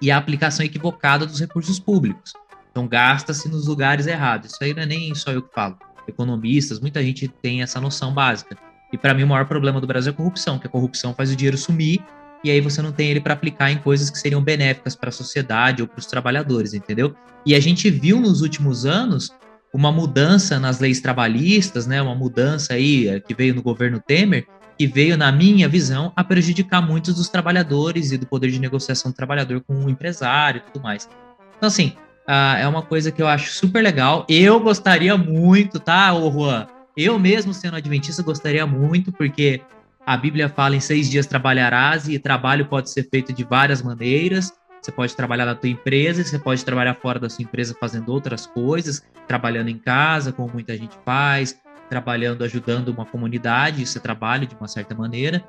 e 0.00 0.10
a 0.10 0.16
aplicação 0.16 0.64
equivocada 0.64 1.26
dos 1.26 1.38
recursos 1.38 1.78
públicos. 1.78 2.32
Então 2.70 2.88
gasta-se 2.88 3.48
nos 3.48 3.66
lugares 3.66 4.06
errados. 4.06 4.52
Isso 4.52 4.64
aí 4.64 4.72
não 4.72 4.82
é 4.82 4.86
nem 4.86 5.14
só 5.14 5.30
eu 5.30 5.42
que 5.42 5.54
falo. 5.54 5.78
Economistas, 6.08 6.80
muita 6.80 7.02
gente 7.02 7.28
tem 7.28 7.62
essa 7.62 7.80
noção 7.80 8.14
básica. 8.14 8.56
E 8.92 8.98
para 8.98 9.14
mim 9.14 9.24
o 9.24 9.28
maior 9.28 9.46
problema 9.46 9.80
do 9.80 9.86
Brasil 9.86 10.10
é 10.10 10.14
a 10.14 10.16
corrupção, 10.16 10.58
que 10.58 10.66
a 10.66 10.70
corrupção 10.70 11.14
faz 11.14 11.30
o 11.30 11.36
dinheiro 11.36 11.58
sumir 11.58 12.02
e 12.44 12.50
aí 12.50 12.60
você 12.60 12.82
não 12.82 12.90
tem 12.90 13.10
ele 13.10 13.20
para 13.20 13.34
aplicar 13.34 13.70
em 13.70 13.78
coisas 13.78 14.10
que 14.10 14.18
seriam 14.18 14.42
benéficas 14.42 14.96
para 14.96 15.10
a 15.10 15.12
sociedade 15.12 15.80
ou 15.80 15.86
para 15.86 16.00
os 16.00 16.06
trabalhadores, 16.06 16.74
entendeu? 16.74 17.14
E 17.46 17.54
a 17.54 17.60
gente 17.60 17.88
viu 17.88 18.20
nos 18.20 18.42
últimos 18.42 18.84
anos 18.84 19.32
uma 19.72 19.90
mudança 19.90 20.58
nas 20.58 20.78
leis 20.78 21.00
trabalhistas, 21.00 21.86
né? 21.86 22.00
Uma 22.02 22.14
mudança 22.14 22.74
aí 22.74 23.08
eh, 23.08 23.20
que 23.20 23.34
veio 23.34 23.54
no 23.54 23.62
governo 23.62 24.00
Temer, 24.00 24.46
que 24.78 24.86
veio, 24.86 25.16
na 25.16 25.30
minha 25.32 25.68
visão, 25.68 26.12
a 26.16 26.22
prejudicar 26.24 26.82
muitos 26.82 27.14
dos 27.14 27.28
trabalhadores 27.28 28.12
e 28.12 28.18
do 28.18 28.26
poder 28.26 28.50
de 28.50 28.58
negociação 28.58 29.10
do 29.10 29.14
trabalhador 29.14 29.62
com 29.62 29.74
o 29.74 29.90
empresário 29.90 30.62
e 30.64 30.72
tudo 30.72 30.82
mais. 30.82 31.08
Então, 31.56 31.68
assim, 31.68 31.94
Uh, 32.22 32.54
é 32.60 32.68
uma 32.68 32.82
coisa 32.82 33.10
que 33.10 33.20
eu 33.20 33.26
acho 33.26 33.52
super 33.52 33.82
legal. 33.82 34.24
Eu 34.28 34.60
gostaria 34.60 35.16
muito, 35.16 35.80
tá, 35.80 36.14
ô 36.14 36.30
Juan? 36.30 36.66
Eu 36.96 37.18
mesmo, 37.18 37.52
sendo 37.52 37.76
adventista, 37.76 38.22
gostaria 38.22 38.66
muito, 38.66 39.10
porque 39.10 39.60
a 40.06 40.16
Bíblia 40.16 40.48
fala 40.48 40.76
em 40.76 40.80
seis 40.80 41.10
dias 41.10 41.26
trabalharás 41.26 42.08
e 42.08 42.18
trabalho 42.18 42.66
pode 42.66 42.90
ser 42.90 43.08
feito 43.10 43.32
de 43.32 43.42
várias 43.44 43.82
maneiras. 43.82 44.52
Você 44.82 44.90
pode 44.90 45.14
trabalhar 45.14 45.46
na 45.46 45.54
tua 45.54 45.70
empresa, 45.70 46.24
você 46.24 46.38
pode 46.38 46.64
trabalhar 46.64 46.94
fora 46.94 47.20
da 47.20 47.30
sua 47.30 47.44
empresa 47.44 47.74
fazendo 47.78 48.12
outras 48.12 48.46
coisas, 48.46 49.02
trabalhando 49.28 49.68
em 49.68 49.78
casa, 49.78 50.32
como 50.32 50.52
muita 50.52 50.76
gente 50.76 50.98
faz, 51.04 51.56
trabalhando, 51.88 52.42
ajudando 52.42 52.88
uma 52.88 53.06
comunidade, 53.06 53.82
isso 53.82 53.96
é 53.96 54.00
trabalho 54.00 54.46
de 54.46 54.56
uma 54.56 54.66
certa 54.66 54.92
maneira. 54.92 55.44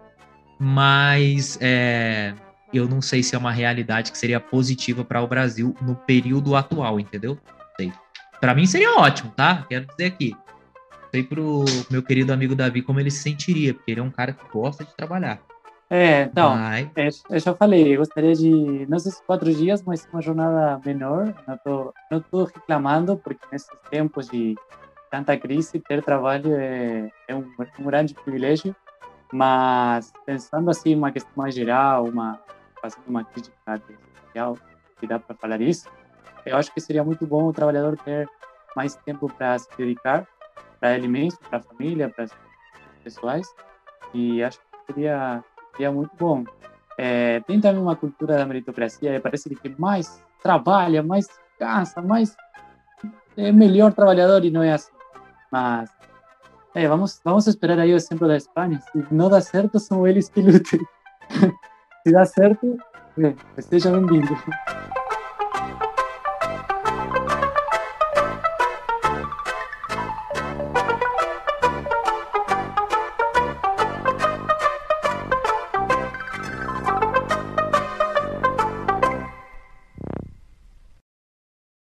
Mas 0.60 1.58
é, 1.60 2.36
eu 2.72 2.88
não 2.88 3.02
sei 3.02 3.24
se 3.24 3.34
é 3.34 3.38
uma 3.38 3.52
realidade 3.52 4.12
que 4.12 4.18
seria 4.18 4.40
positiva 4.40 5.04
para 5.04 5.22
o 5.22 5.28
Brasil 5.28 5.76
no 5.82 5.96
período 5.96 6.56
atual, 6.56 7.00
entendeu? 7.00 7.38
Para 8.44 8.54
mim 8.54 8.66
seria 8.66 8.98
ótimo, 8.98 9.32
tá? 9.32 9.66
Quero 9.70 9.86
dizer 9.86 10.06
aqui. 10.06 10.36
Sei 11.12 11.24
pro 11.24 11.64
meu 11.90 12.04
querido 12.04 12.34
amigo 12.34 12.54
Davi 12.54 12.82
como 12.82 13.00
ele 13.00 13.10
se 13.10 13.24
sentiria, 13.24 13.74
porque 13.74 13.90
ele 13.90 14.02
é 14.02 14.04
um 14.04 14.12
cara 14.12 14.34
que 14.34 14.46
gosta 14.52 14.84
de 14.84 14.94
trabalhar. 14.96 15.40
É, 15.90 16.24
então, 16.24 16.56
mas... 16.56 17.24
é, 17.30 17.36
eu 17.36 17.40
já 17.40 17.54
falei, 17.54 17.94
eu 17.94 18.00
gostaria 18.00 18.34
de, 18.34 18.86
não 18.88 18.98
sei 18.98 19.12
se 19.12 19.24
quatro 19.24 19.54
dias, 19.54 19.84
mas 19.84 20.08
uma 20.12 20.22
jornada 20.22 20.82
menor. 20.86 21.34
Não 21.48 21.58
tô, 21.58 21.94
não 22.12 22.22
tô 22.22 22.44
reclamando, 22.46 23.18
porque 23.18 23.46
nesses 23.52 23.70
tempos 23.90 24.28
de 24.28 24.56
tanta 25.12 25.38
crise, 25.38 25.80
ter 25.80 26.02
trabalho 26.02 26.54
é, 26.56 27.12
é 27.28 27.36
um, 27.36 27.46
um 27.80 27.84
grande 27.84 28.14
privilégio. 28.14 28.76
Mas 29.32 30.12
pensando 30.26 30.70
assim, 30.70 30.96
uma 30.96 31.12
questão 31.12 31.34
mais 31.36 31.56
geral, 31.56 32.06
uma 32.06 32.40
fazendo 32.82 33.08
uma 33.08 33.24
crítica 33.24 33.56
social, 34.26 34.58
que 35.00 35.08
dá 35.08 35.18
para 35.18 35.36
falar 35.36 35.62
isso, 35.62 35.88
eu 36.46 36.58
acho 36.58 36.74
que 36.74 36.82
seria 36.82 37.04
muito 37.04 37.26
bom 37.26 37.48
o 37.48 37.54
trabalhador 37.54 37.98
ter 37.98 38.28
mais 38.76 38.96
tempo 38.96 39.32
para 39.32 39.58
se 39.58 39.70
dedicar 39.78 40.28
para 40.80 40.98
ele 40.98 41.08
mesmo, 41.08 41.40
para 41.50 41.60
a 41.60 41.62
família, 41.62 42.10
para 42.10 42.26
as 42.26 42.32
pessoais, 43.04 43.48
e 44.14 44.44
acho 44.44 44.60
que 44.60 44.66
seria, 44.94 45.42
seria 45.74 45.92
muito 45.92 46.12
bom. 46.18 46.44
É, 46.98 47.40
tem 47.42 47.60
também 47.60 47.82
uma 47.82 47.96
cultura 47.96 48.38
da 48.38 48.46
meritocracia, 48.46 49.20
parece 49.20 49.50
que 49.50 49.70
mais 49.80 50.24
trabalha, 50.42 51.02
mais 51.02 51.28
cansa, 51.58 52.02
mais 52.02 52.36
é 53.36 53.52
melhor 53.52 53.94
trabalhador 53.94 54.46
e 54.46 54.52
não 54.52 54.62
é 54.64 54.74
assim. 54.74 54.92
Mas 55.52 55.90
é, 56.76 56.88
vamos, 56.88 57.22
vamos 57.24 57.48
esperar 57.48 57.80
aí 57.80 57.94
o 57.94 57.96
exemplo 57.96 58.28
da 58.28 58.38
Espanha. 58.38 58.80
Se 58.92 59.06
não 59.12 59.30
dá 59.30 59.42
certo, 59.42 59.80
são 59.80 60.08
eles 60.08 60.30
que 60.30 60.42
lutem. 60.42 60.80
Se 62.06 62.12
dá 62.12 62.26
certo, 62.26 62.78
seja 63.60 63.90
bem-vindo. 63.92 64.38